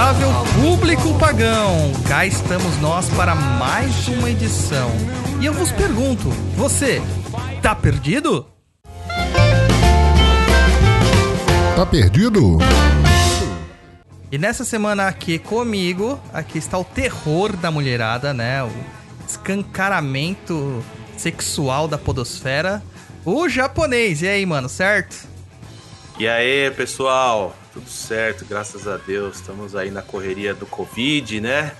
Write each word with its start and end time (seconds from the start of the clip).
Respeitável 0.00 0.30
público 0.54 1.18
pagão, 1.18 1.92
cá 2.08 2.24
estamos 2.24 2.78
nós 2.78 3.06
para 3.10 3.34
mais 3.34 4.08
uma 4.08 4.30
edição. 4.30 4.90
E 5.38 5.44
eu 5.44 5.52
vos 5.52 5.70
pergunto, 5.72 6.30
você 6.56 7.02
tá 7.60 7.74
perdido? 7.74 8.46
Tá 11.76 11.84
perdido? 11.84 12.56
E 14.32 14.38
nessa 14.38 14.64
semana 14.64 15.06
aqui 15.06 15.38
comigo, 15.38 16.18
aqui 16.32 16.56
está 16.56 16.78
o 16.78 16.84
terror 16.84 17.54
da 17.54 17.70
mulherada, 17.70 18.32
né? 18.32 18.64
O 18.64 18.72
escancaramento 19.28 20.82
sexual 21.18 21.86
da 21.86 21.98
podosfera, 21.98 22.82
o 23.22 23.50
japonês. 23.50 24.22
E 24.22 24.28
aí, 24.28 24.46
mano, 24.46 24.66
certo? 24.66 25.28
E 26.18 26.26
aí, 26.26 26.70
pessoal? 26.70 27.54
Tudo 27.80 27.90
certo, 27.90 28.44
graças 28.44 28.86
a 28.86 28.98
Deus. 28.98 29.36
Estamos 29.36 29.74
aí 29.74 29.90
na 29.90 30.02
correria 30.02 30.54
do 30.54 30.66
Covid, 30.66 31.40
né? 31.40 31.72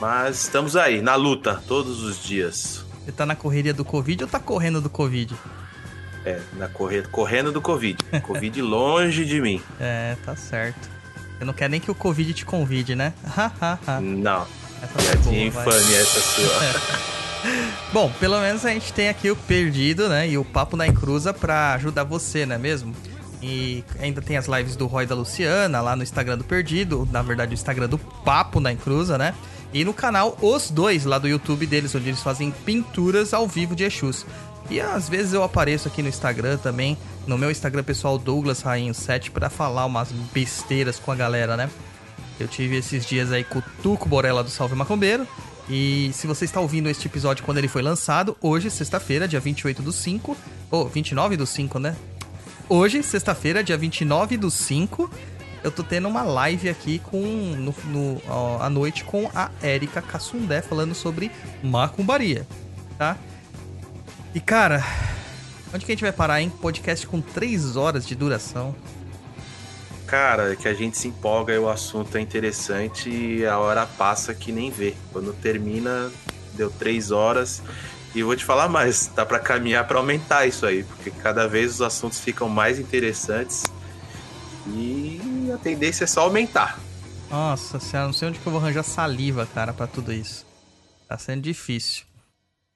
Mas 0.00 0.44
estamos 0.44 0.76
aí, 0.76 1.02
na 1.02 1.14
luta, 1.14 1.62
todos 1.66 2.02
os 2.02 2.22
dias. 2.22 2.84
Você 3.04 3.12
tá 3.12 3.26
na 3.26 3.36
correria 3.36 3.74
do 3.74 3.84
Covid 3.84 4.24
ou 4.24 4.30
tá 4.30 4.40
correndo 4.40 4.80
do 4.80 4.88
Covid? 4.88 5.34
É, 6.24 6.40
na 6.54 6.68
corre... 6.68 7.02
correndo 7.02 7.52
do 7.52 7.60
Covid. 7.60 7.98
Covid 8.22 8.60
longe 8.62 9.26
de 9.26 9.40
mim. 9.42 9.62
É, 9.78 10.16
tá 10.24 10.34
certo. 10.34 10.88
Você 11.38 11.44
não 11.44 11.52
quer 11.52 11.68
nem 11.68 11.80
que 11.80 11.90
o 11.90 11.94
Covid 11.94 12.32
te 12.32 12.46
convide, 12.46 12.94
né? 12.94 13.12
não. 14.00 14.46
Piadinha 14.96 15.46
infame 15.46 15.94
essa 15.94 16.20
sua. 16.20 17.10
Bom, 17.92 18.10
pelo 18.18 18.40
menos 18.40 18.64
a 18.64 18.70
gente 18.70 18.92
tem 18.92 19.10
aqui 19.10 19.30
o 19.30 19.36
Perdido, 19.36 20.08
né? 20.08 20.28
E 20.28 20.38
o 20.38 20.44
Papo 20.44 20.76
na 20.76 20.86
Encruza 20.86 21.34
pra 21.34 21.74
ajudar 21.74 22.04
você, 22.04 22.46
não 22.46 22.56
é 22.56 22.58
mesmo? 22.58 22.94
E 23.42 23.82
ainda 23.98 24.20
tem 24.20 24.36
as 24.36 24.46
lives 24.46 24.76
do 24.76 24.86
Roy 24.86 25.06
da 25.06 25.14
Luciana 25.14 25.80
lá 25.80 25.96
no 25.96 26.02
Instagram 26.02 26.36
do 26.36 26.44
Perdido, 26.44 27.08
na 27.10 27.22
verdade 27.22 27.52
o 27.52 27.54
Instagram 27.54 27.88
do 27.88 27.98
Papo 27.98 28.60
na 28.60 28.72
Encruza, 28.72 29.16
né? 29.16 29.34
E 29.72 29.84
no 29.84 29.94
canal 29.94 30.36
Os 30.42 30.70
Dois, 30.70 31.04
lá 31.04 31.18
do 31.18 31.28
YouTube 31.28 31.66
deles, 31.66 31.94
onde 31.94 32.08
eles 32.08 32.22
fazem 32.22 32.50
pinturas 32.50 33.32
ao 33.32 33.46
vivo 33.46 33.74
de 33.74 33.84
Exus. 33.84 34.26
E 34.68 34.80
às 34.80 35.08
vezes 35.08 35.32
eu 35.32 35.42
apareço 35.42 35.88
aqui 35.88 36.02
no 36.02 36.08
Instagram 36.08 36.58
também, 36.58 36.98
no 37.26 37.38
meu 37.38 37.50
Instagram 37.50 37.82
pessoal 37.82 38.18
Douglas 38.18 38.60
Rainho 38.60 38.92
7 38.92 39.30
para 39.30 39.48
falar 39.48 39.86
umas 39.86 40.12
besteiras 40.12 40.98
com 40.98 41.10
a 41.10 41.16
galera, 41.16 41.56
né? 41.56 41.70
Eu 42.38 42.48
tive 42.48 42.76
esses 42.76 43.06
dias 43.06 43.32
aí 43.32 43.44
com 43.44 43.58
o 43.58 43.64
Tuco 43.82 44.08
Borella 44.08 44.42
do 44.42 44.50
Salve 44.50 44.74
Macombeiro. 44.74 45.26
E 45.68 46.10
se 46.12 46.26
você 46.26 46.44
está 46.44 46.60
ouvindo 46.60 46.88
este 46.88 47.06
episódio 47.06 47.44
quando 47.44 47.58
ele 47.58 47.68
foi 47.68 47.82
lançado, 47.82 48.36
hoje, 48.40 48.70
sexta-feira, 48.70 49.28
dia 49.28 49.38
28 49.38 49.82
do 49.82 49.92
5, 49.92 50.36
ou 50.70 50.86
oh, 50.86 50.88
29 50.88 51.36
do 51.36 51.46
5, 51.46 51.78
né? 51.78 51.94
Hoje, 52.72 53.02
sexta-feira, 53.02 53.64
dia 53.64 53.76
29 53.76 54.36
do 54.36 54.48
5, 54.48 55.10
eu 55.64 55.72
tô 55.72 55.82
tendo 55.82 56.06
uma 56.06 56.22
live 56.22 56.68
aqui 56.68 57.00
com 57.00 57.20
no, 57.20 57.74
no 57.86 58.22
ó, 58.28 58.62
à 58.62 58.70
noite 58.70 59.02
com 59.02 59.28
a 59.34 59.50
Érica 59.60 60.00
Cassundé 60.00 60.62
falando 60.62 60.94
sobre 60.94 61.32
macumbaria, 61.64 62.46
tá? 62.96 63.18
E 64.32 64.38
cara, 64.38 64.84
onde 65.74 65.84
que 65.84 65.90
a 65.90 65.94
gente 65.96 66.02
vai 66.02 66.12
parar, 66.12 66.40
hein? 66.40 66.48
Podcast 66.48 67.08
com 67.08 67.20
3 67.20 67.74
horas 67.74 68.06
de 68.06 68.14
duração. 68.14 68.72
Cara, 70.06 70.52
é 70.52 70.56
que 70.56 70.68
a 70.68 70.74
gente 70.74 70.96
se 70.96 71.08
empolga 71.08 71.52
e 71.52 71.58
o 71.58 71.68
assunto 71.68 72.16
é 72.16 72.20
interessante 72.20 73.10
e 73.10 73.44
a 73.44 73.58
hora 73.58 73.84
passa 73.84 74.32
que 74.32 74.52
nem 74.52 74.70
vê. 74.70 74.94
Quando 75.12 75.32
termina, 75.32 76.08
deu 76.54 76.70
3 76.70 77.10
horas. 77.10 77.60
E 78.14 78.22
vou 78.22 78.34
te 78.34 78.44
falar 78.44 78.68
mais, 78.68 79.06
tá 79.06 79.24
para 79.24 79.38
caminhar 79.38 79.86
para 79.86 79.98
aumentar 79.98 80.46
isso 80.46 80.66
aí, 80.66 80.82
porque 80.82 81.10
cada 81.10 81.46
vez 81.46 81.74
os 81.74 81.82
assuntos 81.82 82.18
ficam 82.18 82.48
mais 82.48 82.78
interessantes 82.78 83.64
e 84.66 85.50
a 85.54 85.58
tendência 85.58 86.04
é 86.04 86.06
só 86.06 86.22
aumentar. 86.22 86.78
Nossa 87.30 87.78
senhora, 87.78 88.08
não 88.08 88.12
sei 88.12 88.28
onde 88.28 88.40
que 88.40 88.46
eu 88.46 88.52
vou 88.52 88.60
arranjar 88.60 88.82
saliva, 88.82 89.46
cara, 89.46 89.72
para 89.72 89.86
tudo 89.86 90.12
isso. 90.12 90.44
Tá 91.08 91.16
sendo 91.16 91.42
difícil. 91.42 92.04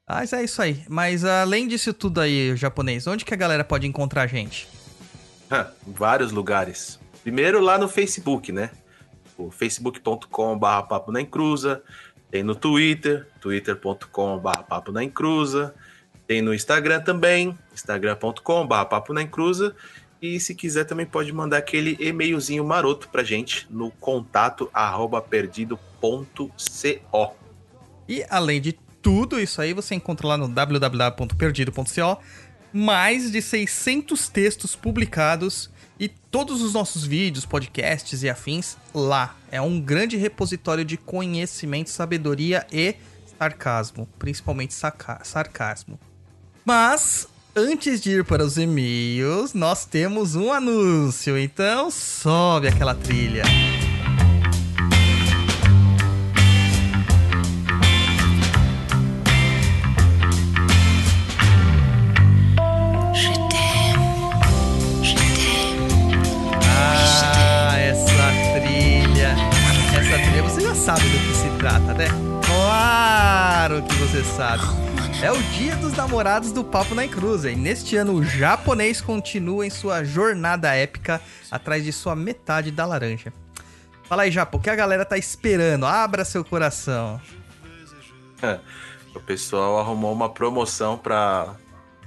Mas 0.08 0.32
é 0.32 0.44
isso 0.44 0.60
aí. 0.62 0.84
Mas 0.88 1.24
além 1.24 1.66
disso 1.66 1.92
tudo 1.92 2.20
aí, 2.20 2.54
japonês, 2.56 3.06
onde 3.06 3.24
que 3.24 3.34
a 3.34 3.36
galera 3.36 3.64
pode 3.64 3.86
encontrar 3.86 4.22
a 4.22 4.26
gente? 4.26 4.68
vários 5.86 6.32
lugares. 6.32 6.98
Primeiro 7.22 7.60
lá 7.60 7.78
no 7.78 7.88
Facebook, 7.88 8.52
né? 8.52 8.70
O 9.36 9.50
facebook.com.br 9.50 10.66
papo 10.88 11.10
na 11.10 11.20
encruza, 11.20 11.82
tem 12.34 12.42
no 12.42 12.56
Twitter, 12.56 13.28
twitter.com.br 13.40 14.62
papo 14.68 14.90
na 14.90 15.04
encruza. 15.04 15.72
Tem 16.26 16.42
no 16.42 16.52
Instagram 16.52 17.00
também, 17.00 17.56
instagram.com.br 17.72 18.84
papo 18.90 19.12
na 19.12 19.22
encruza. 19.22 19.72
E 20.20 20.40
se 20.40 20.52
quiser 20.52 20.82
também 20.82 21.06
pode 21.06 21.32
mandar 21.32 21.58
aquele 21.58 21.96
e-mailzinho 22.00 22.64
maroto 22.64 23.08
pra 23.08 23.22
gente 23.22 23.68
no 23.70 23.88
contato 23.88 24.68
arroba 24.74 25.22
perdido.co. 25.22 26.50
E 28.08 28.24
além 28.28 28.60
de 28.60 28.72
tudo 29.00 29.38
isso 29.38 29.60
aí, 29.60 29.72
você 29.72 29.94
encontra 29.94 30.26
lá 30.26 30.36
no 30.36 30.48
www.perdido.co 30.48 32.20
mais 32.72 33.30
de 33.30 33.40
600 33.40 34.28
textos 34.28 34.74
publicados 34.74 35.70
e 35.98 36.08
todos 36.08 36.62
os 36.62 36.74
nossos 36.74 37.04
vídeos, 37.04 37.46
podcasts 37.46 38.22
e 38.22 38.28
afins 38.28 38.76
lá. 38.94 39.36
É 39.50 39.60
um 39.60 39.80
grande 39.80 40.16
repositório 40.16 40.84
de 40.84 40.96
conhecimento, 40.96 41.90
sabedoria 41.90 42.66
e 42.72 42.96
sarcasmo, 43.38 44.08
principalmente 44.18 44.74
sarcasmo. 44.74 45.98
Mas 46.64 47.28
antes 47.54 48.00
de 48.00 48.10
ir 48.10 48.24
para 48.24 48.44
os 48.44 48.56
e-mails, 48.56 49.54
nós 49.54 49.84
temos 49.84 50.34
um 50.34 50.52
anúncio, 50.52 51.38
então 51.38 51.90
sobe 51.90 52.68
aquela 52.68 52.94
trilha. 52.94 53.44
sabe 53.44 53.83
É 75.22 75.30
o 75.30 75.40
dia 75.52 75.76
dos 75.76 75.92
namorados 75.92 76.50
do 76.50 76.64
Papo 76.64 76.92
na 76.92 77.04
Encruza 77.04 77.52
e 77.52 77.54
neste 77.54 77.94
ano 77.94 78.14
o 78.14 78.24
japonês 78.24 79.00
continua 79.00 79.64
em 79.64 79.70
sua 79.70 80.02
jornada 80.02 80.74
épica 80.74 81.20
atrás 81.48 81.84
de 81.84 81.92
sua 81.92 82.16
metade 82.16 82.72
da 82.72 82.84
laranja. 82.84 83.32
Fala 84.02 84.22
aí, 84.22 84.32
Japo, 84.32 84.58
o 84.58 84.60
que 84.60 84.68
a 84.68 84.74
galera 84.74 85.04
tá 85.04 85.16
esperando? 85.16 85.86
Abra 85.86 86.24
seu 86.24 86.44
coração. 86.44 87.20
o 89.14 89.20
pessoal 89.20 89.78
arrumou 89.78 90.12
uma 90.12 90.28
promoção 90.28 90.98
pra 90.98 91.54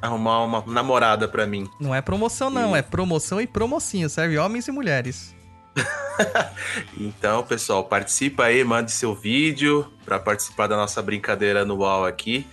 arrumar 0.01 0.43
uma 0.43 0.61
namorada 0.67 1.29
pra 1.29 1.47
mim. 1.47 1.65
Não 1.79 1.95
é 1.95 2.01
promoção 2.01 2.49
não, 2.49 2.75
e... 2.75 2.79
é 2.79 2.81
promoção 2.81 3.39
e 3.39 3.47
promocinho, 3.47 4.09
serve 4.09 4.37
homens 4.37 4.67
e 4.67 4.71
mulheres. 4.71 5.33
então, 6.99 7.43
pessoal, 7.43 7.83
participa 7.83 8.45
aí, 8.45 8.63
mande 8.63 8.91
seu 8.91 9.13
vídeo 9.15 9.91
para 10.05 10.19
participar 10.19 10.67
da 10.67 10.75
nossa 10.75 11.01
brincadeira 11.01 11.61
anual 11.61 12.05
aqui. 12.05 12.45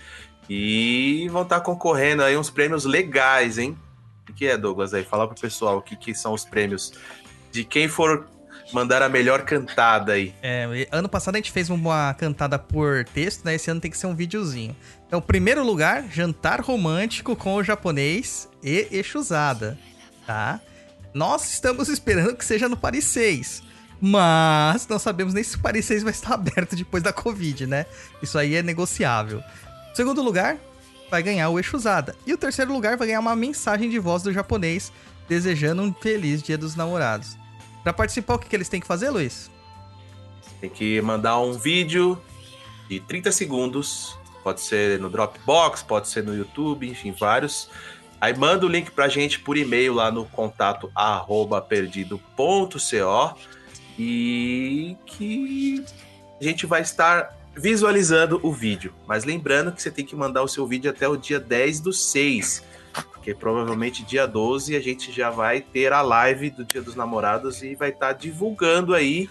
E 0.49 1.27
vão 1.31 1.41
estar 1.41 1.59
tá 1.59 1.65
concorrendo 1.65 2.23
aí 2.23 2.37
uns 2.37 2.49
prêmios 2.49 2.85
legais, 2.85 3.57
hein? 3.57 3.77
O 4.29 4.33
que 4.33 4.45
é, 4.45 4.57
Douglas? 4.57 4.93
Aí, 4.93 5.03
fala 5.03 5.27
pro 5.27 5.39
pessoal 5.39 5.77
o 5.77 5.81
que, 5.81 5.95
que 5.95 6.13
são 6.13 6.33
os 6.33 6.45
prêmios 6.45 6.93
de 7.51 7.63
quem 7.63 7.87
for 7.87 8.27
mandar 8.73 9.01
a 9.01 9.09
melhor 9.09 9.43
cantada 9.43 10.13
aí. 10.13 10.33
É, 10.41 10.87
ano 10.91 11.07
passado 11.07 11.35
a 11.35 11.37
gente 11.37 11.51
fez 11.51 11.69
uma 11.69 12.13
cantada 12.15 12.57
por 12.57 13.05
texto, 13.05 13.45
né? 13.45 13.55
Esse 13.55 13.69
ano 13.69 13.79
tem 13.79 13.91
que 13.91 13.97
ser 13.97 14.07
um 14.07 14.15
videozinho. 14.15 14.75
Então, 15.07 15.21
primeiro 15.21 15.63
lugar, 15.63 16.05
jantar 16.11 16.61
romântico 16.61 17.35
com 17.35 17.55
o 17.55 17.63
japonês 17.63 18.49
e 18.63 18.87
Exusada, 18.91 19.77
tá? 20.25 20.59
Nós 21.15 21.49
estamos 21.49 21.87
esperando 21.87 22.35
que 22.35 22.43
seja 22.43 22.67
no 22.67 22.75
Paris 22.75 23.05
6. 23.05 23.63
Mas 24.01 24.85
não 24.85 24.99
sabemos 24.99 25.33
nem 25.33 25.45
se 25.45 25.55
o 25.55 25.61
Paris 25.61 25.85
6 25.85 26.03
vai 26.03 26.11
estar 26.11 26.33
aberto 26.35 26.75
depois 26.75 27.01
da 27.01 27.13
Covid, 27.13 27.65
né? 27.65 27.85
Isso 28.21 28.37
aí 28.37 28.55
é 28.55 28.61
negociável. 28.61 29.41
segundo 29.93 30.21
lugar, 30.21 30.57
vai 31.09 31.23
ganhar 31.23 31.47
o 31.47 31.57
Exusada. 31.57 32.17
E 32.27 32.33
o 32.33 32.37
terceiro 32.37 32.73
lugar 32.73 32.97
vai 32.97 33.07
ganhar 33.07 33.21
uma 33.21 33.33
mensagem 33.33 33.89
de 33.89 33.97
voz 33.97 34.23
do 34.23 34.33
japonês 34.33 34.91
desejando 35.25 35.81
um 35.81 35.93
feliz 35.93 36.43
Dia 36.43 36.57
dos 36.57 36.75
Namorados. 36.75 37.37
Para 37.81 37.93
participar, 37.93 38.33
o 38.35 38.39
que, 38.39 38.49
que 38.49 38.55
eles 38.55 38.67
têm 38.67 38.81
que 38.81 38.87
fazer, 38.87 39.09
Luiz? 39.09 39.49
Tem 40.59 40.69
que 40.69 40.99
mandar 40.99 41.39
um 41.39 41.53
vídeo 41.53 42.21
de 42.89 42.99
30 42.99 43.31
segundos. 43.31 44.17
Pode 44.43 44.59
ser 44.59 44.99
no 44.99 45.09
Dropbox, 45.09 45.81
pode 45.81 46.09
ser 46.09 46.25
no 46.25 46.35
YouTube, 46.35 46.89
enfim, 46.89 47.15
vários 47.17 47.69
Aí 48.25 48.35
manda 48.35 48.65
o 48.65 48.69
link 48.69 48.89
pra 48.89 49.07
gente 49.07 49.39
por 49.39 49.55
e-mail 49.55 49.93
lá 49.93 50.11
no 50.11 50.25
contato 50.25 50.91
arroba 50.95 51.61
perdido.co 51.61 53.37
e 53.99 54.97
que 55.05 55.85
a 56.41 56.43
gente 56.43 56.65
vai 56.65 56.81
estar 56.81 57.37
visualizando 57.55 58.39
o 58.41 58.51
vídeo. 58.51 58.95
Mas 59.05 59.25
lembrando 59.25 59.71
que 59.71 59.79
você 59.79 59.91
tem 59.91 60.03
que 60.03 60.15
mandar 60.15 60.41
o 60.41 60.47
seu 60.47 60.65
vídeo 60.65 60.89
até 60.89 61.07
o 61.07 61.15
dia 61.15 61.39
10 61.39 61.81
do 61.81 61.93
6, 61.93 62.63
porque 63.13 63.35
provavelmente 63.35 64.03
dia 64.03 64.25
12 64.25 64.75
a 64.75 64.81
gente 64.81 65.11
já 65.11 65.29
vai 65.29 65.61
ter 65.61 65.93
a 65.93 66.01
live 66.01 66.49
do 66.49 66.65
Dia 66.65 66.81
dos 66.81 66.95
Namorados 66.95 67.61
e 67.61 67.75
vai 67.75 67.89
estar 67.89 68.13
divulgando 68.13 68.95
aí 68.95 69.29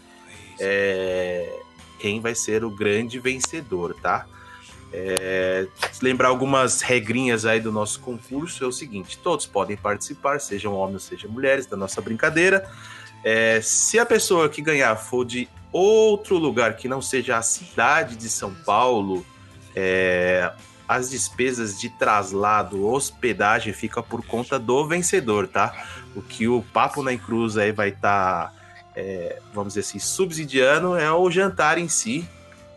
é, 0.61 1.53
quem 1.99 2.21
vai 2.21 2.37
ser 2.37 2.65
o 2.65 2.71
grande 2.71 3.19
vencedor, 3.19 3.97
tá? 4.01 4.25
É, 4.97 5.67
lembrar 6.01 6.29
algumas 6.29 6.81
regrinhas 6.81 7.45
aí 7.45 7.59
do 7.59 7.73
nosso 7.73 7.99
concurso 7.99 8.63
é 8.63 8.67
o 8.67 8.71
seguinte: 8.71 9.19
todos 9.19 9.45
podem 9.45 9.77
participar, 9.77 10.41
sejam 10.41 10.73
homens, 10.73 11.03
sejam 11.03 11.29
mulheres, 11.29 11.67
da 11.67 11.77
nossa 11.77 12.01
brincadeira. 12.01 12.65
É, 13.25 13.61
se 13.61 13.99
a 13.99 14.07
pessoa 14.07 14.49
que 14.49 14.63
ganhar 14.63 14.95
for 14.95 15.25
de 15.25 15.49
outro 15.73 16.39
lugar 16.39 16.77
que 16.77 16.87
não 16.87 17.03
seja 17.03 17.37
a 17.37 17.43
cidade 17.43 18.15
de 18.15 18.29
São 18.29 18.55
Paulo, 18.55 19.27
é, 19.75 20.53
as 20.87 21.11
despesas 21.11 21.81
de 21.81 21.89
traslado, 21.89 22.87
hospedagem 22.87 23.73
fica 23.73 24.01
por 24.01 24.25
conta 24.25 24.61
do 24.61 24.87
vencedor, 24.87 25.49
tá? 25.49 25.75
O 26.15 26.23
que 26.23 26.47
o 26.47 26.63
Papo 26.73 27.03
na 27.03 27.13
Encruz 27.13 27.57
aí 27.57 27.73
vai 27.73 27.89
estar, 27.89 28.51
tá, 28.51 28.53
é, 28.95 29.41
vamos 29.53 29.75
dizer 29.75 29.81
assim, 29.81 29.99
subsidiando 29.99 30.97
é 30.97 31.11
o 31.11 31.29
jantar 31.29 31.79
em 31.79 31.89
si, 31.89 32.29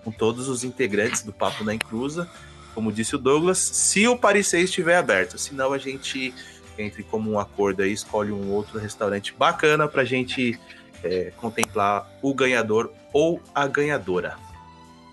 com 0.08 0.12
todos 0.12 0.48
os 0.48 0.64
integrantes 0.64 1.22
do 1.22 1.34
Papo 1.34 1.66
na 1.66 1.74
Encruza, 1.76 2.30
como 2.74 2.94
disse 2.94 3.14
o 3.14 3.18
Douglas, 3.18 3.58
se 3.58 4.08
o 4.08 4.18
6 4.18 4.54
estiver 4.54 4.96
aberto, 4.96 5.38
senão 5.38 5.74
a 5.74 5.78
gente 5.78 6.34
entre 6.78 7.04
como 7.04 7.30
um 7.30 7.38
acordo 7.38 7.82
aí, 7.82 7.92
escolhe 7.92 8.32
um 8.32 8.50
outro 8.52 8.80
restaurante 8.80 9.34
bacana 9.38 9.86
pra 9.86 10.06
gente 10.06 10.58
é, 11.04 11.34
contemplar 11.36 12.10
o 12.22 12.34
ganhador 12.34 12.90
ou 13.12 13.42
a 13.54 13.68
ganhadora. 13.68 14.38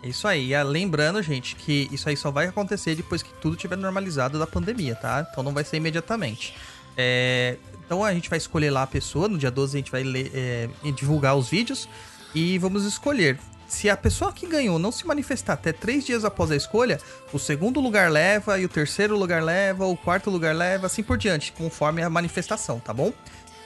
Isso 0.04 0.28
aí, 0.28 0.52
lembrando, 0.62 1.20
gente, 1.22 1.56
que 1.56 1.88
isso 1.90 2.08
aí 2.08 2.16
só 2.16 2.30
vai 2.30 2.46
acontecer 2.46 2.94
depois 2.94 3.20
que 3.20 3.32
tudo 3.40 3.56
tiver 3.56 3.76
normalizado 3.76 4.38
da 4.38 4.46
pandemia, 4.46 4.94
tá? 4.94 5.26
Então 5.28 5.42
não 5.42 5.52
vai 5.52 5.64
ser 5.64 5.78
imediatamente. 5.78 6.54
É, 6.96 7.56
então 7.84 8.04
a 8.04 8.14
gente 8.14 8.30
vai 8.30 8.36
escolher 8.36 8.70
lá 8.70 8.84
a 8.84 8.86
pessoa, 8.86 9.26
no 9.26 9.38
dia 9.38 9.50
12 9.50 9.76
a 9.76 9.80
gente 9.80 9.90
vai 9.90 10.04
ler, 10.04 10.30
é, 10.32 10.68
divulgar 10.92 11.34
os 11.34 11.48
vídeos 11.48 11.88
e 12.32 12.58
vamos 12.58 12.84
escolher 12.84 13.40
se 13.66 13.88
a 13.90 13.96
pessoa 13.96 14.32
que 14.32 14.46
ganhou 14.46 14.78
não 14.78 14.92
se 14.92 15.06
manifestar 15.06 15.54
até 15.54 15.72
três 15.72 16.04
dias 16.04 16.24
após 16.24 16.50
a 16.50 16.56
escolha, 16.56 17.00
o 17.32 17.38
segundo 17.38 17.80
lugar 17.80 18.10
leva, 18.10 18.58
e 18.58 18.64
o 18.64 18.68
terceiro 18.68 19.16
lugar 19.16 19.42
leva, 19.42 19.86
o 19.86 19.96
quarto 19.96 20.30
lugar 20.30 20.54
leva, 20.54 20.86
assim 20.86 21.02
por 21.02 21.16
diante, 21.16 21.52
conforme 21.52 22.02
a 22.02 22.10
manifestação, 22.10 22.78
tá 22.78 22.92
bom? 22.92 23.12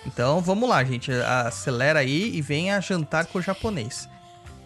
Então 0.06 0.40
vamos 0.40 0.68
lá, 0.68 0.82
gente. 0.84 1.10
Acelera 1.12 2.00
aí 2.00 2.34
e 2.34 2.40
venha 2.40 2.80
jantar 2.80 3.26
com 3.26 3.38
o 3.38 3.42
japonês. 3.42 4.08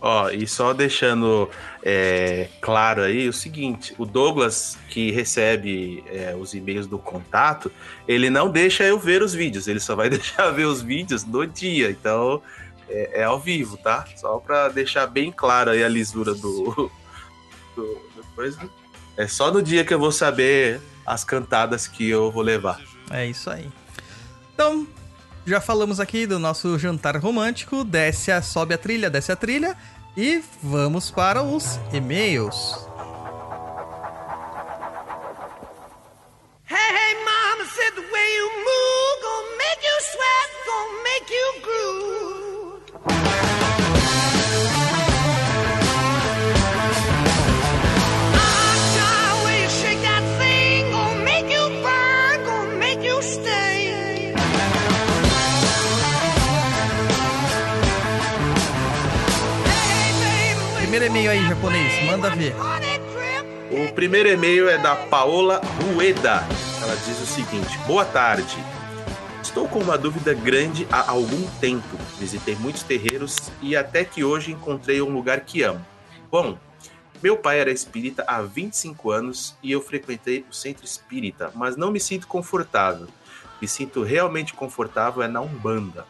Ó, 0.04 0.30
e 0.30 0.48
só 0.48 0.72
deixando 0.72 1.48
é, 1.80 2.48
claro 2.60 3.02
aí 3.02 3.28
o 3.28 3.32
seguinte: 3.32 3.94
o 3.96 4.04
Douglas, 4.04 4.76
que 4.88 5.12
recebe 5.12 6.02
é, 6.08 6.34
os 6.36 6.54
e-mails 6.54 6.88
do 6.88 6.98
contato, 6.98 7.70
ele 8.08 8.28
não 8.28 8.50
deixa 8.50 8.82
eu 8.82 8.98
ver 8.98 9.22
os 9.22 9.32
vídeos, 9.32 9.68
ele 9.68 9.78
só 9.78 9.94
vai 9.94 10.10
deixar 10.10 10.50
ver 10.50 10.64
os 10.64 10.82
vídeos 10.82 11.24
no 11.24 11.46
dia. 11.46 11.88
Então, 11.88 12.42
é, 12.92 13.20
é, 13.20 13.24
ao 13.24 13.40
vivo, 13.40 13.76
tá? 13.78 14.04
Só 14.16 14.38
para 14.38 14.68
deixar 14.68 15.06
bem 15.06 15.32
claro 15.32 15.70
aí 15.70 15.82
a 15.82 15.88
lisura 15.88 16.34
do, 16.34 16.90
do, 17.74 17.84
do 18.14 18.24
coisa. 18.34 18.60
É 19.16 19.26
só 19.26 19.50
no 19.50 19.62
dia 19.62 19.84
que 19.84 19.92
eu 19.92 19.98
vou 19.98 20.12
saber 20.12 20.80
as 21.06 21.24
cantadas 21.24 21.88
que 21.88 22.08
eu 22.08 22.30
vou 22.30 22.42
levar. 22.42 22.80
É 23.10 23.26
isso 23.26 23.50
aí. 23.50 23.70
Então, 24.54 24.86
já 25.46 25.60
falamos 25.60 25.98
aqui 25.98 26.26
do 26.26 26.38
nosso 26.38 26.78
jantar 26.78 27.16
romântico. 27.16 27.84
Desce 27.84 28.30
a, 28.30 28.40
sobe 28.40 28.74
a 28.74 28.78
trilha, 28.78 29.10
desce 29.10 29.32
a 29.32 29.36
trilha. 29.36 29.76
E 30.16 30.42
vamos 30.62 31.10
para 31.10 31.42
os 31.42 31.78
e-mails. 31.92 32.86
Hey, 36.68 36.76
hey, 36.76 37.14
mama 37.24 37.64
said 37.64 37.94
the 37.94 38.02
way 38.12 38.36
you 38.36 38.48
move, 38.68 39.22
gonna 39.22 39.56
make 39.56 39.82
you 39.82 39.98
sweat, 40.00 40.50
gonna 40.66 41.02
make 41.02 41.30
you 41.30 41.62
groove. 41.62 42.41
Japonês, 61.54 62.06
manda 62.06 62.30
ver. 62.30 62.54
O 63.70 63.92
primeiro 63.92 64.28
e-mail 64.30 64.70
é 64.70 64.78
da 64.78 64.96
Paola 64.96 65.60
Rueda. 65.82 66.42
Ela 66.82 66.96
diz 67.04 67.20
o 67.20 67.26
seguinte: 67.26 67.76
Boa 67.86 68.06
tarde. 68.06 68.56
Estou 69.42 69.68
com 69.68 69.80
uma 69.80 69.98
dúvida 69.98 70.32
grande 70.32 70.86
há 70.90 71.10
algum 71.10 71.46
tempo. 71.60 71.98
Visitei 72.18 72.56
muitos 72.56 72.82
terreiros 72.84 73.36
e 73.60 73.76
até 73.76 74.02
que 74.02 74.24
hoje 74.24 74.52
encontrei 74.52 75.02
um 75.02 75.12
lugar 75.12 75.40
que 75.40 75.62
amo. 75.62 75.84
Bom, 76.30 76.56
meu 77.22 77.36
pai 77.36 77.60
era 77.60 77.70
espírita 77.70 78.24
há 78.26 78.40
25 78.40 79.10
anos 79.10 79.54
e 79.62 79.72
eu 79.72 79.82
frequentei 79.82 80.46
o 80.50 80.54
centro 80.54 80.86
espírita, 80.86 81.52
mas 81.54 81.76
não 81.76 81.90
me 81.90 82.00
sinto 82.00 82.26
confortável. 82.26 83.08
Me 83.60 83.68
sinto 83.68 84.02
realmente 84.02 84.54
confortável 84.54 85.22
é 85.22 85.28
na 85.28 85.42
Umbanda. 85.42 86.06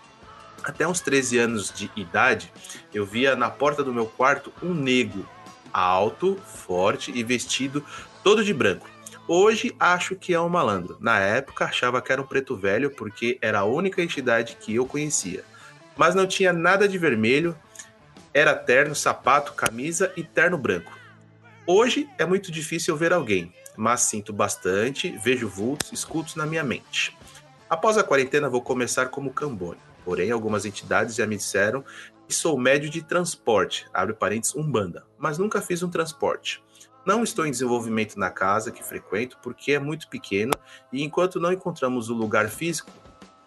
Até 0.62 0.87
uns 0.87 1.00
13 1.00 1.38
anos 1.38 1.73
de 1.73 1.91
idade, 1.97 2.53
eu 2.94 3.05
via 3.05 3.35
na 3.35 3.50
porta 3.50 3.82
do 3.82 3.93
meu 3.93 4.06
quarto 4.06 4.53
um 4.62 4.73
negro, 4.73 5.29
alto, 5.73 6.37
forte 6.44 7.11
e 7.12 7.25
vestido 7.25 7.85
todo 8.23 8.44
de 8.44 8.55
branco. 8.55 8.88
Hoje 9.26 9.75
acho 9.79 10.14
que 10.14 10.35
é 10.35 10.41
um 10.41 10.49
malandro. 10.49 10.97
Na 11.00 11.19
época 11.19 11.64
achava 11.64 12.00
que 12.00 12.12
era 12.12 12.23
um 12.23 12.26
preto 12.26 12.56
velho 12.56 12.91
porque 12.91 13.38
era 13.41 13.61
a 13.61 13.64
única 13.64 14.03
entidade 14.03 14.56
que 14.61 14.75
eu 14.75 14.87
conhecia. 14.87 15.44
Mas 15.97 16.14
não 16.14 16.26
tinha 16.26 16.53
nada 16.53 16.88
de 16.88 16.97
vermelho, 16.97 17.56
era 18.32 18.55
terno, 18.55 18.94
sapato, 18.94 19.53
camisa 19.55 20.12
e 20.17 20.23
terno 20.23 20.56
branco. 20.56 20.97
Hoje 21.67 22.09
é 22.19 22.25
muito 22.25 22.50
difícil 22.50 22.97
ver 22.97 23.12
alguém, 23.12 23.53
mas 23.76 24.03
sinto 24.03 24.32
bastante, 24.32 25.17
vejo 25.23 25.49
vultos, 25.49 25.93
escutos 25.93 26.35
na 26.35 26.47
minha 26.47 26.64
mente. 26.64 27.16
Após 27.69 27.97
a 27.97 28.04
quarentena 28.04 28.49
vou 28.49 28.61
começar 28.61 29.07
como 29.07 29.33
cambone. 29.33 29.91
Porém, 30.04 30.30
algumas 30.30 30.64
entidades 30.64 31.14
já 31.14 31.26
me 31.26 31.37
disseram 31.37 31.85
que 32.26 32.35
sou 32.35 32.59
médio 32.59 32.90
de 32.90 33.02
transporte, 33.02 33.87
abre 33.92 34.14
parênteses, 34.14 34.54
umbanda, 34.54 35.04
mas 35.18 35.38
nunca 35.38 35.61
fiz 35.61 35.82
um 35.82 35.90
transporte. 35.90 36.62
Não 37.04 37.25
estou 37.25 37.44
em 37.44 37.50
desenvolvimento 37.50 38.18
na 38.18 38.30
casa 38.30 38.71
que 38.71 38.82
frequento 38.82 39.37
porque 39.42 39.73
é 39.73 39.78
muito 39.78 40.09
pequeno 40.09 40.52
e 40.92 41.02
enquanto 41.02 41.40
não 41.40 41.52
encontramos 41.52 42.09
o 42.09 42.14
lugar 42.14 42.49
físico 42.49 42.90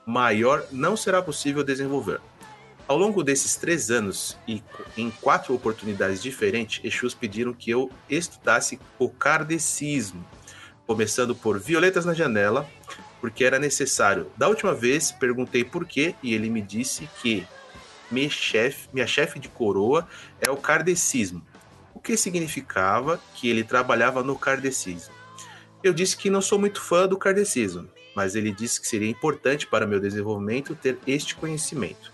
maior, 0.06 0.66
não 0.72 0.96
será 0.96 1.22
possível 1.22 1.64
desenvolver. 1.64 2.20
Ao 2.88 2.98
longo 2.98 3.24
desses 3.24 3.56
três 3.56 3.90
anos 3.90 4.38
e 4.48 4.62
em 4.96 5.10
quatro 5.10 5.56
oportunidades 5.56 6.22
diferentes, 6.22 6.84
Exus 6.84 7.16
pediram 7.16 7.52
que 7.54 7.72
eu 7.72 7.90
estudasse 8.08 8.80
o 9.00 9.10
kardecismo, 9.10 10.24
começando 10.86 11.34
por 11.34 11.58
Violetas 11.58 12.06
na 12.06 12.14
Janela, 12.14 12.70
porque 13.26 13.44
era 13.44 13.58
necessário. 13.58 14.32
Da 14.38 14.48
última 14.48 14.72
vez, 14.72 15.12
perguntei 15.12 15.64
por 15.64 15.84
quê 15.84 16.14
e 16.22 16.36
ele 16.36 16.48
me 16.48 16.62
disse 16.62 17.10
que 17.22 17.44
minha 18.12 18.30
chefe, 18.30 18.88
minha 18.94 19.08
chefe 19.08 19.40
de 19.40 19.50
coroa 19.50 20.08
é 20.40 20.52
o 20.52 20.56
kardecismo 20.56 21.44
que 22.06 22.16
significava 22.16 23.20
que 23.34 23.50
ele 23.50 23.64
trabalhava 23.64 24.22
no 24.22 24.38
kardecismo. 24.38 25.12
Eu 25.84 25.92
disse 25.92 26.16
que 26.16 26.30
não 26.30 26.40
sou 26.40 26.60
muito 26.60 26.80
fã 26.80 27.08
do 27.08 27.18
kardecismo, 27.18 27.90
mas 28.16 28.36
ele 28.36 28.52
disse 28.52 28.80
que 28.80 28.88
seria 28.88 29.10
importante 29.10 29.66
para 29.66 29.88
meu 29.88 30.00
desenvolvimento 30.00 30.76
ter 30.76 31.00
este 31.08 31.34
conhecimento, 31.34 32.14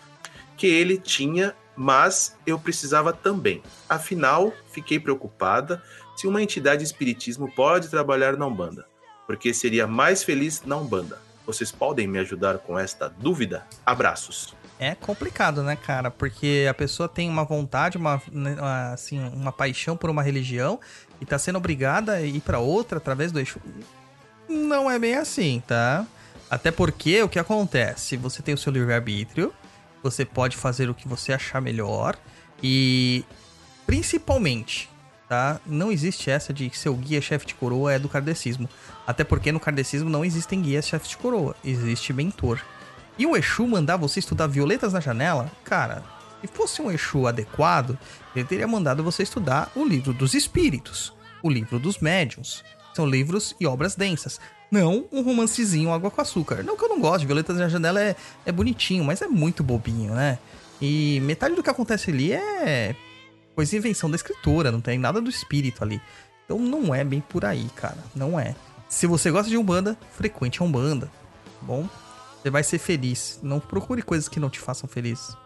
que 0.56 0.65
ele 0.65 0.98
tinha, 0.98 1.53
mas 1.75 2.38
eu 2.48 2.58
precisava 2.58 3.12
também. 3.12 3.62
Afinal, 3.89 4.53
fiquei 4.72 4.98
preocupada 4.98 5.84
se 6.15 6.25
uma 6.25 6.41
entidade 6.41 6.84
de 6.84 6.86
espiritismo 6.86 7.51
pode 7.53 7.89
trabalhar 7.89 8.38
na 8.38 8.48
Umbanda, 8.48 8.86
porque 9.31 9.53
seria 9.53 9.88
mais 9.88 10.23
feliz 10.23 10.61
na 10.65 10.75
Umbanda. 10.75 11.17
Vocês 11.45 11.71
podem 11.71 12.05
me 12.05 12.19
ajudar 12.19 12.57
com 12.57 12.77
esta 12.77 13.07
dúvida? 13.07 13.65
Abraços 13.85 14.53
é 14.77 14.95
complicado, 14.95 15.61
né, 15.61 15.75
cara? 15.75 16.09
Porque 16.09 16.65
a 16.67 16.73
pessoa 16.73 17.07
tem 17.07 17.29
uma 17.29 17.43
vontade, 17.43 17.97
uma, 17.97 18.19
né, 18.31 18.57
assim, 18.91 19.19
uma 19.19 19.51
paixão 19.51 19.95
por 19.95 20.09
uma 20.09 20.23
religião 20.23 20.79
e 21.21 21.25
tá 21.25 21.38
sendo 21.38 21.57
obrigada 21.57 22.13
a 22.13 22.21
ir 22.21 22.41
para 22.41 22.57
outra 22.57 22.97
através 22.97 23.31
do 23.31 23.39
Exu. 23.39 23.61
Não 24.50 24.89
é 24.89 24.97
bem 24.97 25.15
assim, 25.15 25.61
tá? 25.67 26.03
Até 26.50 26.71
porque 26.71 27.21
o 27.21 27.29
que 27.29 27.38
acontece? 27.38 28.17
Você 28.17 28.41
tem 28.41 28.55
o 28.55 28.57
seu 28.57 28.73
livre-arbítrio, 28.73 29.53
você 30.01 30.25
pode 30.25 30.57
fazer 30.57 30.89
o 30.89 30.95
que 30.95 31.07
você 31.07 31.31
achar 31.31 31.61
melhor 31.61 32.17
e 32.61 33.23
principalmente, 33.85 34.89
tá? 35.31 35.61
Não 35.65 35.93
existe 35.93 36.29
essa 36.29 36.51
de 36.51 36.69
que 36.69 36.77
seu 36.77 36.93
guia 36.93 37.21
chefe 37.21 37.45
de 37.45 37.55
coroa 37.55 37.93
é 37.93 37.97
do 37.97 38.09
kardecismo. 38.09 38.67
Até 39.07 39.23
porque 39.23 39.50
no 39.50 39.61
kardecismo 39.61 40.09
não 40.09 40.25
existem 40.25 40.61
guias 40.61 40.85
chefes 40.85 41.07
de 41.07 41.15
coroa, 41.15 41.55
existe 41.63 42.11
mentor. 42.11 42.59
E 43.17 43.25
o 43.25 43.38
Exu 43.38 43.65
mandar 43.65 43.95
você 43.95 44.19
estudar 44.19 44.47
Violetas 44.47 44.91
na 44.91 45.00
Janela, 45.00 45.50
cara, 45.63 46.03
se 46.41 46.47
fosse 46.47 46.81
um 46.81 46.91
Exu 46.91 47.27
adequado, 47.27 47.97
ele 48.35 48.43
teria 48.43 48.67
mandado 48.67 49.05
você 49.05 49.23
estudar 49.23 49.71
o 49.73 49.85
livro 49.85 50.11
dos 50.11 50.33
espíritos, 50.33 51.13
o 51.41 51.50
livro 51.50 51.79
dos 51.79 52.00
médiums. 52.00 52.61
São 52.93 53.05
livros 53.05 53.55
e 53.57 53.65
obras 53.65 53.95
densas. 53.95 54.38
Não 54.69 55.05
um 55.13 55.21
romancezinho 55.21 55.93
água 55.93 56.11
com 56.11 56.19
açúcar. 56.19 56.61
Não 56.61 56.75
que 56.75 56.83
eu 56.83 56.89
não 56.89 57.00
goste, 57.00 57.25
Violetas 57.25 57.55
na 57.55 57.69
Janela 57.69 58.01
é, 58.01 58.17
é 58.45 58.51
bonitinho, 58.51 59.05
mas 59.05 59.21
é 59.21 59.27
muito 59.27 59.63
bobinho, 59.63 60.13
né? 60.13 60.38
E 60.81 61.21
metade 61.21 61.55
do 61.55 61.63
que 61.63 61.69
acontece 61.69 62.11
ali 62.11 62.33
é 62.33 62.93
coisa 63.62 63.70
de 63.70 63.77
invenção 63.77 64.10
da 64.10 64.15
escritura, 64.15 64.72
não 64.72 64.82
tem 64.82 64.98
nada 64.98 65.22
do 65.22 65.30
espírito 65.30 65.84
ali. 65.84 66.01
Então 66.44 66.58
não 66.58 66.94
é 66.94 67.03
bem 67.03 67.22
por 67.22 67.46
aí, 67.46 67.70
cara. 67.75 67.98
Não 68.15 68.39
é. 68.39 68.56
Se 68.89 69.06
você 69.06 69.30
gosta 69.30 69.50
de 69.50 69.58
Umbanda, 69.58 69.96
frequente 70.13 70.62
a 70.62 70.65
Umbanda. 70.65 71.06
Tá 71.06 71.12
bom? 71.62 71.88
Você 72.41 72.50
vai 72.50 72.63
ser 72.63 72.80
feliz. 72.80 73.39
Não 73.44 73.60
procure 73.60 74.01
coisas 74.01 74.27
que 74.27 74.39
não 74.39 74.50
te 74.50 74.60
façam 74.60 74.89
feliz. 74.89 75.38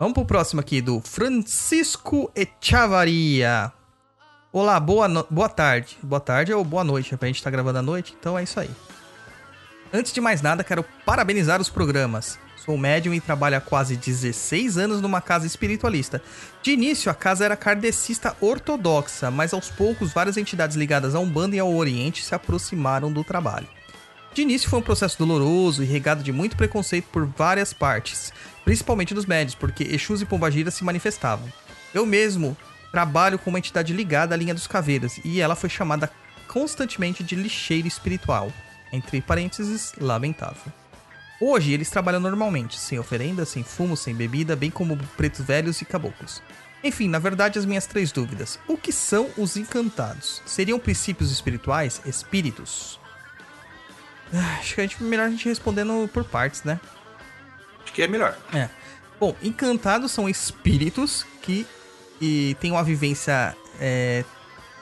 Vamos 0.00 0.14
pro 0.14 0.24
próximo 0.24 0.60
aqui, 0.60 0.80
do 0.80 1.00
Francisco 1.00 2.28
Echavaria. 2.34 3.72
Olá, 4.52 4.80
boa, 4.80 5.06
no... 5.06 5.24
boa 5.30 5.48
tarde. 5.48 5.96
Boa 6.02 6.20
tarde 6.20 6.52
ou 6.52 6.64
boa 6.64 6.82
noite, 6.82 7.16
a 7.18 7.26
gente 7.26 7.42
tá 7.42 7.50
gravando 7.50 7.78
à 7.78 7.82
noite, 7.82 8.16
então 8.18 8.36
é 8.36 8.42
isso 8.42 8.58
aí. 8.58 8.70
Antes 9.92 10.12
de 10.12 10.20
mais 10.20 10.42
nada, 10.42 10.64
quero 10.64 10.84
parabenizar 11.06 11.60
os 11.60 11.70
programas. 11.70 12.36
Sou 12.64 12.78
médium 12.78 13.12
e 13.12 13.20
trabalho 13.20 13.58
há 13.58 13.60
quase 13.60 13.94
16 13.94 14.78
anos 14.78 15.02
numa 15.02 15.20
casa 15.20 15.46
espiritualista. 15.46 16.22
De 16.62 16.70
início, 16.70 17.10
a 17.10 17.14
casa 17.14 17.44
era 17.44 17.58
kardecista 17.58 18.34
ortodoxa, 18.40 19.30
mas 19.30 19.52
aos 19.52 19.70
poucos 19.70 20.14
várias 20.14 20.38
entidades 20.38 20.74
ligadas 20.74 21.14
a 21.14 21.18
Umbanda 21.18 21.54
e 21.54 21.58
ao 21.58 21.74
Oriente 21.74 22.24
se 22.24 22.34
aproximaram 22.34 23.12
do 23.12 23.22
trabalho. 23.22 23.68
De 24.32 24.40
início 24.40 24.70
foi 24.70 24.78
um 24.78 24.82
processo 24.82 25.18
doloroso 25.18 25.82
e 25.82 25.86
regado 25.86 26.22
de 26.22 26.32
muito 26.32 26.56
preconceito 26.56 27.06
por 27.12 27.26
várias 27.26 27.74
partes, 27.74 28.32
principalmente 28.64 29.12
dos 29.12 29.26
médios, 29.26 29.54
porque 29.54 29.84
Exus 29.84 30.22
e 30.22 30.24
Pombagira 30.24 30.70
se 30.70 30.84
manifestavam. 30.84 31.52
Eu 31.92 32.06
mesmo 32.06 32.56
trabalho 32.90 33.38
com 33.38 33.50
uma 33.50 33.58
entidade 33.58 33.92
ligada 33.92 34.34
à 34.34 34.38
linha 34.38 34.54
dos 34.54 34.66
caveiras 34.66 35.20
e 35.22 35.38
ela 35.38 35.54
foi 35.54 35.68
chamada 35.68 36.10
constantemente 36.48 37.22
de 37.22 37.36
lixeiro 37.36 37.86
espiritual, 37.86 38.50
entre 38.90 39.20
parênteses, 39.20 39.92
lamentável. 40.00 40.72
Hoje 41.40 41.72
eles 41.72 41.90
trabalham 41.90 42.20
normalmente, 42.20 42.78
sem 42.78 42.98
oferenda, 42.98 43.44
sem 43.44 43.64
fumo, 43.64 43.96
sem 43.96 44.14
bebida, 44.14 44.54
bem 44.54 44.70
como 44.70 44.96
pretos 45.16 45.44
velhos 45.44 45.80
e 45.82 45.84
caboclos. 45.84 46.42
Enfim, 46.82 47.08
na 47.08 47.18
verdade, 47.18 47.58
as 47.58 47.64
minhas 47.64 47.86
três 47.86 48.12
dúvidas. 48.12 48.58
O 48.68 48.76
que 48.76 48.92
são 48.92 49.30
os 49.36 49.56
encantados? 49.56 50.42
Seriam 50.44 50.78
princípios 50.78 51.32
espirituais? 51.32 52.00
Espíritos? 52.04 53.00
Ah, 54.32 54.58
acho 54.58 54.74
que 54.74 54.80
a 54.80 54.86
gente, 54.86 55.02
melhor 55.02 55.26
a 55.26 55.30
gente 55.30 55.48
respondendo 55.48 56.08
por 56.12 56.24
partes, 56.24 56.62
né? 56.62 56.78
Acho 57.82 57.92
que 57.92 58.02
é 58.02 58.08
melhor. 58.08 58.36
É. 58.52 58.68
Bom, 59.18 59.34
encantados 59.42 60.12
são 60.12 60.28
espíritos 60.28 61.24
que 61.40 61.66
e 62.20 62.56
têm 62.60 62.70
uma 62.70 62.82
vivência 62.82 63.56
é, 63.80 64.24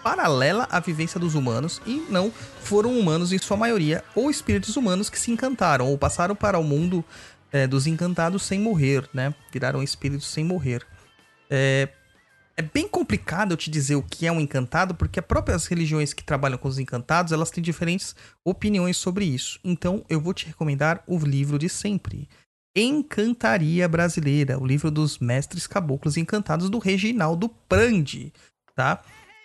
paralela 0.03 0.67
à 0.71 0.81
vivência 0.81 1.19
dos 1.19 1.35
humanos 1.35 1.81
e 1.87 2.05
não 2.09 2.31
foram 2.61 2.99
humanos 2.99 3.33
em 3.33 3.39
sua 3.39 3.57
maioria, 3.57 4.05
ou 4.15 4.31
espíritos 4.31 4.77
humanos 4.77 5.09
que 5.09 5.19
se 5.19 5.31
encantaram 5.31 5.87
ou 5.89 5.97
passaram 5.97 6.35
para 6.35 6.59
o 6.59 6.65
mundo 6.65 7.05
é, 7.53 7.67
dos 7.67 7.87
encantados 7.87 8.43
sem 8.43 8.59
morrer, 8.59 9.09
né? 9.13 9.35
Viraram 9.53 9.83
espíritos 9.83 10.27
sem 10.27 10.45
morrer. 10.45 10.85
É, 11.51 11.89
é 12.57 12.63
bem 12.63 12.89
complicado 12.89 13.53
eu 13.53 13.57
te 13.57 13.71
dizer 13.71 13.95
o 13.95 14.03
que 14.03 14.27
é 14.27 14.33
um 14.33 14.41
encantado, 14.41 14.95
porque 14.95 15.21
as 15.21 15.27
próprias 15.27 15.67
religiões 15.67 16.13
que 16.13 16.25
trabalham 16.25 16.59
com 16.59 16.69
os 16.69 16.79
encantados, 16.79 17.33
elas 17.33 17.51
têm 17.51 17.63
diferentes 17.63 18.15
opiniões 18.45 18.97
sobre 18.97 19.25
isso. 19.25 19.59
Então, 19.63 20.05
eu 20.09 20.21
vou 20.21 20.35
te 20.35 20.47
recomendar 20.47 21.03
o 21.07 21.19
livro 21.19 21.59
de 21.59 21.69
sempre. 21.69 22.29
Encantaria 22.75 23.87
Brasileira, 23.87 24.59
o 24.59 24.67
livro 24.67 24.91
dos 24.91 25.19
mestres 25.19 25.67
caboclos 25.67 26.17
encantados 26.17 26.71
do 26.71 26.79
Reginaldo 26.79 27.51
Prandi, 27.69 28.33
tá? 28.75 29.03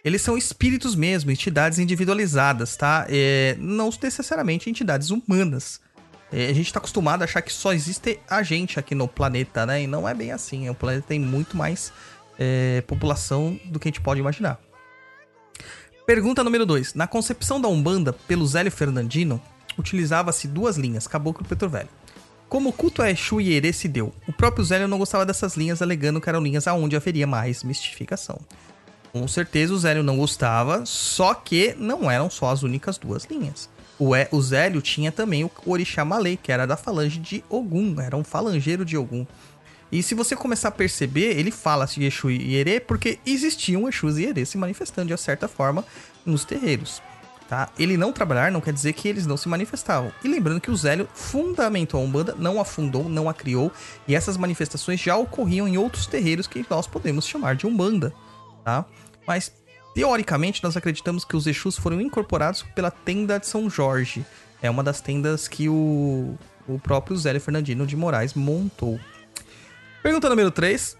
Eles 0.07 0.21
são 0.21 0.37
espíritos 0.37 0.95
mesmo, 0.95 1.29
entidades 1.31 1.79
individualizadas, 1.79 2.77
tá? 2.77 3.05
É, 3.09 3.57
não 3.59 3.89
necessariamente 4.01 4.69
entidades 4.69 5.09
humanas. 5.09 5.81
É, 6.31 6.45
a 6.45 6.53
gente 6.53 6.67
está 6.67 6.79
acostumado 6.79 7.23
a 7.23 7.25
achar 7.25 7.41
que 7.41 7.51
só 7.51 7.73
existe 7.73 8.17
a 8.29 8.41
gente 8.41 8.79
aqui 8.79 8.95
no 8.95 9.05
planeta, 9.05 9.65
né? 9.65 9.83
E 9.83 9.87
não 9.87 10.07
é 10.07 10.13
bem 10.13 10.31
assim. 10.31 10.69
O 10.69 10.73
planeta 10.73 11.07
tem 11.09 11.19
muito 11.19 11.57
mais 11.57 11.91
é, 12.39 12.81
população 12.87 13.59
do 13.65 13.81
que 13.81 13.89
a 13.89 13.91
gente 13.91 13.99
pode 13.99 14.21
imaginar. 14.21 14.57
Pergunta 16.05 16.41
número 16.41 16.65
2. 16.65 16.93
Na 16.93 17.05
concepção 17.05 17.59
da 17.59 17.67
Umbanda, 17.67 18.13
pelo 18.13 18.47
Zélio 18.47 18.71
Fernandino, 18.71 19.41
utilizava-se 19.77 20.47
duas 20.47 20.77
linhas, 20.77 21.05
Caboclo 21.05 21.43
e 21.43 21.47
Preto 21.49 21.67
Velho. 21.67 21.89
Como 22.47 22.69
o 22.69 22.73
culto 22.73 23.01
a 23.01 23.11
Exu 23.11 23.41
e 23.41 23.51
Herê 23.51 23.73
se 23.73 23.89
deu, 23.89 24.15
o 24.25 24.31
próprio 24.31 24.63
Zélio 24.63 24.87
não 24.87 24.97
gostava 24.97 25.25
dessas 25.25 25.57
linhas, 25.57 25.81
alegando 25.81 26.21
que 26.21 26.29
eram 26.29 26.39
linhas 26.39 26.65
aonde 26.65 26.95
haveria 26.95 27.27
mais 27.27 27.61
mistificação. 27.61 28.39
Com 29.19 29.27
certeza 29.27 29.73
o 29.73 29.77
Zélio 29.77 30.03
não 30.03 30.17
gostava, 30.17 30.85
só 30.85 31.33
que 31.33 31.75
não 31.77 32.09
eram 32.09 32.29
só 32.29 32.51
as 32.51 32.61
únicas 32.61 32.97
duas 32.97 33.25
linhas. 33.25 33.67
O, 33.97 34.15
e, 34.15 34.27
o 34.31 34.39
Zélio 34.39 34.79
tinha 34.79 35.11
também 35.11 35.43
o 35.43 35.51
Orixá 35.65 36.05
Malê, 36.05 36.37
que 36.37 36.51
era 36.51 36.67
da 36.67 36.77
falange 36.77 37.17
de 37.19 37.43
Ogum, 37.49 37.99
era 37.99 38.15
um 38.15 38.23
falangeiro 38.23 38.85
de 38.85 38.95
Ogum. 38.95 39.25
E 39.91 40.03
se 40.03 40.13
você 40.13 40.35
começar 40.35 40.67
a 40.67 40.71
perceber, 40.71 41.37
ele 41.37 41.49
fala 41.49 41.85
de 41.85 42.03
Exu 42.03 42.29
e 42.29 42.55
Herê 42.55 42.79
porque 42.79 43.17
existiam 43.25 43.87
Exus 43.87 44.17
e 44.17 44.25
Herê 44.25 44.45
se 44.45 44.57
manifestando 44.57 45.13
de 45.13 45.19
certa 45.19 45.47
forma 45.47 45.83
nos 46.25 46.45
terreiros. 46.45 47.01
Tá? 47.49 47.69
Ele 47.79 47.97
não 47.97 48.11
trabalhar 48.11 48.51
não 48.51 48.61
quer 48.61 48.73
dizer 48.73 48.93
que 48.93 49.07
eles 49.07 49.25
não 49.25 49.37
se 49.37 49.47
manifestavam. 49.47 50.11
E 50.23 50.27
lembrando 50.27 50.61
que 50.61 50.69
o 50.69 50.75
Zélio 50.75 51.07
fundamentou 51.13 52.01
a 52.01 52.03
Umbanda, 52.03 52.35
não 52.37 52.59
a 52.59 52.65
fundou, 52.65 53.07
não 53.07 53.29
a 53.29 53.33
criou, 53.33 53.71
e 54.07 54.13
essas 54.13 54.35
manifestações 54.37 54.99
já 54.99 55.15
ocorriam 55.15 55.67
em 55.67 55.77
outros 55.77 56.05
terreiros 56.05 56.45
que 56.45 56.65
nós 56.69 56.85
podemos 56.85 57.25
chamar 57.25 57.55
de 57.55 57.65
Umbanda 57.65 58.13
tá? 58.67 58.83
Mas 59.27 59.51
teoricamente 59.93 60.63
nós 60.63 60.77
acreditamos 60.77 61.25
que 61.25 61.35
os 61.35 61.45
Exus 61.45 61.77
foram 61.77 61.99
incorporados 61.99 62.63
pela 62.73 62.89
tenda 62.89 63.39
de 63.39 63.45
São 63.45 63.69
Jorge. 63.69 64.25
É 64.61 64.69
uma 64.69 64.83
das 64.83 65.01
tendas 65.01 65.47
que 65.47 65.67
o, 65.67 66.35
o 66.67 66.79
próprio 66.79 67.17
Zélio 67.17 67.41
Fernandino 67.41 67.85
de 67.85 67.95
Moraes 67.97 68.33
montou. 68.33 68.99
Pergunta 70.01 70.29
número 70.29 70.49
3. 70.49 70.97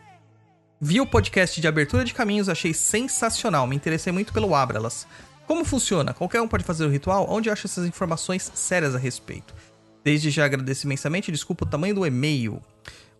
Vi 0.79 1.01
o 1.01 1.07
podcast 1.07 1.59
de 1.59 1.67
abertura 1.67 2.03
de 2.03 2.13
caminhos, 2.13 2.49
achei 2.49 2.71
sensacional, 2.71 3.65
me 3.65 3.75
interessei 3.75 4.13
muito 4.13 4.31
pelo 4.31 4.53
Abralas. 4.53 5.07
Como 5.47 5.63
funciona? 5.63 6.13
Qualquer 6.13 6.41
um 6.41 6.47
pode 6.47 6.63
fazer 6.63 6.85
o 6.85 6.89
ritual? 6.89 7.25
Onde 7.29 7.49
acha 7.49 7.65
essas 7.65 7.87
informações 7.87 8.51
sérias 8.53 8.93
a 8.93 8.99
respeito? 8.99 9.55
Desde 10.03 10.29
já 10.29 10.45
agradeço 10.45 10.85
imensamente, 10.85 11.31
desculpa 11.31 11.65
o 11.65 11.67
tamanho 11.67 11.95
do 11.95 12.05
e-mail. 12.05 12.61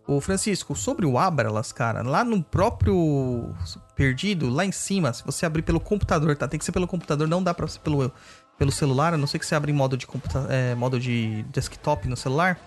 Ô 0.08 0.22
Francisco, 0.22 0.74
sobre 0.74 1.04
o 1.04 1.18
Abralas, 1.18 1.70
cara, 1.70 2.00
lá 2.00 2.24
no 2.24 2.42
próprio 2.42 3.54
Perdido, 3.94 4.48
lá 4.48 4.64
em 4.64 4.72
cima, 4.72 5.12
se 5.12 5.22
você 5.22 5.44
abrir 5.44 5.60
pelo 5.60 5.78
computador, 5.78 6.34
tá? 6.34 6.48
Tem 6.48 6.58
que 6.58 6.64
ser 6.64 6.72
pelo 6.72 6.88
computador, 6.88 7.28
não 7.28 7.42
dá 7.42 7.52
pra 7.52 7.68
ser 7.68 7.80
pelo, 7.80 8.10
pelo 8.56 8.72
celular, 8.72 9.12
a 9.12 9.18
não 9.18 9.26
ser 9.26 9.38
que 9.38 9.44
você 9.44 9.54
abra 9.54 9.70
em 9.70 9.74
modo 9.74 9.98
de, 9.98 10.06
computa 10.06 10.46
é, 10.48 10.74
modo 10.74 10.98
de 10.98 11.42
desktop 11.50 12.08
no 12.08 12.16
celular. 12.16 12.58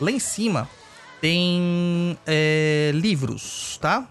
Lá 0.00 0.10
em 0.10 0.18
cima 0.18 0.68
tem 1.20 2.18
é, 2.26 2.90
livros, 2.92 3.78
tá? 3.80 4.08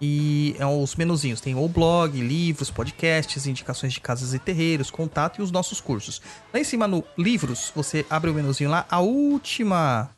E 0.00 0.54
é 0.60 0.66
os 0.66 0.94
menuzinhos. 0.94 1.40
Tem 1.40 1.56
o 1.56 1.66
blog, 1.66 2.20
livros, 2.20 2.70
podcasts, 2.70 3.48
indicações 3.48 3.92
de 3.92 4.00
casas 4.00 4.32
e 4.32 4.38
terreiros, 4.38 4.92
contato 4.92 5.40
e 5.40 5.42
os 5.42 5.50
nossos 5.50 5.80
cursos. 5.80 6.22
Lá 6.54 6.60
em 6.60 6.64
cima 6.64 6.86
no 6.86 7.02
livros, 7.18 7.72
você 7.74 8.06
abre 8.08 8.30
o 8.30 8.34
menuzinho 8.34 8.70
lá. 8.70 8.86
A 8.88 9.00
última 9.00 10.08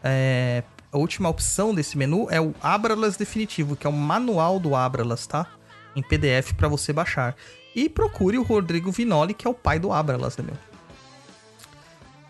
é, 0.00 0.62
a 0.94 0.96
última 0.96 1.28
opção 1.28 1.74
desse 1.74 1.98
menu 1.98 2.28
é 2.30 2.40
o 2.40 2.54
Abralas 2.62 3.16
Definitivo, 3.16 3.74
que 3.74 3.84
é 3.84 3.90
o 3.90 3.92
manual 3.92 4.60
do 4.60 4.76
Abralas, 4.76 5.26
tá? 5.26 5.44
Em 5.96 6.00
PDF 6.00 6.52
para 6.56 6.68
você 6.68 6.92
baixar. 6.92 7.34
E 7.74 7.88
procure 7.88 8.38
o 8.38 8.44
Rodrigo 8.44 8.92
Vinoli, 8.92 9.34
que 9.34 9.44
é 9.44 9.50
o 9.50 9.54
pai 9.54 9.80
do 9.80 9.92
Abralas, 9.92 10.36
né, 10.36 10.44
meu? 10.44 10.56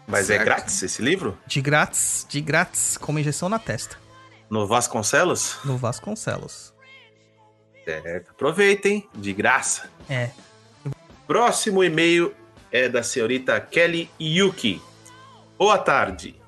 Mas 0.06 0.30
é 0.30 0.36
certo. 0.36 0.40
é 0.40 0.44
grátis 0.46 0.82
esse 0.82 1.02
livro? 1.02 1.38
De 1.46 1.60
grátis, 1.60 2.24
de 2.26 2.40
grátis, 2.40 2.96
com 2.96 3.18
injeção 3.18 3.50
na 3.50 3.58
testa. 3.58 3.98
No 4.48 4.66
Vasconcelos? 4.66 5.58
No 5.62 5.76
Vasconcelos. 5.76 6.72
Certo. 7.84 8.30
Aproveitem, 8.30 9.06
de 9.14 9.34
graça. 9.34 9.90
É. 10.08 10.30
Próximo 11.26 11.84
e-mail 11.84 12.34
é 12.72 12.88
da 12.88 13.02
senhorita 13.02 13.60
Kelly 13.60 14.10
Yuki. 14.18 14.80
Boa 15.58 15.76
tarde. 15.76 16.42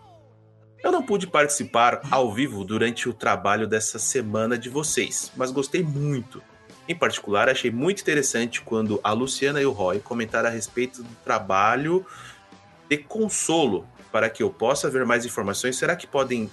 Eu 0.87 0.93
não 0.93 1.03
pude 1.03 1.27
participar 1.27 2.01
ao 2.13 2.33
vivo 2.33 2.63
durante 2.63 3.09
o 3.09 3.13
trabalho 3.13 3.67
dessa 3.67 3.99
semana 3.99 4.57
de 4.57 4.69
vocês, 4.69 5.33
mas 5.37 5.51
gostei 5.51 5.83
muito. 5.83 6.41
Em 6.89 6.95
particular, 6.95 7.49
achei 7.49 7.73
muito 7.73 8.03
interessante 8.03 8.63
quando 8.63 9.01
a 9.03 9.13
Luciana 9.13 9.61
e 9.61 9.67
o 9.67 9.73
Roy 9.73 9.99
comentaram 9.99 10.49
a 10.49 10.53
respeito 10.53 11.03
do 11.03 11.13
trabalho 11.25 12.07
de 12.89 12.99
consolo. 12.99 13.85
Para 14.13 14.31
que 14.31 14.45
eu 14.45 14.49
possa 14.49 14.89
ver 14.89 15.05
mais 15.05 15.27
informações, 15.27 15.77
será 15.77 15.97
que 15.97 16.07
podem, 16.07 16.49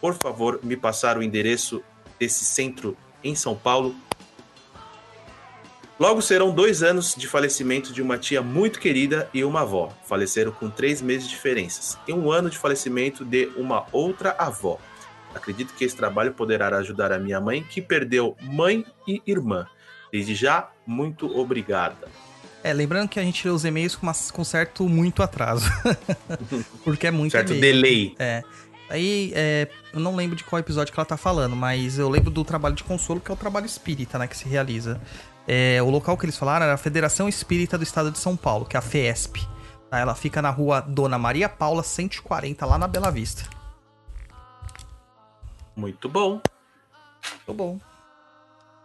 por 0.00 0.14
favor, 0.14 0.60
me 0.62 0.78
passar 0.78 1.18
o 1.18 1.22
endereço 1.22 1.84
desse 2.18 2.42
centro 2.42 2.96
em 3.22 3.34
São 3.34 3.54
Paulo? 3.54 3.94
Logo 5.98 6.20
serão 6.20 6.52
dois 6.52 6.82
anos 6.82 7.14
de 7.16 7.28
falecimento 7.28 7.92
de 7.92 8.02
uma 8.02 8.18
tia 8.18 8.42
muito 8.42 8.80
querida 8.80 9.28
e 9.32 9.44
uma 9.44 9.60
avó. 9.60 9.92
Faleceram 10.04 10.50
com 10.50 10.68
três 10.68 11.00
meses 11.00 11.28
de 11.28 11.34
diferenças. 11.34 11.96
E 12.08 12.12
um 12.12 12.32
ano 12.32 12.50
de 12.50 12.58
falecimento 12.58 13.24
de 13.24 13.46
uma 13.56 13.86
outra 13.92 14.34
avó. 14.36 14.78
Acredito 15.32 15.72
que 15.74 15.84
esse 15.84 15.94
trabalho 15.94 16.32
poderá 16.32 16.76
ajudar 16.78 17.12
a 17.12 17.18
minha 17.18 17.40
mãe, 17.40 17.62
que 17.62 17.80
perdeu 17.80 18.36
mãe 18.42 18.84
e 19.06 19.22
irmã. 19.26 19.66
Desde 20.12 20.34
já, 20.34 20.68
muito 20.86 21.26
obrigada. 21.36 22.08
É, 22.62 22.72
lembrando 22.72 23.08
que 23.08 23.20
a 23.20 23.22
gente 23.22 23.46
lê 23.46 23.52
os 23.52 23.64
e-mails 23.64 23.94
com, 23.94 24.06
uma, 24.06 24.14
com 24.32 24.42
certo 24.42 24.88
muito 24.88 25.22
atraso. 25.22 25.70
Porque 26.82 27.06
é 27.06 27.10
muito 27.10 27.32
certo 27.32 27.54
delay. 27.54 28.14
É. 28.18 28.42
Aí, 28.88 29.32
é, 29.34 29.68
eu 29.92 30.00
não 30.00 30.14
lembro 30.16 30.36
de 30.36 30.44
qual 30.44 30.58
episódio 30.58 30.92
que 30.92 30.98
ela 30.98 31.06
tá 31.06 31.16
falando, 31.16 31.54
mas 31.54 31.98
eu 31.98 32.08
lembro 32.08 32.30
do 32.30 32.44
trabalho 32.44 32.74
de 32.74 32.84
consolo, 32.84 33.20
que 33.20 33.30
é 33.30 33.34
o 33.34 33.36
trabalho 33.36 33.66
espírita, 33.66 34.18
né, 34.18 34.26
que 34.26 34.36
se 34.36 34.48
realiza. 34.48 35.00
É, 35.46 35.82
o 35.82 35.90
local 35.90 36.16
que 36.16 36.24
eles 36.24 36.36
falaram 36.36 36.64
era 36.64 36.74
a 36.74 36.78
Federação 36.78 37.28
Espírita 37.28 37.76
do 37.76 37.84
Estado 37.84 38.10
de 38.10 38.18
São 38.18 38.36
Paulo, 38.36 38.64
que 38.64 38.76
é 38.76 38.78
a 38.78 38.82
FESP. 38.82 39.46
Tá? 39.90 39.98
Ela 39.98 40.14
fica 40.14 40.40
na 40.40 40.50
rua 40.50 40.80
Dona 40.80 41.18
Maria 41.18 41.48
Paula 41.48 41.82
140, 41.82 42.64
lá 42.64 42.78
na 42.78 42.88
Bela 42.88 43.10
Vista. 43.10 43.48
Muito 45.76 46.08
bom. 46.08 46.40
Muito 47.46 47.54
bom. 47.54 47.80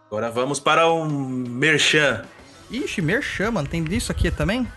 Agora 0.08 0.32
vamos 0.32 0.60
para 0.60 0.88
o 0.88 1.06
Merchan. 1.06 2.26
Ixi, 2.70 3.02
Merchan, 3.02 3.52
mano. 3.52 3.68
Tem 3.68 3.84
disso 3.84 4.12
aqui 4.12 4.32
também? 4.32 4.68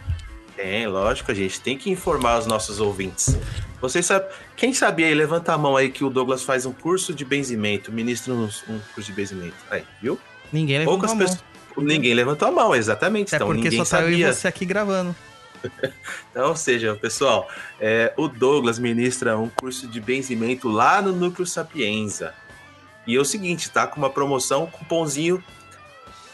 Tem, 0.54 0.86
lógico, 0.86 1.30
a 1.30 1.34
gente 1.34 1.60
tem 1.60 1.76
que 1.76 1.90
informar 1.90 2.38
os 2.38 2.46
nossos 2.46 2.80
ouvintes. 2.80 3.36
Vocês 3.80 4.06
sabem, 4.06 4.28
quem 4.56 4.72
sabia 4.72 5.06
aí, 5.06 5.14
levanta 5.14 5.52
a 5.52 5.58
mão 5.58 5.76
aí 5.76 5.90
que 5.90 6.04
o 6.04 6.10
Douglas 6.10 6.42
faz 6.42 6.66
um 6.66 6.72
curso 6.72 7.12
de 7.14 7.24
benzimento, 7.24 7.90
ministra 7.90 8.32
um, 8.32 8.44
um 8.44 8.78
curso 8.94 9.10
de 9.10 9.12
benzimento. 9.12 9.56
Aí, 9.70 9.84
viu? 10.00 10.20
Ninguém 10.52 10.78
levantou 10.78 10.98
Poucas 10.98 11.10
a 11.10 11.14
mão. 11.14 11.26
pessoas. 11.26 11.51
Ninguém 11.76 12.14
levantou 12.14 12.48
a 12.48 12.50
mão, 12.50 12.74
exatamente. 12.74 13.34
É 13.34 13.36
então 13.36 13.48
porque 13.48 13.62
ninguém 13.62 13.84
só 13.84 13.98
e 13.98 14.02
sabia. 14.02 14.32
você 14.32 14.48
aqui 14.48 14.64
gravando. 14.64 15.14
Então, 16.30 16.48
ou 16.48 16.56
seja, 16.56 16.94
pessoal, 16.94 17.46
é, 17.78 18.14
o 18.16 18.26
Douglas 18.26 18.78
ministra 18.78 19.36
um 19.36 19.50
curso 19.50 19.86
de 19.86 20.00
benzimento 20.00 20.68
lá 20.68 21.02
no 21.02 21.12
Núcleo 21.12 21.46
Sapienza. 21.46 22.32
E 23.06 23.14
é 23.14 23.20
o 23.20 23.24
seguinte, 23.24 23.70
tá 23.70 23.86
com 23.86 23.98
uma 23.98 24.08
promoção, 24.08 24.66
cupomzinho 24.66 25.44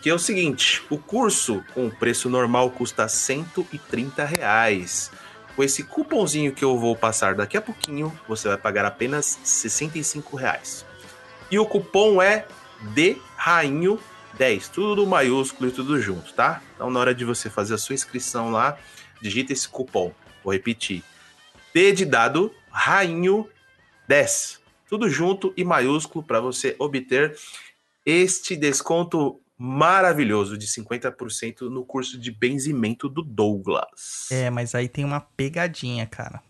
que 0.00 0.08
é 0.08 0.14
o 0.14 0.18
seguinte, 0.18 0.82
o 0.88 0.96
curso 0.96 1.62
com 1.74 1.90
preço 1.90 2.30
normal 2.30 2.70
custa 2.70 3.06
130 3.06 4.24
reais. 4.24 5.10
Com 5.54 5.62
esse 5.62 5.82
cupomzinho 5.82 6.54
que 6.54 6.64
eu 6.64 6.78
vou 6.78 6.96
passar 6.96 7.34
daqui 7.34 7.56
a 7.56 7.60
pouquinho, 7.60 8.18
você 8.26 8.48
vai 8.48 8.56
pagar 8.56 8.86
apenas 8.86 9.38
65 9.44 10.36
reais. 10.36 10.86
E 11.50 11.58
o 11.58 11.66
cupom 11.66 12.22
é 12.22 12.46
D 12.94 13.18
Rainho 13.36 14.00
10, 14.38 14.68
tudo 14.68 15.06
maiúsculo 15.06 15.68
e 15.68 15.72
tudo 15.72 16.00
junto, 16.00 16.32
tá? 16.32 16.62
Então 16.74 16.90
na 16.90 16.98
hora 16.98 17.14
de 17.14 17.24
você 17.24 17.50
fazer 17.50 17.74
a 17.74 17.78
sua 17.78 17.94
inscrição 17.94 18.50
lá, 18.50 18.78
digita 19.20 19.52
esse 19.52 19.68
cupom. 19.68 20.14
Vou 20.42 20.52
repetir. 20.52 21.02
D 21.74 21.92
de 21.92 22.06
dado 22.06 22.54
Rainho 22.70 23.46
10. 24.08 24.60
Tudo 24.88 25.10
junto 25.10 25.52
e 25.56 25.64
maiúsculo 25.64 26.24
para 26.24 26.40
você 26.40 26.74
obter 26.78 27.36
este 28.06 28.56
desconto 28.56 29.38
maravilhoso 29.62 30.56
de 30.56 30.66
50% 30.66 31.68
no 31.68 31.84
curso 31.84 32.18
de 32.18 32.30
benzimento 32.30 33.10
do 33.10 33.20
Douglas. 33.22 34.26
É, 34.30 34.48
mas 34.48 34.74
aí 34.74 34.88
tem 34.88 35.04
uma 35.04 35.20
pegadinha, 35.20 36.06
cara. 36.06 36.40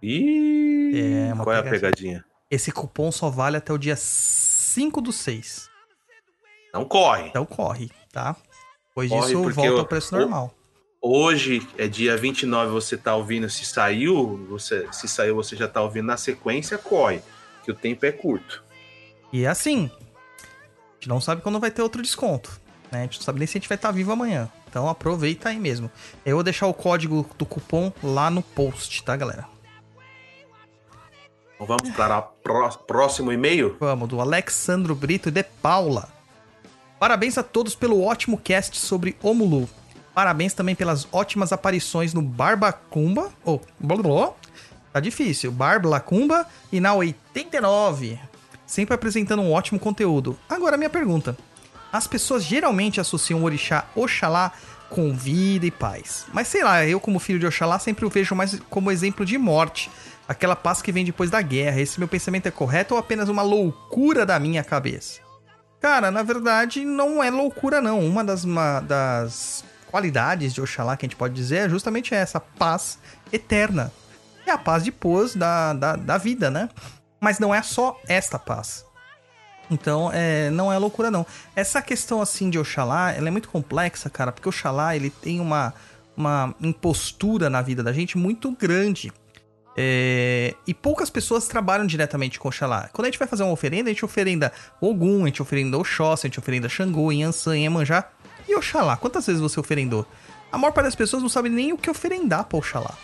Ih, 0.00 0.92
É, 0.94 1.34
qual 1.42 1.52
é 1.56 1.58
a 1.58 1.62
pegadinha. 1.64 1.70
pegadinha? 1.90 2.24
Esse 2.48 2.70
cupom 2.70 3.10
só 3.10 3.28
vale 3.28 3.56
até 3.56 3.72
o 3.72 3.78
dia 3.78 3.96
5 3.96 5.00
do 5.00 5.12
6. 5.12 5.68
Não 6.72 6.84
corre. 6.84 7.28
Então 7.30 7.44
corre, 7.44 7.90
tá? 8.12 8.36
Depois 8.90 9.10
Corre, 9.10 9.26
disso, 9.26 9.42
porque 9.42 9.54
volta 9.56 9.74
o- 9.74 9.78
ao 9.80 9.86
preço 9.86 10.14
normal. 10.16 10.54
Hoje 11.02 11.66
é 11.76 11.88
dia 11.88 12.16
29, 12.16 12.70
você 12.70 12.96
tá 12.96 13.16
ouvindo, 13.16 13.50
se 13.50 13.64
saiu, 13.64 14.46
você, 14.48 14.86
se 14.92 15.08
saiu, 15.08 15.34
você 15.34 15.56
já 15.56 15.66
tá 15.66 15.82
ouvindo 15.82 16.06
na 16.06 16.16
sequência, 16.16 16.78
corre, 16.78 17.20
que 17.64 17.70
o 17.72 17.74
tempo 17.74 18.06
é 18.06 18.12
curto. 18.12 18.62
E 19.32 19.44
é 19.44 19.48
assim, 19.48 19.90
gente 21.06 21.08
não 21.08 21.20
sabe 21.20 21.40
quando 21.40 21.60
vai 21.60 21.70
ter 21.70 21.82
outro 21.82 22.02
desconto. 22.02 22.60
Né? 22.90 22.98
A 22.98 23.02
gente 23.02 23.18
não 23.18 23.24
sabe 23.24 23.38
nem 23.38 23.46
se 23.46 23.56
a 23.56 23.60
gente 23.60 23.68
vai 23.68 23.76
estar 23.76 23.92
vivo 23.92 24.10
amanhã. 24.10 24.50
Então 24.68 24.88
aproveita 24.88 25.48
aí 25.48 25.58
mesmo. 25.58 25.90
Eu 26.24 26.36
vou 26.36 26.42
deixar 26.42 26.66
o 26.66 26.74
código 26.74 27.24
do 27.38 27.46
cupom 27.46 27.92
lá 28.02 28.28
no 28.28 28.42
post, 28.42 29.04
tá, 29.04 29.16
galera? 29.16 29.46
Então 31.54 31.66
vamos 31.66 31.90
para 31.90 32.18
o 32.18 32.22
pró 32.22 32.68
próximo 32.70 33.32
e-mail? 33.32 33.76
Vamos, 33.78 34.08
do 34.08 34.20
Alexandro 34.20 34.94
Brito 34.94 35.30
de 35.30 35.42
Paula. 35.42 36.08
Parabéns 36.98 37.38
a 37.38 37.42
todos 37.42 37.74
pelo 37.74 38.02
ótimo 38.02 38.36
cast 38.36 38.76
sobre 38.76 39.16
Omulu. 39.22 39.68
Parabéns 40.12 40.54
também 40.54 40.74
pelas 40.74 41.06
ótimas 41.12 41.52
aparições 41.52 42.12
no 42.12 42.22
Barbacumba. 42.22 43.30
Oh, 43.44 43.60
blá, 43.78 43.96
blá, 43.96 44.02
blá. 44.02 44.32
tá 44.92 45.00
difícil. 45.00 45.52
Barblacumba 45.52 46.46
e 46.72 46.80
na 46.80 46.94
89. 46.94 48.18
Sempre 48.66 48.94
apresentando 48.94 49.42
um 49.42 49.52
ótimo 49.52 49.78
conteúdo. 49.78 50.38
Agora, 50.48 50.76
minha 50.76 50.90
pergunta. 50.90 51.36
As 51.92 52.06
pessoas 52.06 52.44
geralmente 52.44 53.00
associam 53.00 53.40
o 53.40 53.44
orixá 53.44 53.86
Oxalá 53.94 54.52
com 54.90 55.14
vida 55.14 55.66
e 55.66 55.70
paz. 55.70 56.26
Mas 56.32 56.48
sei 56.48 56.62
lá, 56.62 56.84
eu 56.84 57.00
como 57.00 57.18
filho 57.18 57.38
de 57.38 57.46
Oxalá 57.46 57.78
sempre 57.78 58.04
o 58.04 58.10
vejo 58.10 58.34
mais 58.34 58.60
como 58.68 58.90
exemplo 58.90 59.24
de 59.24 59.38
morte. 59.38 59.90
Aquela 60.28 60.56
paz 60.56 60.82
que 60.82 60.92
vem 60.92 61.04
depois 61.04 61.30
da 61.30 61.40
guerra. 61.40 61.80
Esse 61.80 61.98
meu 61.98 62.08
pensamento 62.08 62.46
é 62.46 62.50
correto 62.50 62.94
ou 62.94 63.00
apenas 63.00 63.28
uma 63.28 63.42
loucura 63.42 64.26
da 64.26 64.38
minha 64.38 64.64
cabeça? 64.64 65.20
Cara, 65.80 66.10
na 66.10 66.22
verdade, 66.22 66.84
não 66.84 67.22
é 67.22 67.30
loucura, 67.30 67.80
não. 67.80 68.00
Uma 68.00 68.24
das, 68.24 68.44
uma 68.44 68.80
das 68.80 69.64
qualidades 69.90 70.52
de 70.52 70.60
Oxalá 70.60 70.96
que 70.96 71.06
a 71.06 71.08
gente 71.08 71.16
pode 71.16 71.34
dizer 71.34 71.56
é 71.56 71.68
justamente 71.68 72.14
essa, 72.14 72.40
paz 72.40 72.98
eterna. 73.32 73.92
É 74.44 74.50
a 74.50 74.58
paz 74.58 74.82
depois 74.82 75.34
da, 75.34 75.72
da, 75.72 75.96
da 75.96 76.18
vida, 76.18 76.50
né? 76.50 76.68
Mas 77.26 77.40
não 77.40 77.52
é 77.52 77.60
só 77.60 78.00
esta 78.06 78.38
paz. 78.38 78.86
Então, 79.68 80.12
é, 80.14 80.48
não 80.50 80.72
é 80.72 80.78
loucura, 80.78 81.10
não. 81.10 81.26
Essa 81.56 81.82
questão, 81.82 82.20
assim, 82.20 82.48
de 82.48 82.56
Oxalá, 82.56 83.10
ela 83.10 83.26
é 83.26 83.30
muito 83.32 83.48
complexa, 83.48 84.08
cara, 84.08 84.30
porque 84.30 84.48
Oxalá, 84.48 84.94
ele 84.94 85.10
tem 85.10 85.40
uma, 85.40 85.74
uma 86.16 86.54
impostura 86.60 87.50
na 87.50 87.60
vida 87.62 87.82
da 87.82 87.92
gente 87.92 88.16
muito 88.16 88.52
grande. 88.52 89.12
É, 89.76 90.54
e 90.68 90.72
poucas 90.72 91.10
pessoas 91.10 91.48
trabalham 91.48 91.84
diretamente 91.84 92.38
com 92.38 92.46
Oxalá. 92.46 92.88
Quando 92.92 93.06
a 93.06 93.10
gente 93.10 93.18
vai 93.18 93.26
fazer 93.26 93.42
uma 93.42 93.50
oferenda, 93.50 93.90
a 93.90 93.92
gente 93.92 94.04
oferenda 94.04 94.52
Ogum, 94.80 95.24
a 95.24 95.26
gente 95.26 95.42
oferenda 95.42 95.76
Oxóssi, 95.78 96.26
a 96.26 96.28
gente 96.28 96.38
oferenda 96.38 96.68
Xangô, 96.68 97.10
Yansan, 97.10 97.58
Iemanjá. 97.58 98.08
E 98.48 98.54
Oxalá, 98.54 98.96
quantas 98.96 99.26
vezes 99.26 99.42
você 99.42 99.58
oferendou? 99.58 100.06
A 100.52 100.56
maior 100.56 100.70
parte 100.70 100.86
das 100.86 100.94
pessoas 100.94 101.24
não 101.24 101.28
sabe 101.28 101.48
nem 101.48 101.72
o 101.72 101.76
que 101.76 101.90
oferendar 101.90 102.44
pra 102.44 102.56
Oxalá. 102.56 102.96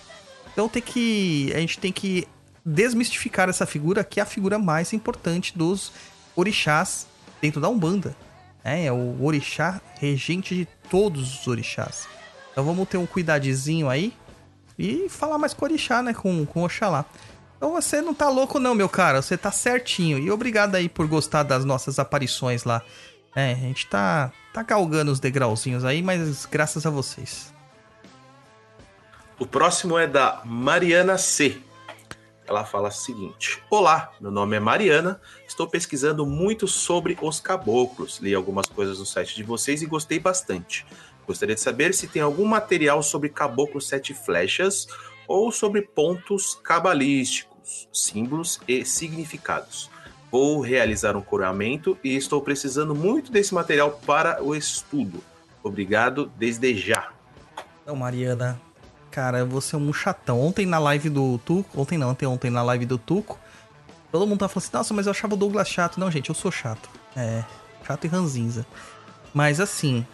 Então 0.52 0.68
tem 0.68 0.80
que. 0.80 1.52
A 1.56 1.58
gente 1.58 1.80
tem 1.80 1.90
que 1.90 2.28
desmistificar 2.64 3.48
essa 3.48 3.66
figura, 3.66 4.04
que 4.04 4.20
é 4.20 4.22
a 4.22 4.26
figura 4.26 4.58
mais 4.58 4.92
importante 4.92 5.56
dos 5.56 5.92
orixás 6.36 7.06
dentro 7.40 7.60
da 7.60 7.68
Umbanda. 7.68 8.16
É, 8.64 8.86
é 8.86 8.92
o 8.92 9.22
orixá 9.22 9.80
regente 9.98 10.54
de 10.54 10.68
todos 10.88 11.40
os 11.40 11.48
orixás. 11.48 12.06
Então 12.52 12.64
vamos 12.64 12.88
ter 12.88 12.96
um 12.96 13.06
cuidadezinho 13.06 13.88
aí 13.88 14.12
e 14.78 15.08
falar 15.08 15.38
mais 15.38 15.52
com 15.52 15.64
o 15.64 15.68
orixá, 15.68 16.02
né? 16.02 16.14
Com, 16.14 16.46
com 16.46 16.60
o 16.60 16.64
Oxalá. 16.64 17.04
Então 17.56 17.72
você 17.72 18.00
não 18.00 18.14
tá 18.14 18.28
louco 18.28 18.58
não, 18.58 18.74
meu 18.74 18.88
cara. 18.88 19.20
Você 19.20 19.36
tá 19.36 19.50
certinho. 19.50 20.18
E 20.18 20.30
obrigado 20.30 20.74
aí 20.74 20.88
por 20.88 21.06
gostar 21.06 21.42
das 21.42 21.64
nossas 21.64 21.98
aparições 21.98 22.64
lá. 22.64 22.82
É, 23.34 23.52
a 23.52 23.56
gente 23.56 23.86
tá, 23.86 24.30
tá 24.52 24.62
galgando 24.62 25.10
os 25.10 25.18
degrauzinhos 25.18 25.84
aí, 25.84 26.02
mas 26.02 26.44
graças 26.46 26.84
a 26.84 26.90
vocês. 26.90 27.52
O 29.38 29.46
próximo 29.46 29.98
é 29.98 30.06
da 30.06 30.42
Mariana 30.44 31.16
C. 31.18 31.60
Ela 32.52 32.66
fala 32.66 32.88
o 32.88 32.92
seguinte: 32.92 33.62
Olá, 33.70 34.12
meu 34.20 34.30
nome 34.30 34.54
é 34.54 34.60
Mariana, 34.60 35.18
estou 35.48 35.66
pesquisando 35.66 36.26
muito 36.26 36.68
sobre 36.68 37.16
os 37.22 37.40
caboclos. 37.40 38.18
Li 38.18 38.34
algumas 38.34 38.66
coisas 38.66 38.98
no 38.98 39.06
site 39.06 39.34
de 39.34 39.42
vocês 39.42 39.80
e 39.80 39.86
gostei 39.86 40.18
bastante. 40.18 40.84
Gostaria 41.26 41.54
de 41.54 41.62
saber 41.62 41.94
se 41.94 42.06
tem 42.06 42.20
algum 42.20 42.44
material 42.44 43.02
sobre 43.02 43.30
caboclo 43.30 43.80
sete 43.80 44.12
flechas 44.12 44.86
ou 45.26 45.50
sobre 45.50 45.80
pontos 45.80 46.54
cabalísticos, 46.62 47.88
símbolos 47.90 48.60
e 48.68 48.84
significados. 48.84 49.90
Vou 50.30 50.60
realizar 50.60 51.16
um 51.16 51.22
coroamento 51.22 51.96
e 52.04 52.14
estou 52.14 52.42
precisando 52.42 52.94
muito 52.94 53.32
desse 53.32 53.54
material 53.54 53.92
para 54.04 54.44
o 54.44 54.54
estudo. 54.54 55.24
Obrigado 55.62 56.30
desde 56.36 56.76
já. 56.76 57.14
Então, 57.82 57.96
Mariana, 57.96 58.60
cara, 59.12 59.44
você 59.44 59.76
é 59.76 59.78
um 59.78 59.92
chatão. 59.92 60.40
Ontem 60.40 60.64
na 60.64 60.78
live 60.78 61.10
do 61.10 61.38
Tuco, 61.44 61.80
ontem 61.80 61.98
não, 61.98 62.10
ontem, 62.10 62.26
ontem 62.26 62.50
na 62.50 62.62
live 62.62 62.86
do 62.86 62.96
Tuco, 62.96 63.38
todo 64.10 64.26
mundo 64.26 64.40
tá 64.40 64.48
falando 64.48 64.64
assim, 64.64 64.76
nossa, 64.76 64.94
mas 64.94 65.06
eu 65.06 65.10
achava 65.10 65.34
o 65.34 65.36
Douglas 65.36 65.68
chato. 65.68 66.00
Não, 66.00 66.10
gente, 66.10 66.30
eu 66.30 66.34
sou 66.34 66.50
chato. 66.50 66.88
É, 67.14 67.44
chato 67.86 68.06
e 68.06 68.08
ranzinza. 68.08 68.66
Mas 69.34 69.60
assim, 69.60 70.06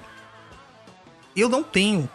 eu 1.35 1.49
não 1.49 1.63
tenho 1.63 2.11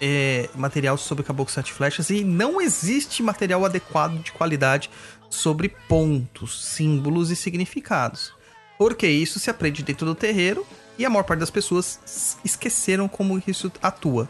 é, 0.00 0.50
material 0.54 0.98
sobre 0.98 1.24
Caboclo 1.24 1.52
Sete 1.52 1.72
Flechas 1.72 2.10
e 2.10 2.22
não 2.22 2.60
existe 2.60 3.22
material 3.22 3.64
adequado 3.64 4.22
de 4.22 4.30
qualidade 4.30 4.90
sobre 5.30 5.70
pontos, 5.88 6.64
símbolos 6.66 7.30
e 7.30 7.36
significados. 7.36 8.34
Porque 8.76 9.06
isso 9.06 9.40
se 9.40 9.50
aprende 9.50 9.82
dentro 9.82 10.06
do 10.06 10.14
terreiro 10.14 10.66
e 10.98 11.06
a 11.06 11.10
maior 11.10 11.24
parte 11.24 11.40
das 11.40 11.50
pessoas 11.50 12.36
esqueceram 12.44 13.08
como 13.08 13.42
isso 13.46 13.72
atua. 13.82 14.28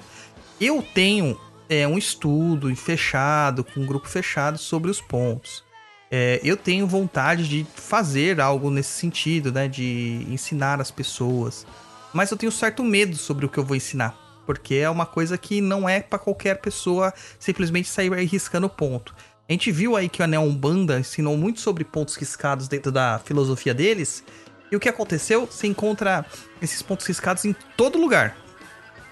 Eu 0.61 0.83
tenho 0.83 1.39
é, 1.69 1.87
um 1.87 1.99
estudo 1.99 2.75
fechado, 2.75 3.63
com 3.63 3.81
um 3.81 3.87
grupo 3.87 4.09
fechado 4.09 4.59
sobre 4.59 4.91
os 4.91 5.01
pontos. 5.01 5.65
É, 6.11 6.41
eu 6.43 6.57
tenho 6.57 6.87
vontade 6.87 7.47
de 7.47 7.67
fazer 7.75 8.41
algo 8.41 8.71
nesse 8.71 8.91
sentido, 8.91 9.53
né? 9.53 9.69
De 9.69 10.27
ensinar 10.31 10.81
as 10.81 10.91
pessoas. 10.91 11.67
Mas 12.13 12.31
eu 12.31 12.37
tenho 12.37 12.51
certo 12.51 12.83
medo 12.83 13.17
sobre 13.17 13.45
o 13.45 13.49
que 13.49 13.59
eu 13.59 13.65
vou 13.65 13.77
ensinar. 13.77 14.17
Porque 14.47 14.77
é 14.77 14.89
uma 14.89 15.05
coisa 15.05 15.37
que 15.37 15.61
não 15.61 15.87
é 15.87 16.01
para 16.01 16.19
qualquer 16.19 16.61
pessoa 16.61 17.13
simplesmente 17.39 17.89
sair 17.89 18.11
riscando 18.25 18.69
ponto. 18.69 19.15
A 19.47 19.53
gente 19.53 19.71
viu 19.71 19.97
aí 19.97 20.09
que 20.09 20.23
a 20.23 20.27
Neo 20.27 20.43
Umbanda 20.43 20.99
ensinou 20.99 21.37
muito 21.37 21.61
sobre 21.61 21.85
pontos 21.85 22.17
riscados 22.17 22.69
dentro 22.69 22.91
da 22.91 23.19
filosofia 23.19 23.75
deles. 23.75 24.25
E 24.71 24.77
o 24.77 24.81
que 24.81 24.89
aconteceu? 24.89 25.47
Você 25.47 25.67
encontra 25.67 26.25
esses 26.61 26.81
pontos 26.83 27.07
riscados 27.07 27.45
em 27.45 27.55
todo 27.77 27.99
lugar. 27.99 28.37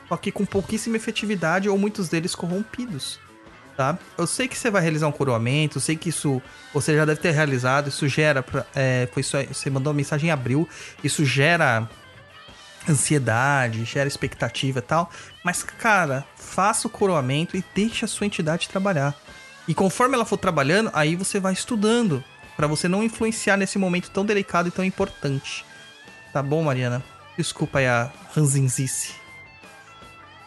Só 0.09 0.17
que 0.17 0.31
com 0.31 0.45
pouquíssima 0.45 0.97
efetividade 0.97 1.69
ou 1.69 1.77
muitos 1.77 2.09
deles 2.09 2.35
corrompidos 2.35 3.19
tá? 3.77 3.99
Eu 4.17 4.27
sei 4.27 4.49
que 4.49 4.57
você 4.57 4.71
vai 4.71 4.81
realizar 4.81 5.07
um 5.07 5.13
coroamento, 5.13 5.77
eu 5.77 5.83
sei 5.83 5.97
que 5.97 6.09
isso 6.09 6.43
você 6.73 6.97
já 6.97 7.05
deve 7.05 7.21
ter 7.21 7.33
realizado, 7.33 7.89
isso 7.89 8.09
gera, 8.09 8.45
é, 8.75 9.09
foi 9.13 9.23
só, 9.23 9.43
você 9.43 9.69
mandou 9.69 9.93
uma 9.93 9.97
mensagem 9.97 10.31
em 10.31 10.33
abril, 10.33 10.69
isso 11.05 11.25
gera 11.25 11.89
ansiedade, 12.89 13.85
gera 13.85 14.09
expectativa 14.09 14.79
e 14.79 14.83
tal, 14.83 15.11
mas 15.45 15.63
cara, 15.63 16.25
faça 16.37 16.87
o 16.89 16.91
coroamento 16.91 17.57
e 17.57 17.65
deixe 17.75 18.05
a 18.05 18.09
sua 18.09 18.27
entidade 18.27 18.69
trabalhar. 18.69 19.15
E 19.69 19.75
conforme 19.75 20.15
ela 20.15 20.25
for 20.25 20.39
trabalhando, 20.39 20.91
aí 20.95 21.17
você 21.17 21.39
vai 21.39 21.53
estudando, 21.53 22.25
para 22.57 22.67
você 22.67 22.89
não 22.89 23.03
influenciar 23.03 23.57
nesse 23.57 23.79
momento 23.79 24.11
tão 24.11 24.25
delicado 24.25 24.69
e 24.69 24.71
tão 24.71 24.85
importante. 24.85 25.65
Tá 26.33 26.43
bom, 26.43 26.63
Mariana? 26.63 27.03
Desculpa 27.37 27.81
aí 27.81 27.87
a 27.87 28.11
ranzinzice. 28.35 29.26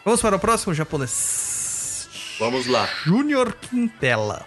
Vamos 0.04 0.20
para 0.20 0.36
o 0.36 0.40
próximo 0.40 0.72
japonês. 0.72 2.08
Vamos 2.38 2.66
lá. 2.66 2.88
Júnior 3.04 3.52
Quintela. 3.52 4.46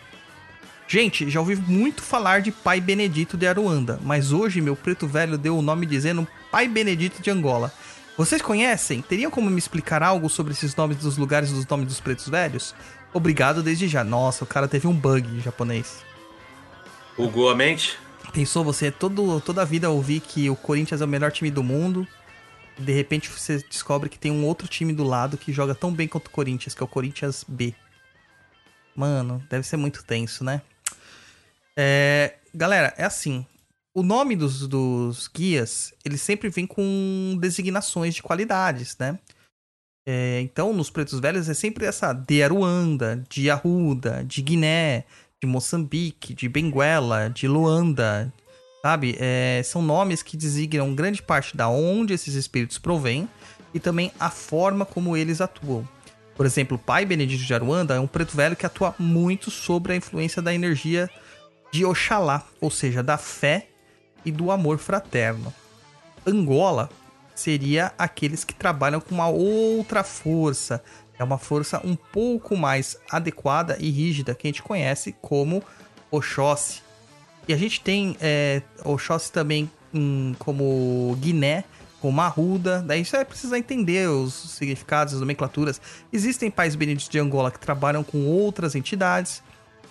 Gente, 0.87 1.29
já 1.29 1.39
ouvi 1.39 1.55
muito 1.55 2.01
falar 2.01 2.41
de 2.41 2.51
Pai 2.51 2.79
Benedito 2.81 3.37
de 3.37 3.47
Aruanda, 3.47 3.99
mas 4.03 4.31
hoje 4.31 4.61
meu 4.61 4.75
preto 4.75 5.07
velho 5.07 5.37
deu 5.37 5.57
o 5.57 5.61
nome 5.61 5.85
dizendo 5.85 6.27
Pai 6.51 6.67
Benedito 6.67 7.21
de 7.21 7.29
Angola. 7.29 7.71
Vocês 8.17 8.41
conhecem? 8.41 9.01
Teriam 9.01 9.31
como 9.31 9.49
me 9.49 9.57
explicar 9.57 10.03
algo 10.03 10.29
sobre 10.29 10.53
esses 10.53 10.75
nomes 10.75 10.97
dos 10.97 11.17
lugares 11.17 11.51
dos 11.51 11.65
nomes 11.65 11.87
dos 11.87 11.99
pretos 11.99 12.29
velhos? 12.29 12.75
Obrigado 13.11 13.63
desde 13.63 13.87
já. 13.87 14.03
Nossa, 14.03 14.43
o 14.43 14.47
cara 14.47 14.67
teve 14.67 14.87
um 14.87 14.93
bug 14.93 15.27
em 15.27 15.41
japonês. 15.41 16.03
Bugou 17.17 17.49
a 17.49 17.55
mente? 17.55 17.97
Pensou 18.31 18.63
você 18.63 18.91
todo, 18.91 19.39
toda 19.41 19.61
a 19.61 19.65
vida 19.65 19.89
ouvir 19.89 20.19
que 20.19 20.49
o 20.49 20.55
Corinthians 20.55 21.01
é 21.01 21.05
o 21.05 21.07
melhor 21.07 21.31
time 21.31 21.51
do 21.51 21.63
mundo, 21.63 22.07
de 22.77 22.91
repente 22.91 23.29
você 23.29 23.57
descobre 23.69 24.09
que 24.09 24.19
tem 24.19 24.31
um 24.31 24.45
outro 24.45 24.67
time 24.67 24.93
do 24.93 25.03
lado 25.03 25.37
que 25.37 25.53
joga 25.53 25.75
tão 25.75 25.93
bem 25.93 26.07
quanto 26.07 26.27
o 26.27 26.31
Corinthians, 26.31 26.73
que 26.73 26.81
é 26.81 26.85
o 26.85 26.87
Corinthians 26.87 27.45
B. 27.47 27.73
Mano, 28.95 29.43
deve 29.49 29.65
ser 29.65 29.77
muito 29.77 30.03
tenso, 30.03 30.43
né? 30.43 30.61
É, 31.77 32.35
galera, 32.53 32.93
é 32.97 33.03
assim. 33.03 33.45
O 33.95 34.01
nome 34.01 34.35
dos, 34.35 34.67
dos 34.67 35.27
guias, 35.27 35.93
ele 36.03 36.17
sempre 36.17 36.49
vem 36.49 36.65
com 36.65 37.37
designações 37.39 38.15
de 38.15 38.23
qualidades, 38.23 38.97
né? 38.97 39.19
É, 40.05 40.41
então, 40.41 40.73
nos 40.73 40.89
Pretos 40.89 41.19
Velhos 41.19 41.47
é 41.47 41.53
sempre 41.53 41.85
essa 41.85 42.11
de 42.11 42.43
Aruanda, 42.43 43.23
de 43.29 43.49
Arruda, 43.49 44.23
de 44.23 44.41
Guiné, 44.41 45.05
de 45.41 45.47
Moçambique, 45.47 46.33
de 46.33 46.49
Benguela, 46.49 47.29
de 47.29 47.47
Luanda, 47.47 48.33
sabe? 48.85 49.15
É, 49.17 49.61
são 49.63 49.81
nomes 49.81 50.21
que 50.21 50.35
designam 50.35 50.93
grande 50.93 51.21
parte 51.21 51.55
da 51.55 51.69
onde 51.69 52.13
esses 52.13 52.35
espíritos 52.35 52.77
provêm 52.77 53.29
e 53.73 53.79
também 53.79 54.11
a 54.19 54.29
forma 54.29 54.85
como 54.85 55.15
eles 55.15 55.39
atuam. 55.39 55.87
Por 56.35 56.45
exemplo, 56.45 56.75
o 56.75 56.79
pai 56.79 57.05
Benedito 57.05 57.45
de 57.45 57.53
Aruanda 57.53 57.95
é 57.95 57.99
um 57.99 58.07
preto 58.07 58.35
velho 58.35 58.57
que 58.57 58.65
atua 58.65 58.93
muito 58.99 59.49
sobre 59.49 59.93
a 59.93 59.95
influência 59.95 60.41
da 60.41 60.53
energia 60.53 61.09
de 61.71 61.85
Oxalá, 61.85 62.45
ou 62.59 62.69
seja, 62.69 63.01
da 63.01 63.17
fé 63.17 63.67
e 64.25 64.31
do 64.31 64.51
amor 64.51 64.77
fraterno. 64.77 65.53
Angola 66.27 66.89
seria 67.33 67.93
aqueles 67.97 68.43
que 68.43 68.53
trabalham 68.53 68.99
com 68.99 69.15
uma 69.15 69.29
outra 69.29 70.03
força, 70.03 70.83
é 71.17 71.23
uma 71.23 71.37
força 71.37 71.79
um 71.85 71.95
pouco 71.95 72.57
mais 72.57 72.97
adequada 73.09 73.77
e 73.79 73.89
rígida 73.89 74.35
que 74.35 74.45
a 74.45 74.49
gente 74.49 74.61
conhece 74.61 75.15
como 75.21 75.63
Oxóssi. 76.11 76.82
E 77.47 77.53
a 77.53 77.57
gente 77.57 77.81
tem 77.81 78.15
é, 78.21 78.61
Oxóssi 78.83 79.31
também 79.31 79.69
hum, 79.93 80.33
como 80.39 81.15
Guiné, 81.19 81.65
como 81.99 82.19
Arruda, 82.19 82.83
daí 82.85 83.05
você 83.05 83.15
vai 83.15 83.25
precisar 83.25 83.57
entender 83.57 84.09
os 84.09 84.33
significados, 84.33 85.13
as 85.13 85.19
nomenclaturas. 85.21 85.79
Existem 86.11 86.51
pais 86.51 86.75
beneditos 86.75 87.07
de 87.07 87.17
Angola 87.17 87.49
que 87.49 87.59
trabalham 87.59 88.03
com 88.03 88.25
outras 88.25 88.75
entidades, 88.75 89.41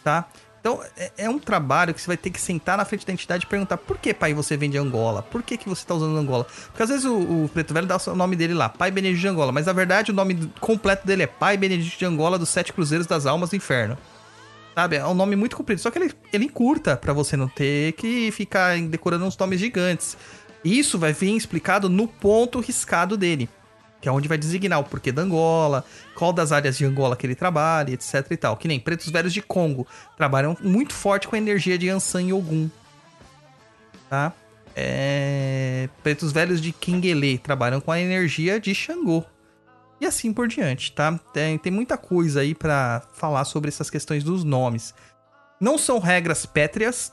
tá? 0.05 0.29
Então, 0.61 0.81
é, 0.97 1.11
é, 1.19 1.29
um 1.29 1.41
trabalho 1.41 1.93
que 1.93 2.01
você 2.01 2.07
vai 2.07 2.17
ter 2.17 2.31
que 2.31 2.41
sentar 2.41 2.77
na 2.77 2.85
frente 2.85 3.05
da 3.05 3.12
entidade 3.12 3.45
e 3.45 3.49
perguntar 3.49 3.79
por 3.79 3.99
que, 3.99 4.15
pai, 4.15 4.33
você 4.33 4.57
vem 4.57 4.71
de 4.71 4.79
Angola? 4.79 5.21
Por 5.23 5.43
que, 5.43 5.57
que 5.57 5.69
você 5.69 5.83
está 5.83 5.93
usando 5.95 6.17
Angola? 6.17 6.47
Porque 6.67 6.83
às 6.83 6.88
vezes 6.88 7.05
o, 7.05 7.17
o, 7.17 7.51
Preto 7.53 7.75
Velho 7.75 7.87
dá 7.87 7.99
o 8.07 8.15
nome 8.15 8.37
dele 8.37 8.55
lá, 8.55 8.69
Pai 8.69 8.91
Benedito 8.91 9.21
de 9.21 9.27
Angola, 9.27 9.51
mas 9.51 9.67
na 9.67 9.73
verdade 9.73 10.12
o 10.12 10.15
nome 10.15 10.53
completo 10.61 11.05
dele 11.05 11.25
é 11.25 11.27
Pai 11.27 11.57
Benedito 11.57 11.99
de 11.99 12.05
Angola 12.05 12.38
dos 12.38 12.49
Sete 12.49 12.73
Cruzeiros 12.73 13.09
das 13.09 13.27
Almas 13.27 13.51
do 13.51 13.57
Inferno. 13.57 13.99
Sabe? 14.75 14.97
É 14.97 15.07
um 15.07 15.15
nome 15.15 15.37
muito 15.37 15.57
comprido, 15.57 15.81
só 15.81 15.91
que 15.91 15.99
ele, 15.99 16.13
ele 16.33 16.47
encurta 16.47 16.97
para 16.97 17.13
você 17.13 17.37
não 17.37 17.49
ter 17.49 17.93
que 17.93 18.31
ficar 18.31 18.81
decorando 18.81 19.25
uns 19.27 19.37
nomes 19.37 19.61
gigantes. 19.61 20.17
Isso 20.65 20.99
vai 20.99 21.13
vir 21.13 21.37
explicado 21.37 21.89
no 21.89 22.09
ponto 22.09 22.61
riscado 22.61 23.17
dele, 23.17 23.49
que 24.01 24.09
é 24.09 24.13
onde 24.13 24.29
vai 24.29 24.39
designar 24.39 24.81
o 24.81 24.85
porquê 24.85 25.13
da 25.13 25.23
Angola, 25.23 25.85
qual 26.15 26.33
das 26.33 26.53
áreas 26.53 26.79
de 26.79 26.85
Angola 26.85 27.17
que 27.17 27.27
ele 27.27 27.35
trabalha, 27.35 27.93
etc 27.93 28.27
e 28.31 28.37
tal. 28.37 28.57
Que 28.57 28.69
nem 28.69 28.81
pretos 28.81 29.11
velhos 29.11 29.33
de 29.33 29.43
Congo 29.43 29.87
trabalham 30.17 30.57
muito 30.61 30.95
forte 30.95 31.29
com 31.29 31.35
a 31.35 31.39
energia 31.39 31.77
de 31.77 31.89
Ansan 31.89 32.23
e 32.23 32.33
Ogum. 32.33 32.71
Tá? 34.09 34.33
É... 34.75 35.89
Pretos 36.03 36.33
velhos 36.33 36.61
de 36.61 36.73
Kingele 36.73 37.39
trabalham 37.39 37.81
com 37.81 37.93
a 37.93 38.01
energia 38.01 38.59
de 38.59 38.75
Xangô. 38.75 39.25
E 40.03 40.05
assim 40.07 40.33
por 40.33 40.49
diante, 40.49 40.91
tá? 40.91 41.17
Tem, 41.33 41.57
tem 41.57 41.71
muita 41.71 41.97
coisa 41.97 42.41
aí 42.41 42.57
para 42.57 43.05
falar 43.15 43.45
sobre 43.45 43.69
essas 43.69 43.88
questões 43.88 44.25
dos 44.25 44.43
nomes. 44.43 44.93
Não 45.61 45.79
são 45.79 46.01
regras 46.01 46.45
pétreas, 46.45 47.12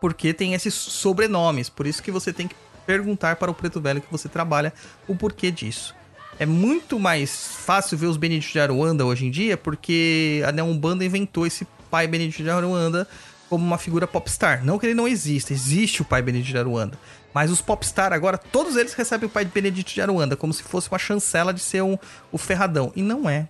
porque 0.00 0.34
tem 0.34 0.52
esses 0.52 0.74
sobrenomes. 0.74 1.68
Por 1.68 1.86
isso 1.86 2.02
que 2.02 2.10
você 2.10 2.32
tem 2.32 2.48
que 2.48 2.56
perguntar 2.84 3.36
para 3.36 3.52
o 3.52 3.54
preto 3.54 3.80
velho 3.80 4.00
que 4.00 4.10
você 4.10 4.28
trabalha 4.28 4.72
o 5.06 5.14
porquê 5.14 5.48
disso. 5.52 5.94
É 6.40 6.44
muito 6.44 6.98
mais 6.98 7.54
fácil 7.54 7.96
ver 7.96 8.06
os 8.06 8.16
Benedito 8.16 8.50
de 8.50 8.58
Aruanda 8.58 9.06
hoje 9.06 9.26
em 9.26 9.30
dia, 9.30 9.56
porque 9.56 10.42
a 10.44 10.50
Neumbanda 10.50 11.04
inventou 11.04 11.46
esse 11.46 11.64
pai 11.88 12.08
Benedito 12.08 12.42
de 12.42 12.50
Aruanda 12.50 13.06
como 13.48 13.64
uma 13.64 13.78
figura 13.78 14.08
popstar. 14.08 14.64
Não 14.64 14.76
que 14.76 14.86
ele 14.86 14.94
não 14.94 15.06
exista, 15.06 15.52
existe 15.52 16.02
o 16.02 16.04
pai 16.04 16.20
Benedito 16.20 16.50
de 16.50 16.58
Aruanda. 16.58 16.98
Mas 17.34 17.50
os 17.50 17.60
popstar 17.60 18.12
agora, 18.12 18.36
todos 18.36 18.76
eles 18.76 18.94
recebem 18.94 19.26
o 19.26 19.30
pai 19.30 19.44
de 19.44 19.50
Benedito 19.50 19.92
de 19.92 20.00
Aruanda, 20.00 20.36
como 20.36 20.52
se 20.52 20.62
fosse 20.62 20.88
uma 20.88 20.98
chancela 20.98 21.52
de 21.52 21.60
ser 21.60 21.82
um, 21.82 21.96
o 22.30 22.38
ferradão. 22.38 22.92
E 22.94 23.02
não 23.02 23.28
é, 23.28 23.48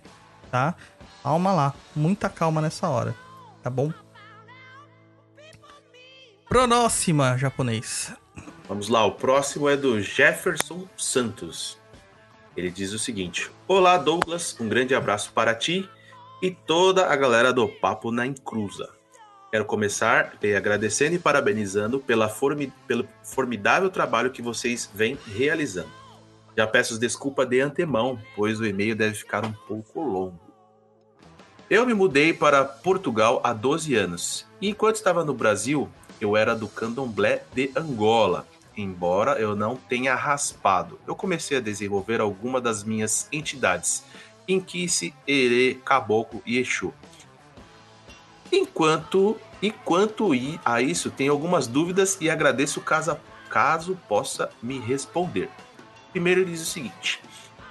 tá? 0.49 0.75
Calma 1.21 1.51
lá, 1.51 1.73
muita 1.95 2.29
calma 2.29 2.61
nessa 2.61 2.87
hora, 2.87 3.15
tá 3.61 3.69
bom? 3.69 3.91
Próxima, 6.47 7.37
japonês. 7.37 8.13
Vamos 8.67 8.87
lá, 8.87 9.05
o 9.05 9.11
próximo 9.11 9.67
é 9.69 9.75
do 9.75 10.01
Jefferson 10.01 10.87
Santos. 10.97 11.77
Ele 12.55 12.69
diz 12.69 12.93
o 12.93 12.99
seguinte: 12.99 13.51
Olá, 13.67 13.97
Douglas, 13.97 14.55
um 14.59 14.69
grande 14.69 14.93
abraço 14.93 15.31
para 15.33 15.55
ti 15.55 15.89
e 16.41 16.51
toda 16.51 17.07
a 17.07 17.15
galera 17.15 17.51
do 17.51 17.67
Papo 17.67 18.11
na 18.11 18.25
Encruza. 18.27 18.89
Quero 19.53 19.65
começar 19.65 20.33
agradecendo 20.57 21.13
e 21.13 21.19
parabenizando 21.19 21.99
pela 21.99 22.27
formi 22.27 22.73
pelo 22.87 23.07
formidável 23.21 23.87
trabalho 23.87 24.31
que 24.31 24.41
vocês 24.41 24.89
vêm 24.91 25.15
realizando. 25.27 25.91
Já 26.57 26.65
peço 26.65 26.99
desculpa 26.99 27.45
de 27.45 27.61
antemão, 27.61 28.19
pois 28.35 28.59
o 28.59 28.65
e-mail 28.65 28.95
deve 28.95 29.13
ficar 29.13 29.45
um 29.45 29.53
pouco 29.53 30.01
longo. 30.01 30.39
Eu 31.69 31.85
me 31.85 31.93
mudei 31.93 32.33
para 32.33 32.65
Portugal 32.65 33.41
há 33.43 33.53
12 33.53 33.93
anos 33.93 34.47
e 34.59 34.69
enquanto 34.69 34.95
estava 34.95 35.23
no 35.23 35.35
Brasil, 35.35 35.87
eu 36.19 36.35
era 36.35 36.55
do 36.55 36.67
candomblé 36.67 37.43
de 37.53 37.69
Angola. 37.75 38.47
Embora 38.75 39.33
eu 39.33 39.55
não 39.55 39.75
tenha 39.75 40.15
raspado, 40.15 40.99
eu 41.05 41.15
comecei 41.15 41.57
a 41.57 41.61
desenvolver 41.61 42.19
alguma 42.19 42.59
das 42.59 42.83
minhas 42.83 43.27
entidades, 43.31 44.03
Inquice, 44.47 45.13
Ere, 45.27 45.75
Caboclo 45.85 46.41
e 46.43 46.57
Exu. 46.57 46.91
Enquanto, 48.53 49.35
enquanto 49.63 50.31
a 50.63 50.79
isso, 50.79 51.09
tenho 51.09 51.31
algumas 51.31 51.65
dúvidas 51.65 52.19
e 52.21 52.29
agradeço 52.29 52.79
caso, 52.81 53.17
caso 53.49 53.97
possa 54.07 54.51
me 54.61 54.77
responder. 54.77 55.49
Primeiro 56.11 56.41
ele 56.41 56.51
diz 56.51 56.61
o 56.61 56.65
seguinte: 56.65 57.19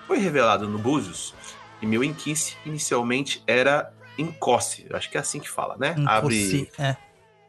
foi 0.08 0.18
revelado 0.18 0.68
no 0.68 0.78
Búzios 0.78 1.32
que 1.78 1.86
meu 1.86 2.02
Inquice 2.02 2.56
inicialmente 2.66 3.42
era 3.46 3.92
Incosse, 4.18 4.86
acho 4.92 5.08
que 5.08 5.16
é 5.16 5.20
assim 5.20 5.38
que 5.38 5.48
fala, 5.48 5.76
né? 5.78 5.94
Incosse, 5.96 6.68
Abre 6.68 6.70
é. 6.78 6.96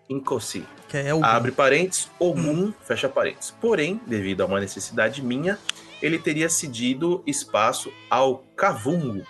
Incosse. 0.10 0.64
Que 0.88 0.98
é 0.98 1.14
o 1.14 1.26
Abre 1.26 1.52
parênteses, 1.52 2.10
Ogum, 2.20 2.66
hum. 2.66 2.74
fecha 2.84 3.10
parênteses. 3.10 3.52
Porém, 3.60 4.00
devido 4.06 4.42
a 4.42 4.46
uma 4.46 4.60
necessidade 4.60 5.24
minha, 5.24 5.58
ele 6.02 6.20
teria 6.20 6.50
cedido 6.50 7.24
espaço 7.26 7.92
ao 8.10 8.40
Cavungo, 8.56 9.26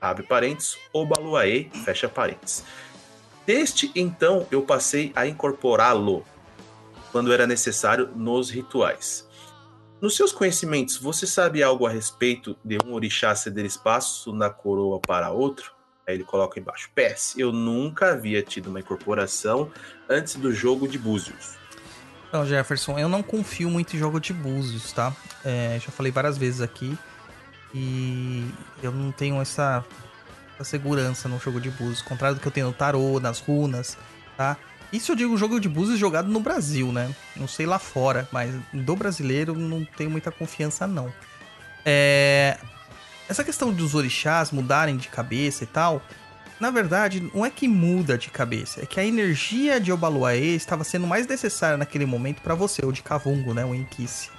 abre 0.00 0.24
parênteses, 0.24 0.76
Obaluaê, 0.92 1.68
fecha 1.84 2.08
parênteses. 2.08 2.64
Desde 3.46 3.90
então 3.94 4.46
eu 4.50 4.62
passei 4.62 5.12
a 5.14 5.26
incorporá-lo 5.26 6.24
quando 7.12 7.32
era 7.32 7.46
necessário 7.46 8.10
nos 8.14 8.50
rituais. 8.50 9.28
Nos 10.00 10.16
seus 10.16 10.32
conhecimentos, 10.32 10.96
você 10.96 11.26
sabe 11.26 11.62
algo 11.62 11.86
a 11.86 11.90
respeito 11.90 12.56
de 12.64 12.78
um 12.84 12.92
orixá 12.92 13.34
ceder 13.34 13.64
espaço 13.64 14.32
na 14.32 14.50
coroa 14.50 14.98
para 14.98 15.30
outro? 15.30 15.72
Aí 16.06 16.14
ele 16.14 16.24
coloca 16.24 16.60
embaixo. 16.60 16.90
PS, 16.94 17.38
eu 17.38 17.52
nunca 17.52 18.12
havia 18.12 18.42
tido 18.42 18.66
uma 18.66 18.80
incorporação 18.80 19.70
antes 20.08 20.36
do 20.36 20.52
jogo 20.52 20.86
de 20.86 20.98
Búzios. 20.98 21.56
Então, 22.28 22.44
Jefferson, 22.44 22.98
eu 22.98 23.08
não 23.08 23.22
confio 23.22 23.70
muito 23.70 23.94
em 23.94 23.98
jogo 23.98 24.20
de 24.20 24.32
Búzios, 24.32 24.92
tá? 24.92 25.14
É, 25.44 25.78
já 25.80 25.90
falei 25.90 26.10
várias 26.10 26.36
vezes 26.36 26.60
aqui. 26.60 26.98
E 27.72 28.44
eu 28.82 28.92
não 28.92 29.10
tenho 29.10 29.40
essa, 29.40 29.84
essa 30.54 30.64
segurança 30.64 31.28
no 31.28 31.38
jogo 31.38 31.60
de 31.60 31.70
Búzios. 31.70 32.02
Contrário 32.02 32.36
do 32.36 32.40
que 32.40 32.46
eu 32.46 32.52
tenho 32.52 32.66
no 32.66 32.72
tarô, 32.72 33.20
nas 33.20 33.40
runas, 33.40 33.96
tá? 34.36 34.56
Isso 34.92 35.12
eu 35.12 35.16
digo 35.16 35.36
jogo 35.36 35.58
de 35.58 35.68
Búzios 35.68 35.98
jogado 35.98 36.28
no 36.28 36.40
Brasil, 36.40 36.92
né? 36.92 37.14
Não 37.34 37.48
sei 37.48 37.66
lá 37.66 37.78
fora, 37.78 38.28
mas 38.30 38.54
do 38.72 38.94
brasileiro 38.94 39.54
não 39.54 39.84
tenho 39.84 40.10
muita 40.10 40.30
confiança, 40.30 40.86
não. 40.86 41.12
É... 41.84 42.56
Essa 43.28 43.42
questão 43.42 43.72
dos 43.72 43.94
orixás 43.94 44.50
mudarem 44.50 44.96
de 44.96 45.08
cabeça 45.08 45.64
e 45.64 45.66
tal, 45.66 46.02
na 46.60 46.70
verdade, 46.70 47.28
não 47.34 47.44
é 47.44 47.50
que 47.50 47.66
muda 47.66 48.16
de 48.16 48.30
cabeça, 48.30 48.82
é 48.82 48.86
que 48.86 49.00
a 49.00 49.04
energia 49.04 49.80
de 49.80 49.90
Obaluaê 49.90 50.54
estava 50.54 50.84
sendo 50.84 51.06
mais 51.06 51.26
necessária 51.26 51.76
naquele 51.76 52.06
momento 52.06 52.40
para 52.42 52.54
você, 52.54 52.84
ou 52.84 52.92
de 52.92 53.02
Kavungo, 53.02 53.52
né? 53.52 53.64
O 53.64 53.74
Enkice, 53.74 54.30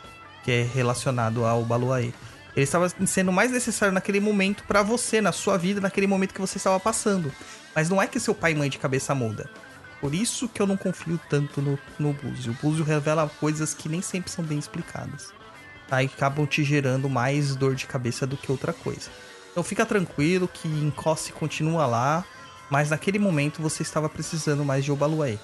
que 0.44 0.52
é 0.52 0.62
relacionado 0.64 1.46
ao 1.46 1.62
Obaluaê. 1.62 2.14
Ele 2.56 2.64
estava 2.64 2.88
sendo 3.06 3.32
mais 3.32 3.52
necessário 3.52 3.94
naquele 3.94 4.20
momento 4.20 4.64
para 4.64 4.82
você, 4.82 5.20
na 5.20 5.34
sua 5.34 5.58
vida, 5.58 5.82
naquele 5.82 6.08
momento 6.08 6.34
que 6.34 6.40
você 6.40 6.58
estava 6.58 6.80
passando. 6.80 7.32
Mas 7.76 7.90
não 7.90 8.02
é 8.02 8.08
que 8.08 8.20
seu 8.20 8.34
pai 8.34 8.54
e 8.54 8.56
mãe 8.56 8.70
de 8.70 8.78
cabeça 8.78 9.14
muda. 9.14 9.50
Por 10.00 10.14
isso 10.14 10.48
que 10.48 10.62
eu 10.62 10.68
não 10.68 10.78
confio 10.78 11.20
tanto 11.30 11.62
no, 11.62 11.78
no 12.00 12.14
Búzio. 12.14 12.54
O 12.54 12.66
Búzio 12.66 12.86
revela 12.86 13.30
coisas 13.40 13.74
que 13.74 13.90
nem 13.90 14.02
sempre 14.02 14.32
são 14.32 14.44
bem 14.44 14.58
explicadas. 14.58 15.34
Tá? 15.88 16.02
E 16.02 16.06
acabam 16.06 16.46
te 16.46 16.64
gerando 16.64 17.10
mais 17.10 17.56
dor 17.56 17.76
de 17.76 17.86
cabeça 17.86 18.26
do 18.26 18.38
que 18.38 18.52
outra 18.52 18.72
coisa. 18.72 19.10
Então 19.52 19.64
fica 19.64 19.86
tranquilo 19.86 20.48
que 20.48 20.68
Encosse 20.68 21.32
continua 21.34 21.86
lá, 21.86 22.26
mas 22.70 22.90
naquele 22.90 23.20
momento 23.20 23.62
você 23.62 23.84
estava 23.84 24.08
precisando 24.08 24.64
mais 24.64 24.84
de 24.84 24.92
Obalué. 24.92 25.38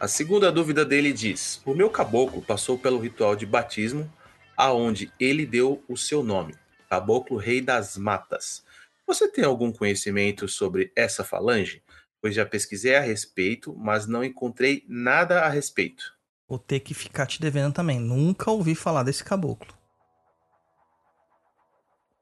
A 0.00 0.06
segunda 0.06 0.52
dúvida 0.52 0.84
dele 0.84 1.12
diz: 1.12 1.60
O 1.64 1.74
meu 1.74 1.90
caboclo 1.90 2.40
passou 2.40 2.78
pelo 2.78 3.00
ritual 3.00 3.34
de 3.34 3.44
batismo 3.44 4.10
aonde 4.58 5.12
ele 5.20 5.46
deu 5.46 5.84
o 5.88 5.96
seu 5.96 6.24
nome, 6.24 6.52
Caboclo 6.90 7.36
Rei 7.36 7.60
das 7.60 7.96
Matas. 7.96 8.64
Você 9.06 9.28
tem 9.28 9.44
algum 9.44 9.70
conhecimento 9.70 10.48
sobre 10.48 10.90
essa 10.96 11.22
falange? 11.22 11.80
Pois 12.20 12.34
já 12.34 12.44
pesquisei 12.44 12.96
a 12.96 13.00
respeito, 13.00 13.72
mas 13.78 14.08
não 14.08 14.24
encontrei 14.24 14.84
nada 14.88 15.42
a 15.42 15.48
respeito. 15.48 16.12
Vou 16.48 16.58
ter 16.58 16.80
que 16.80 16.92
ficar 16.92 17.26
te 17.26 17.40
devendo 17.40 17.72
também. 17.72 18.00
Nunca 18.00 18.50
ouvi 18.50 18.74
falar 18.74 19.04
desse 19.04 19.22
caboclo. 19.22 19.72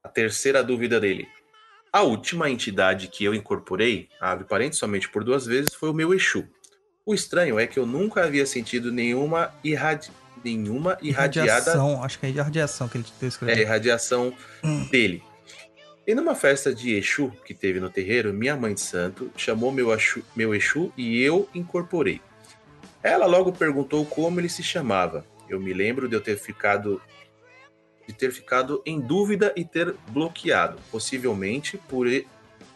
A 0.05 0.09
terceira 0.11 0.62
dúvida 0.62 1.01
dele. 1.01 1.27
A 1.90 2.03
última 2.03 2.51
entidade 2.51 3.09
que 3.09 3.25
eu 3.25 3.35
incorporei, 3.35 4.11
abre 4.20 4.44
parênteses 4.44 4.81
somente 4.81 5.09
por 5.09 5.25
duas 5.25 5.46
vezes, 5.46 5.72
foi 5.72 5.88
o 5.88 5.94
meu 5.94 6.12
Exu. 6.12 6.46
O 7.07 7.14
estranho 7.14 7.59
é 7.59 7.66
que 7.66 7.79
eu 7.79 7.87
nunca 7.87 8.25
havia 8.25 8.44
sentido 8.44 8.92
nenhuma 8.92 9.55
irradi 9.64 10.11
nenhuma 10.44 10.99
irradiada. 11.03 11.51
Irradiação, 11.51 12.03
acho 12.03 12.18
que 12.18 12.27
é 12.27 12.29
irradiação 12.31 12.88
que 12.88 12.99
ele 12.99 13.07
descreveu. 13.20 13.57
É, 13.57 13.61
irradiação 13.61 14.33
hum. 14.62 14.87
dele. 14.90 15.22
E 16.07 16.14
numa 16.14 16.37
festa 16.37 16.72
de 16.72 16.94
Exu 16.94 17.33
que 17.44 17.53
teve 17.53 17.81
no 17.81 17.90
terreiro, 17.90 18.33
minha 18.33 18.55
mãe 18.55 18.72
de 18.72 18.81
santo 18.81 19.31
chamou 19.37 19.72
meu, 19.72 19.92
Exu, 19.92 20.22
meu 20.37 20.55
Exu 20.55 20.92
e 20.96 21.20
eu 21.20 21.49
incorporei. 21.53 22.20
Ela 23.03 23.27
logo 23.27 23.53
perguntou 23.53 24.05
como 24.07 24.38
ele 24.38 24.49
se 24.49 24.62
chamava. 24.62 25.25
Eu 25.49 25.61
me 25.61 25.72
lembro 25.72 26.09
de 26.09 26.14
eu 26.14 26.20
ter 26.20 26.37
ficado 26.37 27.01
de 28.07 28.12
ter 28.12 28.31
ficado 28.31 28.81
em 28.87 29.01
dúvida 29.01 29.53
e 29.57 29.64
ter 29.64 29.92
bloqueado, 30.11 30.79
possivelmente 30.92 31.77
por, 31.88 32.07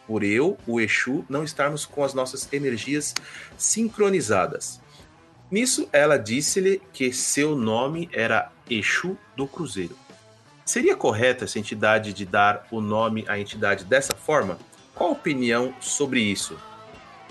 por 0.05 0.23
eu, 0.23 0.57
o 0.67 0.81
Exu, 0.81 1.25
não 1.29 1.45
estarmos 1.45 1.85
com 1.85 2.03
as 2.03 2.13
nossas 2.13 2.51
energias 2.51 3.15
sincronizadas. 3.57 4.81
Nisso, 5.51 5.89
ela 5.91 6.17
disse-lhe 6.17 6.81
que 6.93 7.11
seu 7.11 7.57
nome 7.57 8.09
era 8.13 8.49
Exu 8.69 9.17
do 9.35 9.45
Cruzeiro. 9.45 9.97
Seria 10.63 10.95
correto 10.95 11.43
essa 11.43 11.59
entidade 11.59 12.13
de 12.13 12.25
dar 12.25 12.65
o 12.71 12.79
nome 12.79 13.25
à 13.27 13.37
entidade 13.37 13.83
dessa 13.83 14.15
forma? 14.15 14.57
Qual 14.95 15.09
a 15.09 15.13
opinião 15.13 15.73
sobre 15.81 16.21
isso? 16.21 16.57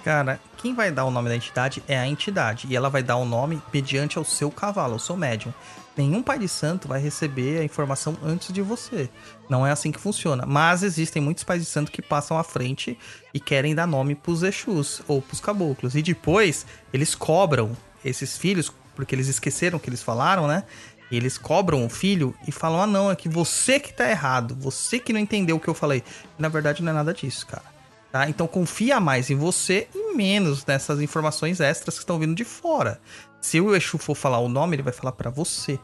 Cara, 0.05 0.39
quem 0.59 0.75
vai 0.75 0.91
dar 0.91 1.07
o 1.07 1.11
nome 1.11 1.31
da 1.31 1.37
entidade 1.37 1.83
é 1.89 1.99
a 1.99 2.07
entidade. 2.07 2.67
E 2.69 2.77
ela 2.77 2.91
vai 2.91 3.03
dar 3.03 3.17
o 3.17 3.25
nome 3.25 3.63
mediante 3.73 4.19
ao 4.19 4.25
seu 4.25 4.51
cavalo, 4.51 4.95
ao 4.95 4.99
seu 4.99 5.17
médium. 5.17 5.55
Nenhum 5.97 6.23
pai 6.23 6.39
de 6.39 6.49
santo 6.49 6.89
vai 6.89 7.01
receber 7.01 7.61
a 7.61 7.65
informação 7.65 8.19
antes 8.23 8.53
de 8.53 8.61
você. 8.61 9.09
Não 9.49 9.67
é 9.67 9.71
assim 9.71 9.91
que 9.91 10.01
funciona. 10.01 10.45
Mas 10.47 10.83
existem 10.83 11.23
muitos 11.23 11.45
pais 11.45 11.63
de 11.63 11.69
santo 11.69 11.91
que 11.91 12.03
passam 12.03 12.39
à 12.39 12.45
frente 12.45 12.99
e 13.33 13.41
querem 13.41 13.75
dar 13.75 13.87
nome 13.87 14.15
pros 14.15 14.43
Exus 14.43 15.01
ou 15.09 15.23
pros 15.23 15.41
caboclos. 15.41 15.95
E 15.95 16.03
depois 16.03 16.67
eles 16.93 17.15
cobram 17.15 17.77
esses 18.05 18.37
filhos, 18.37 18.73
porque 18.95 19.15
eles 19.15 19.29
esqueceram 19.29 19.79
que 19.79 19.89
eles 19.89 20.03
falaram, 20.03 20.47
né? 20.47 20.65
E 21.11 21.17
eles 21.17 21.37
cobram 21.37 21.85
o 21.85 21.89
filho 21.89 22.35
e 22.47 22.53
falam: 22.53 22.83
ah, 22.83 22.87
não, 22.87 23.11
é 23.11 23.17
que 23.17 23.29
você 23.29 23.81
que 23.81 23.93
tá 23.93 24.09
errado, 24.09 24.57
você 24.59 24.99
que 24.99 25.13
não 25.13 25.21
entendeu 25.21 25.57
o 25.57 25.61
que 25.61 25.69
eu 25.69 25.75
falei. 25.75 26.03
Na 26.39 26.49
verdade, 26.49 26.83
não 26.83 26.93
é 26.93 26.95
nada 26.95 27.13
disso, 27.13 27.47
cara. 27.47 27.81
Tá? 28.13 28.29
Então 28.29 28.47
confia 28.47 28.99
mais 28.99 29.31
em 29.31 29.37
você 29.37 29.87
e 29.95 30.15
menos 30.17 30.67
nessas 30.67 31.01
informações 31.01 31.61
extras 31.61 31.95
que 31.95 32.01
estão 32.01 32.19
vindo 32.19 32.35
de 32.35 32.45
fora. 32.45 33.01
Se 33.41 33.61
o 33.61 33.75
Exu 33.75 33.99
for 33.99 34.17
falar 34.17 34.39
o 34.39 34.49
nome, 34.49 34.77
ele 34.77 34.83
vai 34.83 34.93
falar 34.93 35.13
para 35.13 35.31
você. 35.31 35.79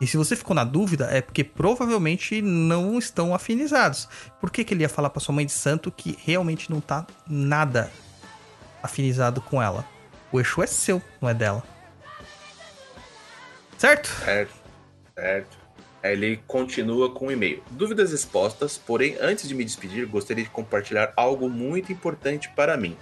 E 0.00 0.06
se 0.06 0.16
você 0.16 0.36
ficou 0.36 0.54
na 0.54 0.62
dúvida, 0.62 1.08
é 1.10 1.20
porque 1.20 1.42
provavelmente 1.42 2.42
não 2.42 2.98
estão 2.98 3.34
afinizados. 3.34 4.08
Por 4.40 4.50
que, 4.50 4.62
que 4.62 4.74
ele 4.74 4.82
ia 4.82 4.88
falar 4.88 5.10
pra 5.10 5.20
sua 5.20 5.34
mãe 5.34 5.46
de 5.46 5.52
santo 5.52 5.90
que 5.90 6.16
realmente 6.22 6.70
não 6.70 6.80
tá 6.80 7.06
nada 7.26 7.90
afinizado 8.82 9.40
com 9.40 9.60
ela? 9.60 9.84
O 10.36 10.40
Exu 10.40 10.62
é 10.62 10.66
seu, 10.66 11.00
não 11.18 11.30
é 11.30 11.32
dela. 11.32 11.64
Certo? 13.78 14.06
Certo. 14.22 14.52
Certo. 15.14 15.56
Aí 16.02 16.12
ele 16.12 16.40
continua 16.46 17.10
com 17.10 17.28
o 17.28 17.32
e-mail. 17.32 17.62
Dúvidas 17.70 18.12
expostas, 18.12 18.76
porém, 18.76 19.16
antes 19.18 19.48
de 19.48 19.54
me 19.54 19.64
despedir, 19.64 20.04
gostaria 20.06 20.44
de 20.44 20.50
compartilhar 20.50 21.10
algo 21.16 21.48
muito 21.48 21.90
importante 21.90 22.50
para 22.50 22.76
mim. 22.76 22.98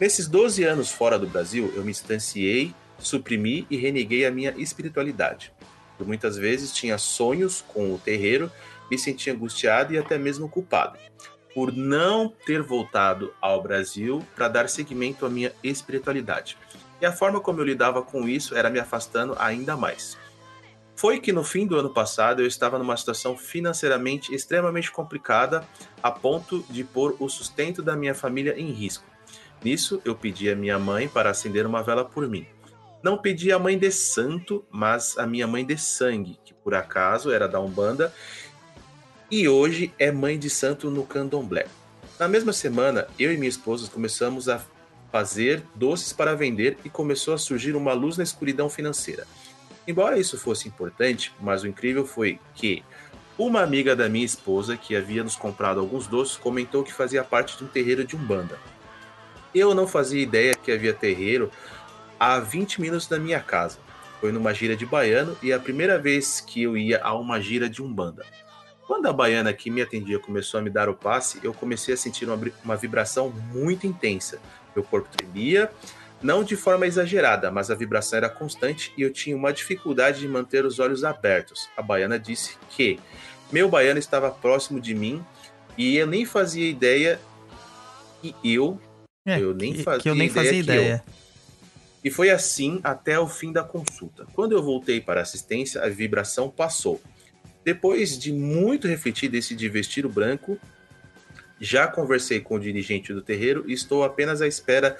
Nesses 0.00 0.26
12 0.28 0.64
anos 0.64 0.90
fora 0.90 1.18
do 1.18 1.26
Brasil, 1.26 1.70
eu 1.76 1.84
me 1.84 1.92
distanciei, 1.92 2.74
suprimi 2.98 3.66
e 3.68 3.76
reneguei 3.76 4.24
a 4.24 4.30
minha 4.30 4.54
espiritualidade. 4.56 5.52
Por 5.98 6.06
muitas 6.06 6.38
vezes 6.38 6.72
tinha 6.72 6.96
sonhos 6.96 7.62
com 7.68 7.92
o 7.92 7.98
terreiro, 7.98 8.50
me 8.90 8.98
sentia 8.98 9.34
angustiado 9.34 9.92
e 9.92 9.98
até 9.98 10.16
mesmo 10.16 10.48
culpado 10.48 10.98
por 11.56 11.72
não 11.72 12.28
ter 12.44 12.60
voltado 12.60 13.32
ao 13.40 13.62
Brasil 13.62 14.22
para 14.34 14.46
dar 14.46 14.68
seguimento 14.68 15.24
à 15.24 15.30
minha 15.30 15.50
espiritualidade. 15.64 16.58
E 17.00 17.06
a 17.06 17.12
forma 17.12 17.40
como 17.40 17.60
eu 17.60 17.64
lidava 17.64 18.02
com 18.02 18.28
isso 18.28 18.54
era 18.54 18.68
me 18.68 18.78
afastando 18.78 19.34
ainda 19.38 19.74
mais. 19.74 20.18
Foi 20.94 21.18
que 21.18 21.32
no 21.32 21.42
fim 21.42 21.66
do 21.66 21.78
ano 21.78 21.88
passado 21.88 22.42
eu 22.42 22.46
estava 22.46 22.78
numa 22.78 22.94
situação 22.94 23.38
financeiramente 23.38 24.34
extremamente 24.34 24.92
complicada, 24.92 25.66
a 26.02 26.10
ponto 26.10 26.62
de 26.68 26.84
pôr 26.84 27.16
o 27.18 27.26
sustento 27.26 27.82
da 27.82 27.96
minha 27.96 28.14
família 28.14 28.54
em 28.60 28.70
risco. 28.70 29.06
Nisso, 29.64 30.02
eu 30.04 30.14
pedi 30.14 30.50
a 30.50 30.54
minha 30.54 30.78
mãe 30.78 31.08
para 31.08 31.30
acender 31.30 31.64
uma 31.64 31.82
vela 31.82 32.04
por 32.04 32.28
mim. 32.28 32.46
Não 33.02 33.16
pedi 33.16 33.50
a 33.50 33.58
mãe 33.58 33.78
de 33.78 33.90
santo, 33.90 34.62
mas 34.70 35.16
a 35.16 35.26
minha 35.26 35.46
mãe 35.46 35.64
de 35.64 35.78
sangue, 35.78 36.38
que 36.44 36.52
por 36.52 36.74
acaso 36.74 37.30
era 37.30 37.48
da 37.48 37.60
Umbanda 37.60 38.12
e 39.30 39.48
hoje 39.48 39.92
é 39.98 40.12
mãe 40.12 40.38
de 40.38 40.48
santo 40.48 40.90
no 40.90 41.04
candomblé. 41.04 41.66
Na 42.18 42.28
mesma 42.28 42.52
semana, 42.52 43.08
eu 43.18 43.32
e 43.32 43.36
minha 43.36 43.48
esposa 43.48 43.90
começamos 43.90 44.48
a 44.48 44.60
fazer 45.10 45.62
doces 45.74 46.12
para 46.12 46.34
vender 46.34 46.78
e 46.84 46.88
começou 46.88 47.34
a 47.34 47.38
surgir 47.38 47.74
uma 47.74 47.92
luz 47.92 48.16
na 48.16 48.24
escuridão 48.24 48.70
financeira. 48.70 49.26
Embora 49.86 50.18
isso 50.18 50.38
fosse 50.38 50.68
importante, 50.68 51.32
mas 51.40 51.62
o 51.62 51.66
incrível 51.66 52.06
foi 52.06 52.38
que 52.54 52.82
uma 53.38 53.62
amiga 53.62 53.94
da 53.94 54.08
minha 54.08 54.24
esposa, 54.24 54.76
que 54.76 54.96
havia 54.96 55.22
nos 55.22 55.36
comprado 55.36 55.80
alguns 55.80 56.06
doces, 56.06 56.36
comentou 56.36 56.82
que 56.82 56.92
fazia 56.92 57.22
parte 57.22 57.58
de 57.58 57.64
um 57.64 57.68
terreiro 57.68 58.04
de 58.04 58.16
Umbanda. 58.16 58.58
Eu 59.54 59.74
não 59.74 59.86
fazia 59.86 60.22
ideia 60.22 60.54
que 60.54 60.72
havia 60.72 60.94
terreiro 60.94 61.50
a 62.18 62.38
20 62.38 62.80
minutos 62.80 63.06
da 63.06 63.18
minha 63.18 63.40
casa. 63.40 63.78
Foi 64.20 64.32
numa 64.32 64.54
gira 64.54 64.76
de 64.76 64.86
baiano 64.86 65.36
e 65.42 65.52
é 65.52 65.54
a 65.54 65.60
primeira 65.60 65.98
vez 65.98 66.40
que 66.40 66.62
eu 66.62 66.76
ia 66.76 67.00
a 67.02 67.14
uma 67.14 67.40
gira 67.40 67.68
de 67.68 67.82
Umbanda. 67.82 68.24
Quando 68.86 69.06
a 69.06 69.12
baiana 69.12 69.52
que 69.52 69.70
me 69.70 69.82
atendia 69.82 70.18
começou 70.18 70.58
a 70.60 70.62
me 70.62 70.70
dar 70.70 70.88
o 70.88 70.94
passe, 70.94 71.40
eu 71.42 71.52
comecei 71.52 71.94
a 71.94 71.96
sentir 71.96 72.24
uma, 72.28 72.40
uma 72.64 72.76
vibração 72.76 73.30
muito 73.52 73.86
intensa. 73.86 74.38
Meu 74.74 74.84
corpo 74.84 75.08
tremia, 75.08 75.70
não 76.22 76.44
de 76.44 76.56
forma 76.56 76.86
exagerada, 76.86 77.50
mas 77.50 77.70
a 77.70 77.74
vibração 77.74 78.16
era 78.16 78.28
constante 78.28 78.92
e 78.96 79.02
eu 79.02 79.12
tinha 79.12 79.36
uma 79.36 79.52
dificuldade 79.52 80.20
de 80.20 80.28
manter 80.28 80.64
os 80.64 80.78
olhos 80.78 81.02
abertos. 81.02 81.68
A 81.76 81.82
baiana 81.82 82.18
disse 82.18 82.56
que 82.70 82.98
meu 83.50 83.68
baiano 83.68 83.98
estava 83.98 84.30
próximo 84.30 84.80
de 84.80 84.94
mim 84.94 85.24
e 85.76 85.96
eu 85.96 86.06
nem 86.06 86.24
fazia 86.24 86.68
ideia 86.68 87.20
que 88.22 88.34
eu, 88.44 88.80
É, 89.26 89.40
eu 89.40 89.52
nem 89.52 89.74
fazia 89.74 90.02
que 90.02 90.08
eu 90.08 90.14
nem 90.14 90.28
fazia 90.28 90.52
ideia 90.52 90.62
que 90.62 90.86
ideia. 90.86 91.04
E 92.04 92.10
foi 92.10 92.30
assim 92.30 92.80
até 92.84 93.18
o 93.18 93.26
fim 93.26 93.52
da 93.52 93.64
consulta. 93.64 94.26
Quando 94.32 94.52
eu 94.52 94.62
voltei 94.62 95.00
para 95.00 95.20
a 95.20 95.22
assistência, 95.22 95.82
a 95.82 95.88
vibração 95.88 96.48
passou. 96.48 97.00
Depois 97.66 98.16
de 98.16 98.32
muito 98.32 98.86
refletir, 98.86 99.28
decidi 99.28 99.68
vestir 99.68 100.06
o 100.06 100.08
branco. 100.08 100.56
Já 101.60 101.88
conversei 101.88 102.38
com 102.38 102.54
o 102.54 102.60
dirigente 102.60 103.12
do 103.12 103.20
terreiro 103.20 103.64
e 103.66 103.72
estou 103.72 104.04
apenas 104.04 104.40
à 104.40 104.46
espera 104.46 104.96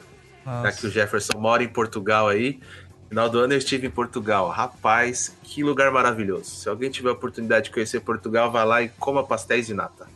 já 0.45 0.51
Nossa. 0.63 0.79
que 0.79 0.87
o 0.87 0.89
Jefferson 0.89 1.37
mora 1.37 1.61
em 1.63 1.67
Portugal 1.67 2.29
aí. 2.29 2.61
Final 3.09 3.29
do 3.29 3.39
ano 3.39 3.53
eu 3.53 3.57
estive 3.57 3.87
em 3.87 3.89
Portugal. 3.89 4.49
Rapaz, 4.49 5.33
que 5.43 5.63
lugar 5.63 5.91
maravilhoso. 5.91 6.49
Se 6.51 6.67
alguém 6.67 6.89
tiver 6.89 7.09
a 7.09 7.13
oportunidade 7.13 7.65
de 7.65 7.71
conhecer 7.71 8.01
Portugal, 8.01 8.51
vá 8.51 8.63
lá 8.63 8.81
e 8.81 8.89
coma 8.89 9.23
pastéis 9.23 9.67
de 9.67 9.73
nata. 9.73 10.07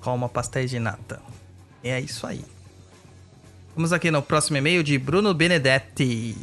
Coma 0.00 0.28
pastéis 0.28 0.70
de 0.70 0.78
nata. 0.78 1.20
É 1.82 1.98
isso 1.98 2.26
aí. 2.26 2.44
Vamos 3.74 3.92
aqui 3.92 4.10
no 4.10 4.22
próximo 4.22 4.58
e-mail 4.58 4.82
de 4.82 4.98
Bruno 4.98 5.32
Benedetti. 5.32 6.36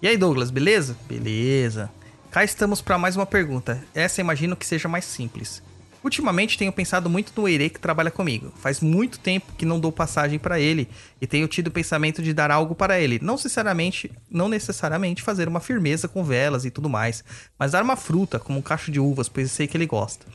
E 0.00 0.08
aí, 0.08 0.16
Douglas, 0.16 0.50
beleza? 0.50 0.96
Beleza. 1.06 1.90
Cá 2.30 2.42
estamos 2.42 2.80
para 2.80 2.96
mais 2.96 3.14
uma 3.14 3.26
pergunta. 3.26 3.84
Essa 3.94 4.22
imagino 4.22 4.56
que 4.56 4.64
seja 4.64 4.88
mais 4.88 5.04
simples. 5.04 5.62
Ultimamente 6.04 6.58
tenho 6.58 6.72
pensado 6.72 7.08
muito 7.08 7.32
no 7.36 7.48
Eire 7.48 7.70
que 7.70 7.78
trabalha 7.78 8.10
comigo. 8.10 8.52
Faz 8.56 8.80
muito 8.80 9.20
tempo 9.20 9.52
que 9.56 9.64
não 9.64 9.78
dou 9.78 9.92
passagem 9.92 10.38
para 10.38 10.58
ele 10.58 10.88
e 11.20 11.26
tenho 11.26 11.46
tido 11.46 11.68
o 11.68 11.70
pensamento 11.70 12.20
de 12.20 12.34
dar 12.34 12.50
algo 12.50 12.74
para 12.74 12.98
ele. 12.98 13.20
Não 13.22 13.34
necessariamente, 13.34 14.10
não 14.28 14.48
necessariamente 14.48 15.22
fazer 15.22 15.46
uma 15.46 15.60
firmeza 15.60 16.08
com 16.08 16.24
velas 16.24 16.64
e 16.64 16.70
tudo 16.70 16.88
mais, 16.88 17.22
mas 17.56 17.72
dar 17.72 17.84
uma 17.84 17.96
fruta, 17.96 18.40
como 18.40 18.58
um 18.58 18.62
cacho 18.62 18.90
de 18.90 18.98
uvas, 18.98 19.28
pois 19.28 19.50
sei 19.52 19.68
que 19.68 19.76
ele 19.76 19.86
gosta. 19.86 20.26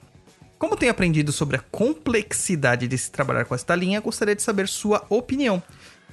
Como 0.58 0.78
tenho 0.78 0.92
aprendido 0.92 1.32
sobre 1.32 1.58
a 1.58 1.64
complexidade 1.70 2.88
de 2.88 2.98
se 2.98 3.12
trabalhar 3.12 3.46
com 3.46 3.54
esta 3.54 3.76
linha, 3.76 4.00
gostaria 4.00 4.36
de 4.36 4.42
saber 4.42 4.68
sua 4.68 5.06
opinião. 5.10 5.62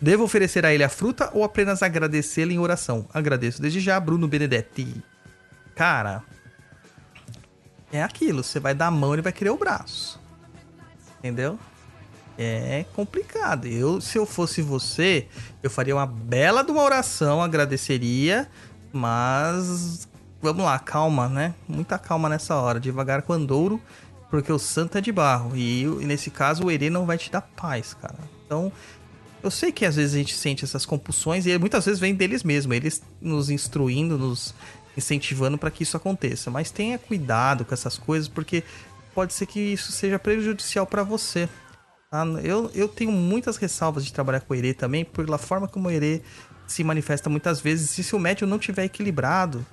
Devo 0.03 0.25
oferecer 0.25 0.67
a 0.67 0.75
ele 0.75 0.83
a 0.85 0.89
fruta 0.89 1.31
ou 1.33 1.45
apenas 1.45 1.83
agradecê-lo 1.83 2.51
em 2.51 2.59
oração? 2.59 3.09
Agradeço 3.15 3.63
desde 3.63 3.81
já, 3.81 3.99
Bruno 3.99 4.27
Benedetti. 4.27 5.03
Cara, 5.75 6.23
é 7.95 8.03
aquilo, 8.03 8.43
você 8.43 8.59
vai 8.59 8.75
dar 8.75 8.89
a 8.89 8.91
mão 8.91 9.15
e 9.15 9.21
vai 9.21 9.33
querer 9.33 9.51
o 9.51 9.57
braço. 9.57 10.21
Entendeu? 11.19 11.59
É 12.37 12.85
complicado. 12.93 13.67
Eu, 13.67 14.01
se 14.01 14.19
eu 14.19 14.27
fosse 14.27 14.61
você, 14.61 15.29
eu 15.63 15.71
faria 15.71 15.95
uma 15.95 16.07
bela 16.07 16.65
de 16.65 16.73
uma 16.73 16.83
oração, 16.83 17.41
agradeceria, 17.41 18.51
mas 18.93 20.09
vamos 20.43 20.65
lá, 20.65 20.79
calma, 20.79 21.29
né? 21.29 21.55
Muita 21.69 21.97
calma 21.97 22.29
nessa 22.29 22.57
hora, 22.57 22.81
devagar 22.81 23.23
com 23.23 23.33
Andouro, 23.33 23.81
porque 24.29 24.53
o 24.53 24.59
santo 24.59 24.99
é 24.99 25.01
de 25.01 25.13
barro. 25.13 25.53
E, 25.55 25.83
e 25.85 26.05
nesse 26.05 26.31
caso, 26.31 26.65
o 26.65 26.71
Herê 26.71 26.91
não 26.91 27.07
vai 27.07 27.17
te 27.17 27.31
dar 27.31 27.43
paz, 27.43 27.95
cara. 27.95 28.19
Então, 28.45 28.73
eu 29.45 29.51
sei 29.51 29.71
que 29.71 29.85
às 29.85 29.95
vezes 29.95 30.15
a 30.15 30.19
gente 30.19 30.35
sente 30.35 30.65
essas 30.65 30.85
compulsões 30.85 31.47
e 31.47 31.57
muitas 31.59 31.85
vezes 31.85 32.01
vem 32.01 32.15
deles 32.15 32.43
mesmo, 32.43 32.73
eles 32.73 33.03
nos 33.21 33.51
instruindo, 33.51 34.19
nos 34.19 34.55
incentivando 34.97 35.59
para 35.59 35.71
que 35.71 35.83
isso 35.83 35.97
aconteça. 35.97 36.51
Mas 36.51 36.71
tenha 36.71 36.99
cuidado 36.99 37.65
com 37.65 37.75
essas 37.75 37.99
coisas, 37.99 38.29
porque 38.29 38.63
pode 39.15 39.33
ser 39.33 39.47
que 39.47 39.61
isso 39.61 39.93
seja 39.93 40.19
prejudicial 40.19 40.87
para 40.87 41.03
você. 41.03 41.49
tá? 42.11 42.25
Eu, 42.43 42.71
eu 42.75 42.89
tenho 42.89 43.13
muitas 43.13 43.57
ressalvas 43.57 44.05
de 44.05 44.13
trabalhar 44.13 44.41
com 44.41 44.53
o 44.53 44.57
Herê 44.57 44.75
também, 44.75 45.05
pela 45.05 45.39
forma 45.39 45.69
como 45.69 45.89
o 45.89 45.91
Herê 45.91 46.23
se 46.67 46.83
manifesta 46.83 47.31
muitas 47.31 47.61
vezes. 47.61 47.97
E 47.99 48.03
se 48.03 48.15
o 48.15 48.19
médium 48.19 48.49
não 48.49 48.59
tiver 48.59 48.85
equilibrado, 48.85 49.65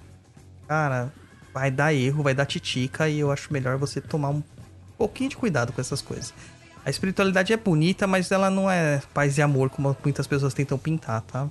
cara, 0.67 1.11
vai 1.53 1.71
dar 1.71 1.93
erro, 1.93 2.23
vai 2.23 2.33
dar 2.33 2.45
titica, 2.45 3.09
e 3.09 3.19
eu 3.19 3.31
acho 3.31 3.51
melhor 3.51 3.77
você 3.77 3.99
tomar 3.99 4.29
um 4.29 4.43
pouquinho 4.97 5.29
de 5.29 5.37
cuidado 5.37 5.73
com 5.73 5.81
essas 5.81 6.01
coisas. 6.01 6.33
A 6.85 6.89
espiritualidade 6.89 7.53
é 7.53 7.57
bonita, 7.57 8.07
mas 8.07 8.31
ela 8.31 8.49
não 8.49 8.69
é 8.69 9.01
paz 9.13 9.37
e 9.37 9.41
amor 9.41 9.69
como 9.69 9.95
muitas 10.03 10.25
pessoas 10.25 10.53
tentam 10.53 10.77
pintar, 10.77 11.21
tá? 11.21 11.47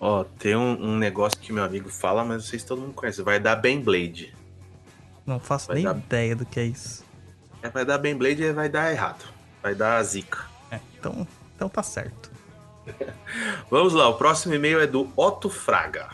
Ó, 0.00 0.24
tem 0.24 0.56
um, 0.56 0.92
um 0.92 0.96
negócio 0.96 1.38
que 1.38 1.52
meu 1.52 1.62
amigo 1.62 1.90
fala, 1.90 2.24
mas 2.24 2.36
não 2.38 2.44
sei 2.44 2.58
se 2.58 2.64
todo 2.66 2.80
mundo 2.80 2.94
conhece. 2.94 3.20
Vai 3.22 3.38
dar 3.38 3.54
Beyblade. 3.56 4.34
Não 5.26 5.38
faço 5.38 5.66
Vai 5.68 5.76
nem 5.76 5.84
dar- 5.84 5.96
ideia 5.96 6.34
do 6.34 6.46
que 6.46 6.58
é 6.58 6.64
isso. 6.64 7.04
É, 7.62 7.68
vai 7.68 7.84
dar 7.84 7.98
Beyblade 7.98 8.42
e 8.42 8.52
vai 8.52 8.68
dar 8.70 8.90
errado. 8.90 9.24
Vai 9.62 9.74
dar 9.74 10.02
zica. 10.02 10.38
É, 10.70 10.80
então, 10.98 11.28
então 11.54 11.68
tá 11.68 11.82
certo. 11.82 12.30
Vamos 13.70 13.92
lá, 13.92 14.08
o 14.08 14.14
próximo 14.14 14.54
e-mail 14.54 14.80
é 14.80 14.86
do 14.86 15.12
Otto 15.14 15.50
Fraga. 15.50 16.08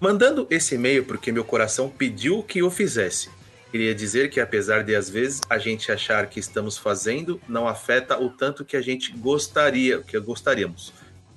Mandando 0.00 0.46
esse 0.50 0.74
e-mail 0.74 1.04
porque 1.04 1.30
meu 1.30 1.44
coração 1.44 1.88
pediu 1.88 2.42
que 2.42 2.58
eu 2.58 2.70
fizesse. 2.70 3.30
Queria 3.70 3.94
dizer 3.94 4.28
que 4.28 4.40
apesar 4.40 4.82
de 4.84 4.94
às 4.94 5.08
vezes 5.08 5.40
a 5.48 5.56
gente 5.58 5.90
achar 5.90 6.26
que 6.26 6.38
estamos 6.38 6.76
fazendo, 6.76 7.40
não 7.48 7.66
afeta 7.66 8.20
o 8.20 8.28
tanto 8.28 8.64
que 8.64 8.76
a 8.76 8.80
gente 8.82 9.12
gostaria, 9.12 10.00
que 10.02 10.18
gostaríamos. 10.18 10.92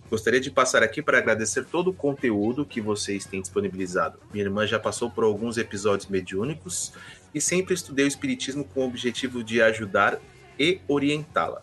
Gostaria 0.09 0.39
de 0.39 0.49
passar 0.49 0.83
aqui 0.83 1.01
para 1.01 1.17
agradecer 1.17 1.65
todo 1.65 1.89
o 1.89 1.93
conteúdo 1.93 2.65
que 2.65 2.79
vocês 2.79 3.25
têm 3.25 3.41
disponibilizado. 3.41 4.19
Minha 4.31 4.45
irmã 4.45 4.65
já 4.65 4.79
passou 4.79 5.09
por 5.09 5.23
alguns 5.23 5.57
episódios 5.57 6.09
mediúnicos 6.09 6.93
e 7.33 7.41
sempre 7.41 7.73
estudei 7.73 8.05
o 8.05 8.07
espiritismo 8.07 8.63
com 8.63 8.81
o 8.81 8.87
objetivo 8.87 9.43
de 9.43 9.61
ajudar 9.61 10.17
e 10.57 10.79
orientá-la. 10.87 11.61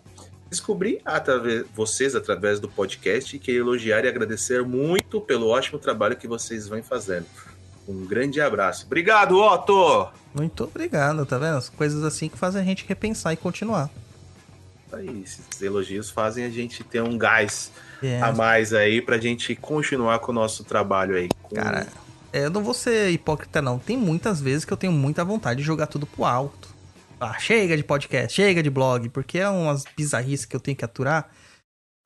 Descobri 0.51 1.01
através, 1.05 1.65
vocês 1.75 2.15
através 2.15 2.61
do 2.61 2.69
podcast 2.69 3.35
e 3.35 3.39
queria 3.39 3.61
elogiar 3.61 4.05
e 4.05 4.09
agradecer 4.09 4.63
muito 4.63 5.21
pelo 5.21 5.49
ótimo 5.49 5.79
trabalho 5.79 6.17
que 6.17 6.29
vocês 6.29 6.69
vêm 6.69 6.83
fazendo. 6.83 7.27
Um 7.89 8.05
grande 8.05 8.41
abraço. 8.41 8.87
Obrigado, 8.87 9.39
Otto! 9.39 10.09
Muito 10.35 10.65
obrigado, 10.65 11.25
tá 11.27 11.39
vendo? 11.39 11.57
As 11.57 11.69
coisas 11.69 12.03
assim 12.05 12.29
que 12.29 12.39
fazem 12.39 12.61
a 12.61 12.65
gente 12.65 12.85
repensar 12.87 13.33
e 13.33 13.37
continuar. 13.37 13.91
Aí, 14.97 15.23
esses 15.25 15.61
elogios 15.63 16.11
fazem 16.11 16.45
a 16.45 16.51
gente 16.51 16.83
ter 16.85 17.03
um 17.03 17.17
gás 17.19 17.71
É, 18.03 18.21
a 18.21 18.33
mais 18.33 18.73
aí 18.73 19.01
pra 19.01 19.19
gente 19.19 19.55
continuar 19.55 20.19
com 20.21 20.33
o 20.33 20.35
nosso 20.35 20.65
trabalho 20.65 21.17
aí. 21.17 21.29
Com- 21.43 21.57
cara, 21.57 21.87
é, 22.33 22.47
eu 22.47 22.51
não 22.51 22.63
vou 22.63 22.75
ser 22.75 23.11
hipócrita, 23.11 23.61
não. 23.63 23.79
Tem 23.79 23.97
muitas 23.97 24.41
vezes 24.41 24.65
que 24.65 24.73
eu 24.73 24.77
tenho 24.77 24.93
muita 24.93 25.25
vontade 25.25 25.61
de 25.61 25.67
jogar 25.67 25.87
tudo 25.87 26.07
pro 26.07 26.25
alto. 26.25 26.69
Ah, 27.21 27.39
chega 27.39 27.77
de 27.77 27.85
podcast, 27.85 28.35
chega 28.35 28.63
de 28.63 28.69
blog, 28.71 29.09
porque 29.09 29.39
é 29.39 29.49
umas 29.49 29.85
bizarrices 29.97 30.45
que 30.45 30.55
eu 30.55 30.61
tenho 30.61 30.77
que 30.77 30.85
aturar, 30.85 31.31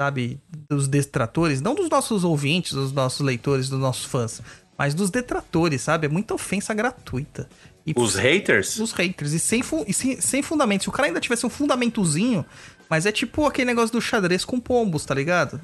sabe? 0.00 0.40
Dos 0.70 0.86
destratores, 0.86 1.60
não 1.60 1.74
dos 1.74 1.88
nossos 1.88 2.24
ouvintes, 2.24 2.72
dos 2.72 2.92
nossos 2.92 3.20
leitores, 3.20 3.68
dos 3.68 3.80
nossos 3.80 4.04
fãs, 4.04 4.40
mas 4.76 4.94
dos 4.94 5.10
detratores, 5.10 5.80
sabe? 5.82 6.06
É 6.06 6.08
muita 6.08 6.34
ofensa 6.34 6.72
gratuita. 6.74 7.48
E 7.86 7.94
os 7.96 8.14
haters? 8.16 8.78
Os 8.78 8.92
haters. 8.92 9.32
E 9.32 9.38
sem, 9.40 9.62
e 9.86 9.92
sem, 9.94 10.20
sem 10.20 10.42
fundamento. 10.42 10.82
Se 10.82 10.88
o 10.90 10.92
cara 10.92 11.08
ainda 11.08 11.20
tivesse 11.20 11.46
um 11.46 11.50
fundamentozinho, 11.50 12.44
mas 12.88 13.06
é 13.06 13.12
tipo 13.12 13.46
aquele 13.46 13.66
negócio 13.66 13.92
do 13.92 14.00
xadrez 14.00 14.44
com 14.44 14.58
pombos, 14.58 15.04
tá 15.04 15.14
ligado? 15.14 15.60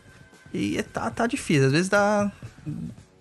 E 0.53 0.79
é, 0.79 0.83
tá, 0.83 1.11
tá 1.11 1.27
difícil. 1.27 1.67
Às 1.67 1.73
vezes 1.73 1.89
dá. 1.89 2.31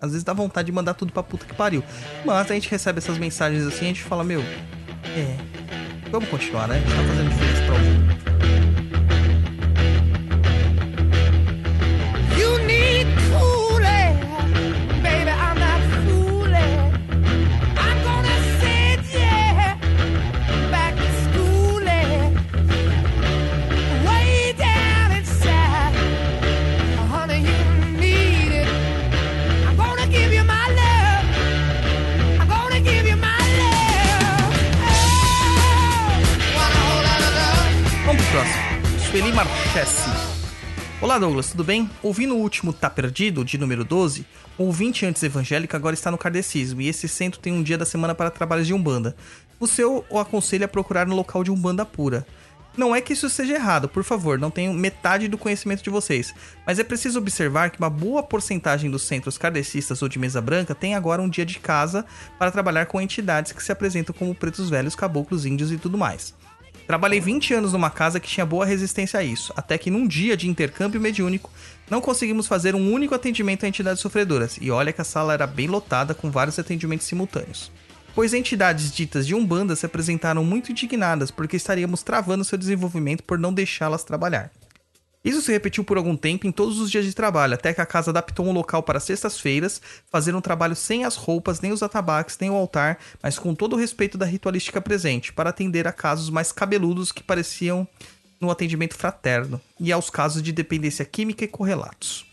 Às 0.00 0.10
vezes 0.10 0.24
dá 0.24 0.32
vontade 0.32 0.66
de 0.66 0.72
mandar 0.72 0.94
tudo 0.94 1.12
pra 1.12 1.22
puta 1.22 1.46
que 1.46 1.54
pariu. 1.54 1.82
Mas 2.24 2.50
a 2.50 2.54
gente 2.54 2.70
recebe 2.70 2.98
essas 2.98 3.18
mensagens 3.18 3.66
assim 3.66 3.86
a 3.86 3.88
gente 3.88 4.02
fala, 4.02 4.22
meu. 4.22 4.40
É. 4.40 5.36
Vamos 6.10 6.28
continuar, 6.28 6.68
né? 6.68 6.76
A 6.76 6.78
gente 6.78 6.90
tá 6.90 7.08
fazendo 7.08 7.30
diferença 7.30 7.62
pra 7.64 7.74
alguém. 7.74 8.03
Olá 41.00 41.18
Douglas, 41.18 41.50
tudo 41.50 41.62
bem? 41.62 41.90
Ouvindo 42.02 42.34
o 42.34 42.38
último 42.38 42.72
Tá 42.72 42.88
Perdido, 42.88 43.44
de 43.44 43.58
número 43.58 43.84
12, 43.84 44.24
o 44.56 44.64
ouvinte 44.64 45.04
antes 45.04 45.22
evangélico 45.22 45.76
agora 45.76 45.92
está 45.92 46.10
no 46.10 46.16
kardecismo 46.16 46.80
e 46.80 46.88
esse 46.88 47.06
centro 47.06 47.38
tem 47.38 47.52
um 47.52 47.62
dia 47.62 47.76
da 47.76 47.84
semana 47.84 48.14
para 48.14 48.30
trabalhos 48.30 48.66
de 48.66 48.72
Umbanda. 48.72 49.14
O 49.60 49.66
seu 49.66 50.02
o 50.08 50.18
aconselha 50.18 50.64
a 50.64 50.68
procurar 50.68 51.06
no 51.06 51.14
local 51.14 51.44
de 51.44 51.50
Umbanda 51.50 51.84
pura. 51.84 52.26
Não 52.74 52.96
é 52.96 53.02
que 53.02 53.12
isso 53.12 53.28
seja 53.28 53.54
errado, 53.54 53.86
por 53.86 54.02
favor, 54.02 54.38
não 54.38 54.50
tenho 54.50 54.72
metade 54.72 55.28
do 55.28 55.36
conhecimento 55.36 55.84
de 55.84 55.90
vocês, 55.90 56.34
mas 56.66 56.78
é 56.78 56.84
preciso 56.84 57.18
observar 57.18 57.70
que 57.70 57.78
uma 57.78 57.90
boa 57.90 58.22
porcentagem 58.22 58.90
dos 58.90 59.02
centros 59.02 59.36
kardecistas 59.36 60.00
ou 60.00 60.08
de 60.08 60.18
mesa 60.18 60.40
branca 60.40 60.74
tem 60.74 60.94
agora 60.94 61.20
um 61.20 61.28
dia 61.28 61.44
de 61.44 61.58
casa 61.58 62.06
para 62.38 62.50
trabalhar 62.50 62.86
com 62.86 63.00
entidades 63.00 63.52
que 63.52 63.62
se 63.62 63.70
apresentam 63.70 64.14
como 64.18 64.34
pretos 64.34 64.70
velhos, 64.70 64.96
caboclos, 64.96 65.44
índios 65.44 65.70
e 65.70 65.76
tudo 65.76 65.98
mais. 65.98 66.34
Trabalhei 66.86 67.18
20 67.18 67.54
anos 67.54 67.72
numa 67.72 67.88
casa 67.90 68.20
que 68.20 68.28
tinha 68.28 68.44
boa 68.44 68.66
resistência 68.66 69.18
a 69.18 69.24
isso, 69.24 69.52
até 69.56 69.78
que 69.78 69.90
num 69.90 70.06
dia 70.06 70.36
de 70.36 70.48
intercâmbio 70.48 71.00
mediúnico 71.00 71.50
não 71.88 72.00
conseguimos 72.00 72.46
fazer 72.46 72.74
um 72.74 72.92
único 72.92 73.14
atendimento 73.14 73.64
a 73.64 73.68
entidades 73.68 74.00
sofredoras, 74.00 74.58
e 74.60 74.70
olha 74.70 74.92
que 74.92 75.00
a 75.00 75.04
sala 75.04 75.32
era 75.32 75.46
bem 75.46 75.66
lotada 75.66 76.14
com 76.14 76.30
vários 76.30 76.58
atendimentos 76.58 77.06
simultâneos. 77.06 77.72
Pois 78.14 78.34
entidades 78.34 78.92
ditas 78.92 79.26
de 79.26 79.34
Umbanda 79.34 79.74
se 79.74 79.86
apresentaram 79.86 80.44
muito 80.44 80.70
indignadas 80.70 81.30
porque 81.30 81.56
estaríamos 81.56 82.02
travando 82.02 82.44
seu 82.44 82.56
desenvolvimento 82.56 83.24
por 83.24 83.38
não 83.38 83.52
deixá-las 83.52 84.04
trabalhar. 84.04 84.52
Isso 85.24 85.40
se 85.40 85.50
repetiu 85.50 85.82
por 85.82 85.96
algum 85.96 86.16
tempo 86.16 86.46
em 86.46 86.52
todos 86.52 86.78
os 86.78 86.90
dias 86.90 87.06
de 87.06 87.14
trabalho, 87.14 87.54
até 87.54 87.72
que 87.72 87.80
a 87.80 87.86
casa 87.86 88.10
adaptou 88.10 88.46
um 88.46 88.52
local 88.52 88.82
para 88.82 89.00
sextas-feiras, 89.00 89.80
fazer 90.12 90.34
um 90.34 90.40
trabalho 90.40 90.76
sem 90.76 91.04
as 91.04 91.16
roupas, 91.16 91.62
nem 91.62 91.72
os 91.72 91.82
atabaques, 91.82 92.36
nem 92.38 92.50
o 92.50 92.54
altar, 92.54 92.98
mas 93.22 93.38
com 93.38 93.54
todo 93.54 93.72
o 93.72 93.78
respeito 93.78 94.18
da 94.18 94.26
ritualística 94.26 94.82
presente, 94.82 95.32
para 95.32 95.48
atender 95.48 95.88
a 95.88 95.92
casos 95.92 96.28
mais 96.28 96.52
cabeludos 96.52 97.10
que 97.10 97.22
pareciam 97.22 97.88
no 98.38 98.50
atendimento 98.50 98.94
fraterno, 98.94 99.58
e 99.80 99.90
aos 99.90 100.10
casos 100.10 100.42
de 100.42 100.52
dependência 100.52 101.06
química 101.06 101.42
e 101.42 101.48
correlatos. 101.48 102.26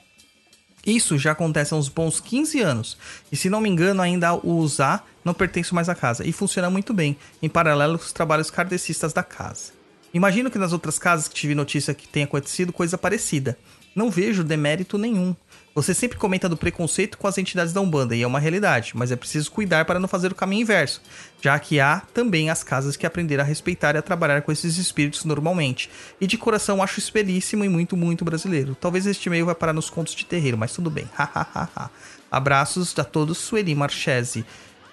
Isso 0.85 1.17
já 1.17 1.31
acontece 1.31 1.73
há 1.73 1.77
uns 1.77 1.87
bons 1.87 2.19
15 2.19 2.59
anos, 2.59 2.97
e 3.31 3.37
se 3.37 3.49
não 3.49 3.61
me 3.61 3.69
engano, 3.69 4.01
ainda 4.01 4.33
o 4.33 4.57
usar 4.57 5.07
não 5.23 5.33
pertence 5.33 5.73
mais 5.73 5.87
à 5.87 5.95
casa, 5.95 6.27
e 6.27 6.33
funciona 6.33 6.69
muito 6.69 6.93
bem, 6.93 7.15
em 7.41 7.47
paralelo 7.47 7.97
com 7.97 8.03
os 8.03 8.11
trabalhos 8.11 8.51
kardecistas 8.51 9.13
da 9.13 9.23
casa. 9.23 9.80
Imagino 10.13 10.51
que 10.51 10.57
nas 10.57 10.73
outras 10.73 10.99
casas 10.99 11.27
que 11.27 11.35
tive 11.35 11.55
notícia 11.55 11.93
que 11.93 12.07
tenha 12.07 12.25
acontecido 12.25 12.73
coisa 12.73 12.97
parecida. 12.97 13.57
Não 13.95 14.09
vejo 14.09 14.43
demérito 14.43 14.97
nenhum. 14.97 15.35
Você 15.73 15.93
sempre 15.93 16.17
comenta 16.17 16.49
do 16.49 16.57
preconceito 16.57 17.17
com 17.17 17.27
as 17.27 17.37
entidades 17.37 17.71
da 17.71 17.79
Umbanda, 17.79 18.13
e 18.13 18.21
é 18.21 18.27
uma 18.27 18.39
realidade, 18.39 18.91
mas 18.93 19.09
é 19.09 19.15
preciso 19.15 19.49
cuidar 19.51 19.85
para 19.85 19.99
não 19.99 20.07
fazer 20.07 20.29
o 20.29 20.35
caminho 20.35 20.63
inverso, 20.63 21.01
já 21.41 21.57
que 21.57 21.79
há 21.79 22.01
também 22.13 22.49
as 22.49 22.61
casas 22.61 22.97
que 22.97 23.05
aprenderam 23.05 23.43
a 23.43 23.47
respeitar 23.47 23.95
e 23.95 23.97
a 23.97 24.01
trabalhar 24.01 24.41
com 24.41 24.51
esses 24.51 24.77
espíritos 24.77 25.23
normalmente. 25.23 25.89
E 26.19 26.27
de 26.27 26.37
coração 26.37 26.83
acho 26.83 26.99
isso 26.99 27.13
belíssimo 27.13 27.63
e 27.63 27.69
muito, 27.69 27.95
muito 27.95 28.25
brasileiro. 28.25 28.75
Talvez 28.75 29.05
este 29.05 29.27
e-mail 29.27 29.45
vai 29.45 29.55
parar 29.55 29.71
nos 29.71 29.89
contos 29.89 30.13
de 30.13 30.25
terreiro, 30.25 30.57
mas 30.57 30.73
tudo 30.73 30.89
bem. 30.89 31.09
Abraços 32.29 32.97
a 32.99 33.03
todos, 33.05 33.37
Sueli 33.37 33.73
Marchese. 33.73 34.45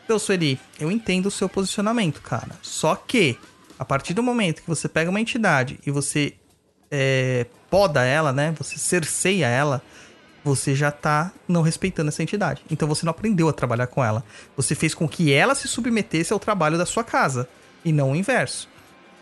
Então, 0.04 0.18
Sueli, 0.18 0.60
eu 0.78 0.92
entendo 0.92 1.26
o 1.26 1.30
seu 1.30 1.48
posicionamento, 1.48 2.22
cara. 2.22 2.52
Só 2.62 2.94
que 2.94 3.36
a 3.78 3.84
partir 3.84 4.14
do 4.14 4.22
momento 4.22 4.62
que 4.62 4.68
você 4.68 4.88
pega 4.88 5.10
uma 5.10 5.20
entidade 5.20 5.78
e 5.86 5.90
você 5.90 6.34
é, 6.90 7.46
poda 7.70 8.04
ela, 8.04 8.32
né? 8.32 8.54
Você 8.58 8.78
cerceia 8.78 9.46
ela, 9.46 9.82
você 10.42 10.74
já 10.74 10.90
tá 10.90 11.32
não 11.46 11.62
respeitando 11.62 12.08
essa 12.08 12.22
entidade. 12.22 12.62
Então 12.70 12.88
você 12.88 13.04
não 13.04 13.10
aprendeu 13.10 13.48
a 13.48 13.52
trabalhar 13.52 13.86
com 13.86 14.04
ela. 14.04 14.24
Você 14.56 14.74
fez 14.74 14.94
com 14.94 15.08
que 15.08 15.32
ela 15.32 15.54
se 15.54 15.68
submetesse 15.68 16.32
ao 16.32 16.38
trabalho 16.38 16.78
da 16.78 16.86
sua 16.86 17.04
casa 17.04 17.48
e 17.84 17.92
não 17.92 18.12
o 18.12 18.16
inverso. 18.16 18.68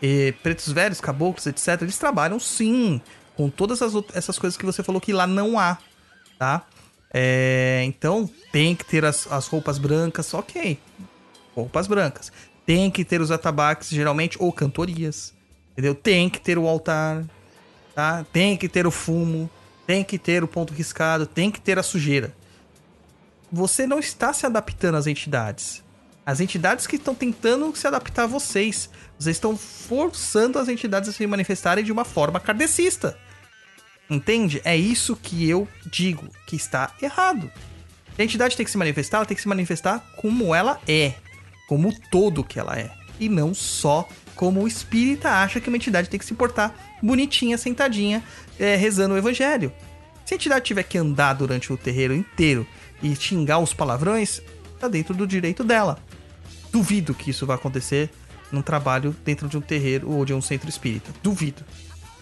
E 0.01 0.33
pretos 0.43 0.71
velhos, 0.71 1.01
caboclos, 1.01 1.47
etc., 1.47 1.81
eles 1.81 1.97
trabalham 1.97 2.39
sim 2.39 3.01
com 3.35 3.49
todas 3.49 3.81
as, 3.81 3.93
essas 4.13 4.39
coisas 4.39 4.57
que 4.57 4.65
você 4.65 4.83
falou 4.83 5.01
que 5.01 5.13
lá 5.13 5.27
não 5.27 5.59
há, 5.59 5.77
tá? 6.39 6.65
É, 7.13 7.83
então 7.85 8.29
tem 8.51 8.75
que 8.75 8.85
ter 8.85 9.05
as, 9.05 9.31
as 9.31 9.47
roupas 9.47 9.77
brancas, 9.77 10.33
ok. 10.33 10.79
Roupas 11.55 11.87
brancas. 11.87 12.31
Tem 12.67 12.91
que 12.91 13.05
ter 13.05 13.21
os 13.21 13.31
atabaques, 13.31 13.87
geralmente, 13.87 14.35
ou 14.41 14.51
cantorias. 14.51 15.33
Entendeu? 15.71 15.95
Tem 15.95 16.29
que 16.29 16.37
ter 16.37 16.57
o 16.57 16.67
altar. 16.67 17.23
Tá? 17.95 18.25
Tem 18.33 18.57
que 18.57 18.67
ter 18.67 18.85
o 18.85 18.91
fumo. 18.91 19.49
Tem 19.87 20.03
que 20.03 20.19
ter 20.19 20.43
o 20.43 20.49
ponto 20.49 20.73
riscado. 20.73 21.25
Tem 21.25 21.49
que 21.49 21.61
ter 21.61 21.79
a 21.79 21.83
sujeira. 21.83 22.35
Você 23.49 23.87
não 23.87 23.99
está 23.99 24.33
se 24.33 24.45
adaptando 24.45 24.95
às 24.95 25.07
entidades. 25.07 25.81
As 26.25 26.41
entidades 26.41 26.85
que 26.85 26.97
estão 26.97 27.15
tentando 27.15 27.73
se 27.73 27.87
adaptar 27.87 28.23
a 28.23 28.27
vocês. 28.27 28.89
Vocês 29.17 29.37
estão 29.37 29.55
forçando 29.55 30.59
as 30.59 30.67
entidades 30.67 31.09
a 31.09 31.13
se 31.13 31.25
manifestarem 31.25 31.85
de 31.85 31.91
uma 31.93 32.03
forma 32.03 32.37
kardecista. 32.37 33.17
Entende? 34.09 34.61
É 34.65 34.75
isso 34.75 35.15
que 35.15 35.49
eu 35.49 35.65
digo 35.85 36.27
que 36.45 36.57
está 36.57 36.93
errado. 37.01 37.49
A 38.19 38.23
entidade 38.23 38.57
tem 38.57 38.65
que 38.65 38.71
se 38.71 38.77
manifestar, 38.77 39.19
ela 39.19 39.25
tem 39.25 39.35
que 39.35 39.41
se 39.41 39.47
manifestar 39.47 39.99
como 40.17 40.53
ela 40.53 40.81
é 40.85 41.13
como 41.67 41.89
o 41.89 41.99
todo 42.09 42.43
que 42.43 42.59
ela 42.59 42.77
é. 42.77 42.91
E 43.19 43.27
não 43.27 43.53
só 43.53 44.07
como 44.35 44.61
o 44.61 44.67
espírita 44.67 45.29
acha 45.29 45.59
que 45.59 45.67
uma 45.67 45.77
entidade 45.77 46.09
tem 46.09 46.19
que 46.19 46.25
se 46.25 46.33
portar 46.33 46.73
bonitinha, 47.01 47.57
sentadinha, 47.57 48.23
é, 48.59 48.75
rezando 48.75 49.15
o 49.15 49.17
evangelho. 49.17 49.71
Se 50.25 50.33
a 50.33 50.35
entidade 50.35 50.65
tiver 50.65 50.83
que 50.83 50.97
andar 50.97 51.33
durante 51.33 51.71
o 51.71 51.77
terreiro 51.77 52.13
inteiro 52.13 52.65
e 53.01 53.15
xingar 53.15 53.59
os 53.59 53.73
palavrões, 53.73 54.41
tá 54.79 54.87
dentro 54.87 55.13
do 55.13 55.27
direito 55.27 55.63
dela. 55.63 55.99
Duvido 56.71 57.13
que 57.13 57.31
isso 57.31 57.45
vai 57.45 57.55
acontecer 57.55 58.09
num 58.51 58.61
trabalho 58.61 59.15
dentro 59.25 59.47
de 59.47 59.57
um 59.57 59.61
terreiro 59.61 60.09
ou 60.09 60.23
de 60.23 60.33
um 60.33 60.41
centro 60.41 60.69
espírita. 60.69 61.11
Duvido. 61.23 61.63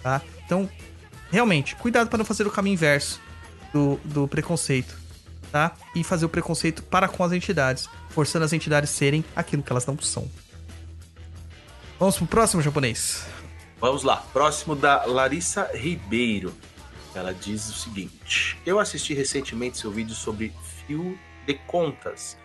Tá? 0.02 0.22
Então, 0.46 0.70
realmente, 1.32 1.76
cuidado 1.76 2.10
para 2.10 2.18
não 2.18 2.26
fazer 2.26 2.48
o 2.48 2.52
caminho 2.52 2.76
inverso 2.76 3.20
do, 3.74 4.00
do 4.06 4.28
preconceito 4.28 5.06
tá? 5.56 5.72
E 5.96 6.04
fazer 6.04 6.26
o 6.26 6.30
preconceito 6.30 6.84
para 6.84 7.08
com 7.08 7.24
as 7.24 7.32
entidades, 7.32 7.88
forçando 8.16 8.46
as 8.46 8.54
entidades 8.54 8.90
serem 8.92 9.26
aquilo 9.36 9.62
que 9.62 9.74
elas 9.74 9.86
não 9.86 10.00
são. 10.00 10.32
Vamos 12.00 12.16
pro 12.18 12.26
próximo 12.26 12.62
japonês. 12.62 13.28
Vamos 13.78 14.04
lá, 14.04 14.18
próximo 14.32 14.74
da 14.74 15.04
Larissa 15.06 15.70
Ribeiro. 15.74 16.56
Ela 17.14 17.34
diz 17.34 17.68
o 17.68 17.74
seguinte: 17.74 18.58
Eu 18.66 18.80
assisti 18.80 19.14
recentemente 19.14 19.78
seu 19.78 19.92
vídeo 19.92 20.16
sobre 20.16 20.54
fio 20.88 21.20
de 21.46 21.56
contas. 21.68 22.38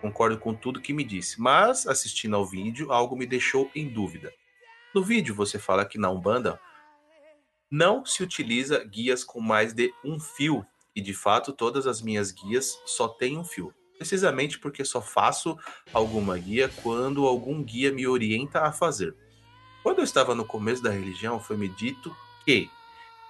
Concordo 0.00 0.38
com 0.38 0.54
tudo 0.54 0.80
que 0.80 0.92
me 0.92 1.02
disse, 1.02 1.40
mas 1.40 1.88
assistindo 1.88 2.36
ao 2.36 2.46
vídeo, 2.46 2.92
algo 2.92 3.16
me 3.16 3.26
deixou 3.26 3.68
em 3.74 3.88
dúvida. 3.88 4.32
No 4.94 5.02
vídeo 5.02 5.34
você 5.34 5.58
fala 5.58 5.84
que 5.84 5.98
na 5.98 6.08
Umbanda 6.08 6.60
não 7.68 8.04
se 8.06 8.22
utiliza 8.22 8.84
guias 8.84 9.24
com 9.24 9.40
mais 9.40 9.72
de 9.72 9.92
um 10.04 10.20
fio 10.20 10.64
e 10.94 11.00
de 11.00 11.12
fato 11.12 11.52
todas 11.52 11.84
as 11.84 12.00
minhas 12.00 12.30
guias 12.30 12.78
só 12.86 13.08
têm 13.08 13.36
um 13.36 13.44
fio. 13.44 13.74
Precisamente 13.98 14.58
porque 14.58 14.84
só 14.84 15.00
faço 15.00 15.58
alguma 15.92 16.36
guia 16.36 16.70
quando 16.82 17.26
algum 17.26 17.62
guia 17.62 17.92
me 17.92 18.06
orienta 18.06 18.60
a 18.60 18.72
fazer. 18.72 19.14
Quando 19.82 19.98
eu 19.98 20.04
estava 20.04 20.34
no 20.34 20.44
começo 20.44 20.82
da 20.82 20.90
religião, 20.90 21.38
foi 21.40 21.56
me 21.56 21.68
dito 21.68 22.14
que 22.44 22.68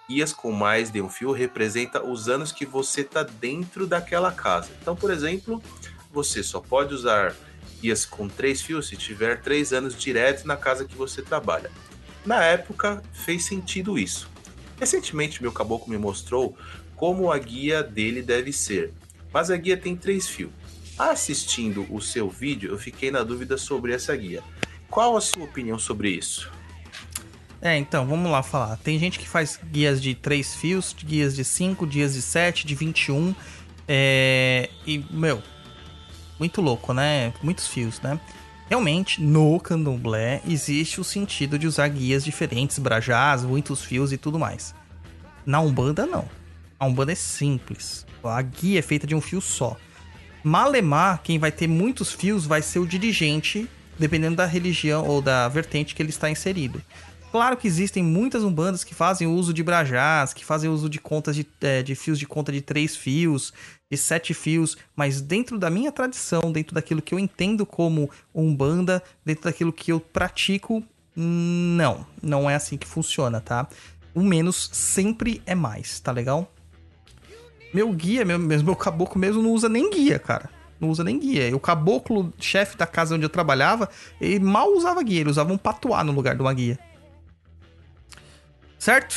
guias 0.08 0.32
com 0.32 0.52
mais 0.52 0.90
de 0.90 1.00
um 1.02 1.08
fio 1.08 1.32
representa 1.32 2.04
os 2.04 2.28
anos 2.28 2.52
que 2.52 2.64
você 2.64 3.02
está 3.02 3.22
dentro 3.22 3.86
daquela 3.86 4.32
casa. 4.32 4.70
Então, 4.80 4.96
por 4.96 5.10
exemplo, 5.10 5.62
você 6.10 6.42
só 6.42 6.60
pode 6.60 6.94
usar 6.94 7.34
guias 7.80 8.06
com 8.06 8.28
três 8.28 8.62
fios 8.62 8.88
se 8.88 8.96
tiver 8.96 9.40
três 9.40 9.72
anos 9.72 9.98
direto 9.98 10.46
na 10.46 10.56
casa 10.56 10.84
que 10.84 10.96
você 10.96 11.22
trabalha. 11.22 11.70
Na 12.24 12.42
época, 12.42 13.02
fez 13.12 13.44
sentido 13.44 13.98
isso. 13.98 14.28
Recentemente, 14.78 15.42
meu 15.42 15.52
caboclo 15.52 15.90
me 15.90 15.98
mostrou 15.98 16.56
como 16.96 17.30
a 17.30 17.38
guia 17.38 17.82
dele 17.82 18.22
deve 18.22 18.52
ser. 18.52 18.92
Mas 19.36 19.50
a 19.50 19.56
guia 19.58 19.76
tem 19.76 19.94
três 19.94 20.26
fios. 20.26 20.50
Assistindo 20.98 21.86
o 21.90 22.00
seu 22.00 22.30
vídeo, 22.30 22.70
eu 22.70 22.78
fiquei 22.78 23.10
na 23.10 23.22
dúvida 23.22 23.58
sobre 23.58 23.92
essa 23.92 24.16
guia. 24.16 24.42
Qual 24.88 25.14
a 25.14 25.20
sua 25.20 25.44
opinião 25.44 25.78
sobre 25.78 26.08
isso? 26.08 26.50
É, 27.60 27.76
então, 27.76 28.06
vamos 28.06 28.32
lá 28.32 28.42
falar. 28.42 28.78
Tem 28.78 28.98
gente 28.98 29.18
que 29.18 29.28
faz 29.28 29.60
guias 29.62 30.00
de 30.00 30.14
3 30.14 30.54
fios, 30.54 30.96
guias 30.98 31.36
de 31.36 31.44
5, 31.44 31.86
dias 31.86 32.14
de 32.14 32.22
7, 32.22 32.66
de 32.66 32.74
21. 32.74 33.34
É... 33.86 34.70
E, 34.86 35.04
meu, 35.10 35.42
muito 36.38 36.62
louco, 36.62 36.94
né? 36.94 37.34
Muitos 37.42 37.66
fios, 37.66 38.00
né? 38.00 38.18
Realmente, 38.70 39.22
no 39.22 39.60
candomblé 39.60 40.40
existe 40.48 40.98
o 40.98 41.04
sentido 41.04 41.58
de 41.58 41.66
usar 41.66 41.88
guias 41.88 42.24
diferentes, 42.24 42.78
brajás, 42.78 43.44
muitos 43.44 43.82
fios 43.82 44.14
e 44.14 44.16
tudo 44.16 44.38
mais. 44.38 44.74
Na 45.44 45.60
Umbanda, 45.60 46.06
não. 46.06 46.26
A 46.80 46.86
Umbanda 46.86 47.12
é 47.12 47.14
simples. 47.14 48.05
A 48.28 48.42
guia 48.42 48.78
é 48.78 48.82
feita 48.82 49.06
de 49.06 49.14
um 49.14 49.20
fio 49.20 49.40
só. 49.40 49.76
Malemar, 50.42 51.22
quem 51.22 51.38
vai 51.38 51.50
ter 51.50 51.66
muitos 51.66 52.12
fios 52.12 52.46
vai 52.46 52.62
ser 52.62 52.78
o 52.78 52.86
dirigente, 52.86 53.68
dependendo 53.98 54.36
da 54.36 54.46
religião 54.46 55.06
ou 55.06 55.20
da 55.20 55.48
vertente 55.48 55.94
que 55.94 56.02
ele 56.02 56.10
está 56.10 56.30
inserido. 56.30 56.80
Claro 57.32 57.56
que 57.56 57.66
existem 57.66 58.02
muitas 58.02 58.42
umbandas 58.42 58.84
que 58.84 58.94
fazem 58.94 59.26
uso 59.26 59.52
de 59.52 59.62
brajás, 59.62 60.32
que 60.32 60.44
fazem 60.44 60.70
uso 60.70 60.88
de 60.88 60.98
contas 60.98 61.34
de, 61.34 61.46
é, 61.60 61.82
de 61.82 61.94
fios 61.94 62.18
de 62.18 62.26
conta 62.26 62.52
de 62.52 62.60
três 62.60 62.96
fios, 62.96 63.52
de 63.90 63.96
sete 63.96 64.32
fios, 64.32 64.76
mas 64.94 65.20
dentro 65.20 65.58
da 65.58 65.68
minha 65.68 65.92
tradição, 65.92 66.52
dentro 66.52 66.74
daquilo 66.74 67.02
que 67.02 67.12
eu 67.12 67.18
entendo 67.18 67.66
como 67.66 68.10
umbanda, 68.34 69.02
dentro 69.24 69.44
daquilo 69.44 69.72
que 69.72 69.92
eu 69.92 70.00
pratico, 70.00 70.82
não, 71.14 72.06
não 72.22 72.48
é 72.48 72.54
assim 72.54 72.76
que 72.76 72.86
funciona, 72.86 73.40
tá? 73.40 73.68
O 74.14 74.22
menos 74.22 74.70
sempre 74.72 75.42
é 75.44 75.54
mais, 75.54 76.00
tá 76.00 76.12
legal? 76.12 76.50
Meu 77.76 77.92
guia, 77.92 78.24
meu, 78.24 78.38
meu 78.38 78.74
caboclo 78.74 79.20
mesmo 79.20 79.42
não 79.42 79.52
usa 79.52 79.68
nem 79.68 79.90
guia, 79.90 80.18
cara. 80.18 80.48
Não 80.80 80.88
usa 80.88 81.04
nem 81.04 81.18
guia. 81.18 81.54
O 81.54 81.60
caboclo, 81.60 82.32
chefe 82.40 82.74
da 82.74 82.86
casa 82.86 83.14
onde 83.14 83.26
eu 83.26 83.28
trabalhava, 83.28 83.86
ele 84.18 84.38
mal 84.38 84.72
usava 84.72 85.02
guia, 85.02 85.20
ele 85.20 85.28
usava 85.28 85.52
um 85.52 85.58
patuá 85.58 86.02
no 86.02 86.10
lugar 86.10 86.34
de 86.34 86.40
uma 86.40 86.54
guia. 86.54 86.78
Certo? 88.78 89.14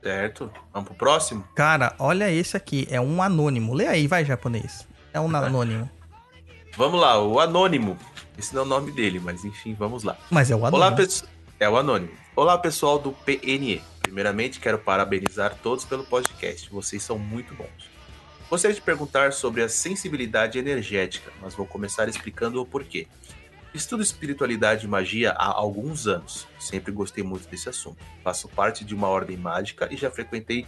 Certo. 0.00 0.48
Vamos 0.72 0.90
pro 0.90 0.96
próximo? 0.96 1.42
Cara, 1.52 1.96
olha 1.98 2.30
esse 2.30 2.56
aqui. 2.56 2.86
É 2.92 3.00
um 3.00 3.20
anônimo. 3.20 3.74
Lê 3.74 3.88
aí, 3.88 4.06
vai, 4.06 4.24
japonês. 4.24 4.86
É 5.12 5.18
um 5.18 5.34
anônimo. 5.34 5.90
Vamos 6.78 7.00
lá, 7.00 7.20
o 7.20 7.40
anônimo. 7.40 7.98
Esse 8.38 8.54
não 8.54 8.62
é 8.62 8.64
o 8.64 8.68
nome 8.68 8.92
dele, 8.92 9.18
mas 9.18 9.44
enfim, 9.44 9.74
vamos 9.74 10.04
lá. 10.04 10.16
Mas 10.30 10.48
é 10.48 10.54
o 10.54 10.58
anônimo. 10.58 10.76
Olá, 10.76 10.92
pessoal. 10.92 11.30
É 11.58 11.68
o 11.68 11.76
anônimo. 11.76 12.12
Olá, 12.36 12.56
pessoal 12.56 12.98
do 12.98 13.10
PNE. 13.12 13.82
Primeiramente, 14.06 14.60
quero 14.60 14.78
parabenizar 14.78 15.58
todos 15.60 15.84
pelo 15.84 16.04
podcast. 16.04 16.70
Vocês 16.70 17.02
são 17.02 17.18
muito 17.18 17.56
bons. 17.56 17.90
Gostaria 18.48 18.72
de 18.72 18.80
perguntar 18.80 19.32
sobre 19.32 19.62
a 19.62 19.68
sensibilidade 19.68 20.60
energética, 20.60 21.32
mas 21.42 21.54
vou 21.54 21.66
começar 21.66 22.08
explicando 22.08 22.62
o 22.62 22.64
porquê. 22.64 23.08
Estudo 23.74 24.04
espiritualidade 24.04 24.86
e 24.86 24.88
magia 24.88 25.32
há 25.32 25.48
alguns 25.48 26.06
anos. 26.06 26.46
Sempre 26.56 26.92
gostei 26.92 27.24
muito 27.24 27.48
desse 27.48 27.68
assunto. 27.68 27.98
Faço 28.22 28.48
parte 28.48 28.84
de 28.84 28.94
uma 28.94 29.08
ordem 29.08 29.36
mágica 29.36 29.88
e 29.92 29.96
já 29.96 30.08
frequentei 30.08 30.64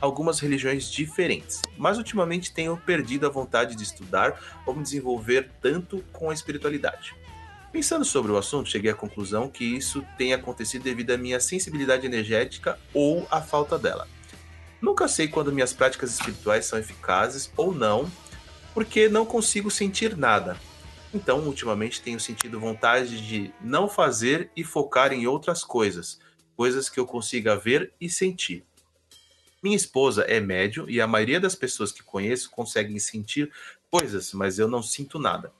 algumas 0.00 0.40
religiões 0.40 0.90
diferentes, 0.90 1.62
mas 1.78 1.96
ultimamente 1.96 2.52
tenho 2.52 2.76
perdido 2.76 3.24
a 3.24 3.30
vontade 3.30 3.76
de 3.76 3.84
estudar 3.84 4.36
ou 4.66 4.74
me 4.74 4.82
desenvolver 4.82 5.48
tanto 5.62 6.02
com 6.12 6.28
a 6.28 6.34
espiritualidade. 6.34 7.14
Pensando 7.72 8.04
sobre 8.04 8.32
o 8.32 8.36
assunto, 8.36 8.68
cheguei 8.68 8.90
à 8.90 8.94
conclusão 8.94 9.48
que 9.48 9.64
isso 9.64 10.04
tem 10.18 10.32
acontecido 10.32 10.82
devido 10.82 11.12
à 11.12 11.16
minha 11.16 11.38
sensibilidade 11.38 12.04
energética 12.04 12.78
ou 12.92 13.26
à 13.30 13.40
falta 13.40 13.78
dela. 13.78 14.08
Nunca 14.80 15.06
sei 15.06 15.28
quando 15.28 15.52
minhas 15.52 15.72
práticas 15.72 16.10
espirituais 16.10 16.66
são 16.66 16.78
eficazes 16.78 17.52
ou 17.56 17.74
não, 17.74 18.10
porque 18.74 19.08
não 19.08 19.24
consigo 19.24 19.70
sentir 19.70 20.16
nada, 20.16 20.56
então, 21.12 21.40
ultimamente 21.40 22.00
tenho 22.00 22.20
sentido 22.20 22.60
vontade 22.60 23.26
de 23.26 23.52
não 23.60 23.88
fazer 23.88 24.50
e 24.56 24.62
focar 24.62 25.12
em 25.12 25.26
outras 25.26 25.64
coisas, 25.64 26.20
coisas 26.56 26.88
que 26.88 27.00
eu 27.00 27.06
consiga 27.06 27.56
ver 27.56 27.92
e 28.00 28.08
sentir. 28.08 28.64
Minha 29.62 29.76
esposa 29.76 30.22
é 30.22 30.40
médium 30.40 30.88
e 30.88 31.00
a 31.00 31.06
maioria 31.06 31.40
das 31.40 31.54
pessoas 31.54 31.90
que 31.90 32.02
conheço 32.02 32.50
conseguem 32.50 32.98
sentir 32.98 33.50
coisas, 33.90 34.32
mas 34.32 34.58
eu 34.58 34.68
não 34.68 34.82
sinto 34.82 35.18
nada. 35.18 35.52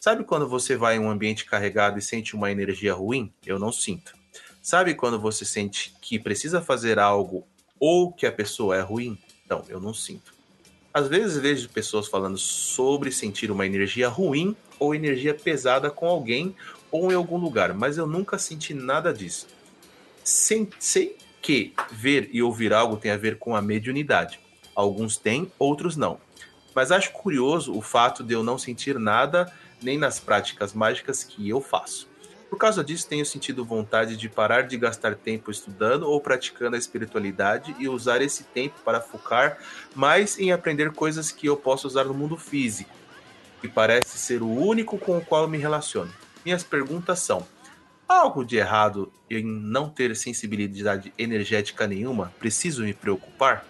Sabe 0.00 0.22
quando 0.22 0.48
você 0.48 0.76
vai 0.76 0.96
em 0.96 1.00
um 1.00 1.10
ambiente 1.10 1.44
carregado 1.44 1.98
e 1.98 2.02
sente 2.02 2.36
uma 2.36 2.50
energia 2.52 2.94
ruim? 2.94 3.32
Eu 3.44 3.58
não 3.58 3.72
sinto. 3.72 4.14
Sabe 4.62 4.94
quando 4.94 5.18
você 5.18 5.44
sente 5.44 5.92
que 6.00 6.18
precisa 6.18 6.60
fazer 6.62 6.98
algo 6.98 7.44
ou 7.80 8.12
que 8.12 8.24
a 8.24 8.32
pessoa 8.32 8.76
é 8.76 8.80
ruim? 8.80 9.18
Não, 9.48 9.64
eu 9.68 9.80
não 9.80 9.92
sinto. 9.92 10.32
Às 10.94 11.08
vezes 11.08 11.36
vejo 11.36 11.68
pessoas 11.68 12.06
falando 12.06 12.38
sobre 12.38 13.10
sentir 13.10 13.50
uma 13.50 13.66
energia 13.66 14.08
ruim 14.08 14.56
ou 14.78 14.94
energia 14.94 15.34
pesada 15.34 15.90
com 15.90 16.06
alguém 16.06 16.54
ou 16.92 17.10
em 17.10 17.14
algum 17.14 17.36
lugar, 17.36 17.74
mas 17.74 17.98
eu 17.98 18.06
nunca 18.06 18.38
senti 18.38 18.72
nada 18.72 19.12
disso. 19.12 19.48
Sei 20.22 20.68
que 21.42 21.72
ver 21.90 22.28
e 22.32 22.42
ouvir 22.42 22.72
algo 22.72 22.96
tem 22.96 23.10
a 23.10 23.16
ver 23.16 23.38
com 23.38 23.56
a 23.56 23.62
mediunidade. 23.62 24.38
Alguns 24.74 25.16
têm, 25.16 25.50
outros 25.58 25.96
não. 25.96 26.20
Mas 26.74 26.92
acho 26.92 27.10
curioso 27.12 27.76
o 27.76 27.82
fato 27.82 28.22
de 28.22 28.34
eu 28.34 28.44
não 28.44 28.58
sentir 28.58 28.98
nada 28.98 29.52
nem 29.82 29.98
nas 29.98 30.18
práticas 30.18 30.72
mágicas 30.72 31.22
que 31.22 31.48
eu 31.48 31.60
faço. 31.60 32.08
Por 32.48 32.58
causa 32.58 32.82
disso, 32.82 33.06
tenho 33.06 33.26
sentido 33.26 33.64
vontade 33.64 34.16
de 34.16 34.28
parar 34.28 34.62
de 34.62 34.78
gastar 34.78 35.14
tempo 35.14 35.50
estudando 35.50 36.04
ou 36.04 36.20
praticando 36.20 36.76
a 36.76 36.78
espiritualidade 36.78 37.76
e 37.78 37.88
usar 37.88 38.22
esse 38.22 38.44
tempo 38.44 38.80
para 38.84 39.00
focar 39.00 39.58
mais 39.94 40.38
em 40.38 40.50
aprender 40.50 40.92
coisas 40.92 41.30
que 41.30 41.46
eu 41.46 41.56
posso 41.56 41.86
usar 41.86 42.04
no 42.04 42.14
mundo 42.14 42.38
físico, 42.38 42.90
que 43.60 43.68
parece 43.68 44.18
ser 44.18 44.42
o 44.42 44.48
único 44.48 44.96
com 44.96 45.18
o 45.18 45.24
qual 45.24 45.46
me 45.46 45.58
relaciono. 45.58 46.12
Minhas 46.42 46.62
perguntas 46.62 47.18
são: 47.18 47.46
há 48.08 48.20
algo 48.20 48.44
de 48.44 48.56
errado 48.56 49.12
em 49.28 49.44
não 49.44 49.90
ter 49.90 50.16
sensibilidade 50.16 51.12
energética 51.18 51.86
nenhuma? 51.86 52.32
Preciso 52.38 52.82
me 52.82 52.94
preocupar? 52.94 53.66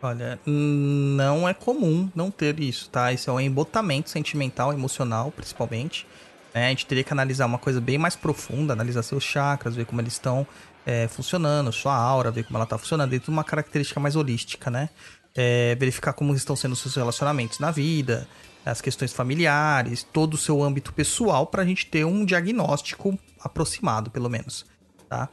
Olha, 0.00 0.38
não 0.46 1.48
é 1.48 1.52
comum 1.52 2.08
não 2.14 2.30
ter 2.30 2.60
isso, 2.60 2.88
tá? 2.88 3.12
Isso 3.12 3.28
é 3.28 3.32
um 3.32 3.40
embotamento 3.40 4.08
sentimental, 4.10 4.72
emocional, 4.72 5.32
principalmente. 5.32 6.06
É, 6.54 6.66
a 6.66 6.68
gente 6.68 6.86
teria 6.86 7.02
que 7.02 7.12
analisar 7.12 7.46
uma 7.46 7.58
coisa 7.58 7.80
bem 7.80 7.98
mais 7.98 8.14
profunda, 8.14 8.72
analisar 8.72 9.02
seus 9.02 9.24
chakras, 9.24 9.74
ver 9.74 9.86
como 9.86 10.00
eles 10.00 10.12
estão 10.12 10.46
é, 10.86 11.08
funcionando, 11.08 11.72
sua 11.72 11.96
aura, 11.96 12.30
ver 12.30 12.44
como 12.44 12.56
ela 12.56 12.64
está 12.64 12.78
funcionando, 12.78 13.10
dentro 13.10 13.26
de 13.26 13.30
uma 13.30 13.42
característica 13.42 13.98
mais 13.98 14.14
holística, 14.14 14.70
né? 14.70 14.88
É, 15.34 15.74
verificar 15.74 16.12
como 16.12 16.32
estão 16.34 16.54
sendo 16.54 16.76
seus 16.76 16.94
relacionamentos 16.94 17.58
na 17.58 17.70
vida, 17.70 18.26
as 18.64 18.80
questões 18.80 19.12
familiares, 19.12 20.04
todo 20.04 20.34
o 20.34 20.38
seu 20.38 20.62
âmbito 20.62 20.92
pessoal 20.92 21.46
para 21.46 21.62
a 21.62 21.66
gente 21.66 21.86
ter 21.86 22.04
um 22.04 22.24
diagnóstico 22.24 23.18
aproximado, 23.40 24.10
pelo 24.10 24.28
menos, 24.28 24.64
tá? 25.08 25.28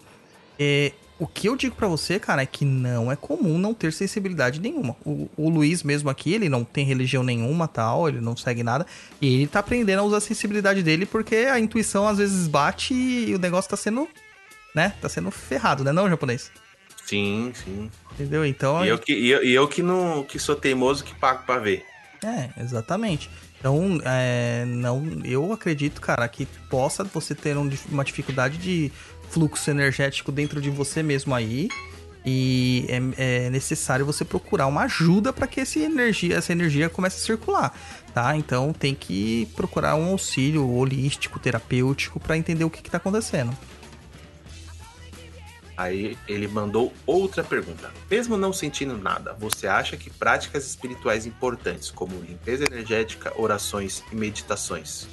É, 0.59 0.91
o 1.17 1.25
que 1.25 1.47
eu 1.47 1.55
digo 1.55 1.75
para 1.75 1.87
você, 1.87 2.19
cara, 2.19 2.41
é 2.41 2.45
que 2.45 2.65
não 2.65 3.11
é 3.11 3.15
comum 3.15 3.57
não 3.57 3.73
ter 3.73 3.93
sensibilidade 3.93 4.59
nenhuma. 4.59 4.95
O, 5.05 5.29
o, 5.37 5.49
Luiz 5.49 5.81
mesmo 5.81 6.09
aqui, 6.09 6.33
ele 6.33 6.49
não 6.49 6.63
tem 6.63 6.85
religião 6.85 7.23
nenhuma, 7.23 7.67
tal, 7.67 8.09
ele 8.09 8.19
não 8.19 8.35
segue 8.35 8.63
nada, 8.63 8.85
e 9.21 9.35
ele 9.35 9.47
tá 9.47 9.59
aprendendo 9.59 9.99
a 9.99 10.03
usar 10.03 10.17
a 10.17 10.21
sensibilidade 10.21 10.83
dele 10.83 11.05
porque 11.05 11.35
a 11.35 11.59
intuição 11.59 12.07
às 12.07 12.17
vezes 12.17 12.47
bate 12.47 12.93
e 12.93 13.33
o 13.33 13.39
negócio 13.39 13.69
tá 13.69 13.77
sendo, 13.77 14.07
né, 14.73 14.93
tá 15.01 15.07
sendo 15.07 15.31
ferrado, 15.31 15.83
né, 15.83 15.91
não, 15.91 16.09
japonês? 16.09 16.51
Sim, 17.05 17.53
sim. 17.53 17.89
Entendeu? 18.13 18.45
Então... 18.45 18.83
E 18.83 18.89
eu 18.89 18.97
que, 18.97 19.13
e 19.13 19.29
eu, 19.29 19.43
e 19.43 19.53
eu 19.53 19.67
que, 19.67 19.81
não, 19.81 20.23
que 20.23 20.37
sou 20.37 20.55
teimoso 20.55 21.03
que 21.03 21.15
pago 21.15 21.45
pra 21.45 21.59
ver. 21.59 21.85
É, 22.23 22.49
exatamente. 22.61 23.29
Então, 23.59 23.99
é, 24.05 24.63
não, 24.67 25.03
eu 25.23 25.51
acredito, 25.51 25.99
cara, 25.99 26.27
que 26.27 26.45
possa 26.69 27.03
você 27.03 27.33
ter 27.33 27.57
um, 27.57 27.67
uma 27.89 28.03
dificuldade 28.03 28.57
de 28.57 28.91
fluxo 29.29 29.69
energético 29.69 30.31
dentro 30.31 30.61
de 30.61 30.69
você 30.69 31.01
mesmo 31.03 31.33
aí. 31.33 31.69
E 32.25 32.87
é, 32.89 33.45
é 33.45 33.49
necessário 33.51 34.03
você 34.03 34.25
procurar 34.25 34.65
uma 34.65 34.83
ajuda 34.83 35.31
para 35.31 35.45
que 35.45 35.61
essa 35.61 35.77
energia, 35.77 36.35
essa 36.35 36.51
energia 36.51 36.89
comece 36.89 37.17
a 37.17 37.23
circular, 37.23 37.77
tá? 38.15 38.35
Então 38.35 38.73
tem 38.73 38.95
que 38.95 39.47
procurar 39.55 39.95
um 39.95 40.09
auxílio 40.09 40.67
holístico, 40.67 41.37
terapêutico 41.37 42.19
para 42.19 42.35
entender 42.35 42.63
o 42.63 42.69
que 42.69 42.79
está 42.79 42.97
acontecendo. 42.97 43.55
Aí 45.77 46.17
ele 46.27 46.47
mandou 46.47 46.93
outra 47.05 47.43
pergunta. 47.43 47.91
Mesmo 48.09 48.37
não 48.37 48.53
sentindo 48.53 48.97
nada, 48.97 49.33
você 49.33 49.67
acha 49.67 49.97
que 49.97 50.09
práticas 50.09 50.65
espirituais 50.65 51.25
importantes, 51.25 51.91
como 51.91 52.15
limpeza 52.21 52.63
energética, 52.63 53.33
orações 53.35 54.01
e 54.11 54.15
meditações, 54.15 55.05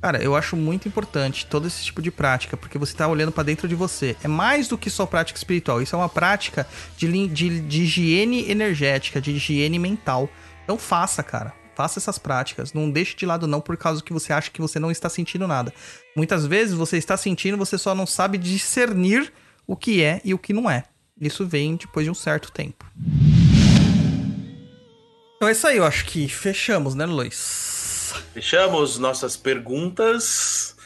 Cara, 0.00 0.22
eu 0.22 0.36
acho 0.36 0.56
muito 0.56 0.86
importante 0.86 1.46
todo 1.46 1.66
esse 1.66 1.84
tipo 1.84 2.00
de 2.00 2.10
prática, 2.10 2.56
porque 2.56 2.78
você 2.78 2.92
está 2.92 3.08
olhando 3.08 3.32
para 3.32 3.42
dentro 3.42 3.66
de 3.66 3.74
você. 3.74 4.16
É 4.22 4.28
mais 4.28 4.68
do 4.68 4.78
que 4.78 4.88
só 4.88 5.04
prática 5.06 5.36
espiritual, 5.36 5.82
isso 5.82 5.96
é 5.96 5.98
uma 5.98 6.08
prática 6.08 6.66
de, 6.96 7.28
de, 7.28 7.60
de 7.60 7.82
higiene 7.82 8.48
energética, 8.48 9.20
de 9.20 9.32
higiene 9.32 9.78
mental. 9.78 10.30
Então 10.62 10.78
faça, 10.78 11.22
cara. 11.22 11.52
Faça 11.74 11.98
essas 11.98 12.18
práticas. 12.18 12.72
Não 12.72 12.90
deixe 12.90 13.16
de 13.16 13.24
lado, 13.24 13.46
não, 13.46 13.60
por 13.60 13.76
causa 13.76 14.02
que 14.02 14.12
você 14.12 14.32
acha 14.32 14.50
que 14.50 14.60
você 14.60 14.78
não 14.78 14.90
está 14.90 15.08
sentindo 15.08 15.46
nada. 15.46 15.72
Muitas 16.16 16.46
vezes 16.46 16.74
você 16.74 16.96
está 16.96 17.16
sentindo, 17.16 17.56
você 17.56 17.78
só 17.78 17.94
não 17.94 18.06
sabe 18.06 18.36
discernir 18.38 19.32
o 19.66 19.76
que 19.76 20.02
é 20.02 20.20
e 20.24 20.34
o 20.34 20.38
que 20.38 20.52
não 20.52 20.70
é. 20.70 20.84
Isso 21.20 21.46
vem 21.46 21.76
depois 21.76 22.04
de 22.04 22.10
um 22.10 22.14
certo 22.14 22.52
tempo. 22.52 22.84
Então 25.36 25.48
é 25.48 25.52
isso 25.52 25.66
aí, 25.68 25.76
eu 25.76 25.84
acho 25.84 26.04
que 26.04 26.28
fechamos, 26.28 26.96
né, 26.96 27.06
Luiz? 27.06 27.77
Fechamos 28.32 28.98
nossas 28.98 29.36
perguntas. 29.36 30.76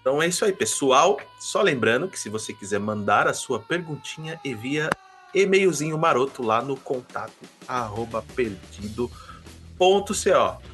Então 0.00 0.22
é 0.22 0.26
isso 0.26 0.44
aí, 0.44 0.52
pessoal. 0.52 1.20
Só 1.38 1.62
lembrando 1.62 2.08
que 2.08 2.18
se 2.18 2.28
você 2.28 2.52
quiser 2.52 2.80
mandar 2.80 3.26
a 3.26 3.34
sua 3.34 3.60
perguntinha, 3.60 4.40
envia 4.44 4.90
e-mailzinho 5.34 5.98
maroto 5.98 6.42
lá 6.42 6.62
no 6.62 6.76
contato 6.76 7.32
arroba 7.66 8.22
perdido.co. 8.34 9.12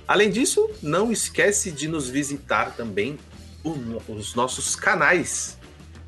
Além 0.07 0.31
disso, 0.31 0.71
não 0.83 1.11
esquece 1.11 1.73
de 1.73 1.89
nos 1.89 2.09
visitar 2.09 2.75
também 2.77 3.19
os 4.09 4.35
nossos 4.35 4.77
canais. 4.77 5.59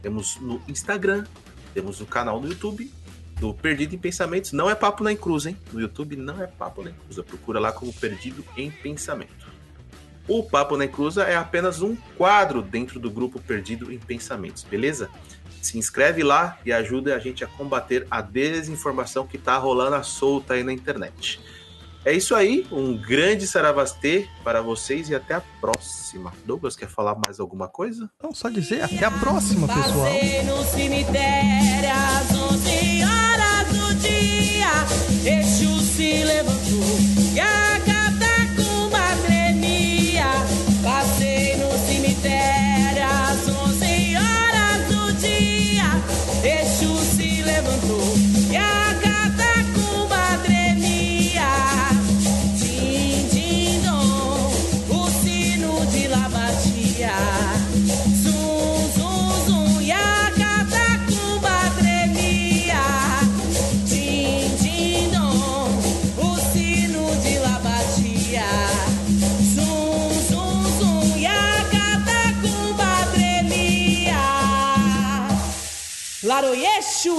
Temos 0.02 0.36
no 0.36 0.62
Instagram, 0.68 1.24
temos 1.74 2.00
o 2.00 2.06
canal 2.06 2.40
no 2.40 2.48
YouTube 2.48 2.92
do 3.40 3.52
Perdido 3.52 3.94
em 3.94 3.98
Pensamentos. 3.98 4.52
Não 4.52 4.70
é 4.70 4.74
Papo 4.74 5.02
na 5.04 5.14
Cruz, 5.14 5.46
hein? 5.46 5.56
No 5.72 5.80
YouTube 5.80 6.16
não 6.16 6.40
é 6.40 6.46
Papo 6.46 6.82
na 6.82 6.90
Cruz. 6.90 7.18
Procura 7.26 7.58
lá 7.60 7.72
como 7.72 7.92
Perdido 7.92 8.44
em 8.56 8.70
Pensamento. 8.70 9.45
O 10.28 10.42
Papo 10.42 10.76
na 10.76 10.88
Cruz 10.88 11.16
é 11.16 11.36
apenas 11.36 11.82
um 11.82 11.96
quadro 12.16 12.60
dentro 12.60 12.98
do 12.98 13.10
grupo 13.10 13.40
Perdido 13.40 13.92
em 13.92 13.98
Pensamentos, 13.98 14.64
beleza? 14.64 15.08
Se 15.62 15.78
inscreve 15.78 16.22
lá 16.22 16.58
e 16.64 16.72
ajuda 16.72 17.14
a 17.14 17.18
gente 17.18 17.44
a 17.44 17.46
combater 17.46 18.06
a 18.10 18.20
desinformação 18.20 19.26
que 19.26 19.38
tá 19.38 19.56
rolando 19.56 19.96
à 19.96 20.02
solta 20.02 20.54
aí 20.54 20.64
na 20.64 20.72
internet. 20.72 21.40
É 22.04 22.12
isso 22.12 22.36
aí, 22.36 22.64
um 22.70 22.96
grande 22.96 23.48
saravastê 23.48 24.28
para 24.44 24.62
vocês 24.62 25.10
e 25.10 25.14
até 25.14 25.34
a 25.34 25.42
próxima. 25.60 26.32
Douglas, 26.44 26.76
quer 26.76 26.88
falar 26.88 27.16
mais 27.26 27.40
alguma 27.40 27.66
coisa? 27.66 28.08
Não, 28.22 28.32
só 28.32 28.48
dizer 28.48 28.82
até 28.82 29.04
a 29.04 29.10
próxima, 29.10 29.66
pessoal. 29.66 30.06
No 30.44 30.64
cemitério 30.64 31.90
às 31.90 32.30
11 32.30 33.02
horas 33.02 33.68
do 33.76 33.94
dia. 33.96 34.70
Exu 35.40 35.80
se 35.80 36.15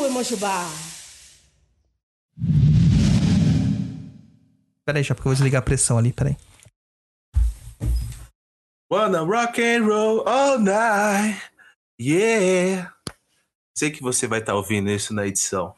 Laroyexu 0.08 0.10
e 0.10 0.10
Mochubá. 0.10 0.66
Pera 4.86 4.99
aí, 4.99 5.03
já 5.03 5.14
porque 5.14 5.28
eu 5.28 5.32
vou 5.32 5.36
desligar 5.36 5.60
a 5.60 5.66
pressão 5.66 5.97
ali, 5.97 6.14
pera 6.14 6.30
aí. 6.30 6.38
Wanna 8.91 9.22
rock 9.22 9.62
and 9.62 9.86
roll 9.86 10.28
all 10.28 10.60
night. 10.60 11.41
Yeah. 11.99 12.93
Sei 13.78 13.91
que 13.91 14.01
você 14.01 14.28
vai 14.28 14.39
estar 14.39 14.55
ouvindo 14.55 14.89
isso 14.89 15.14
na 15.14 15.28
edição. 15.28 15.76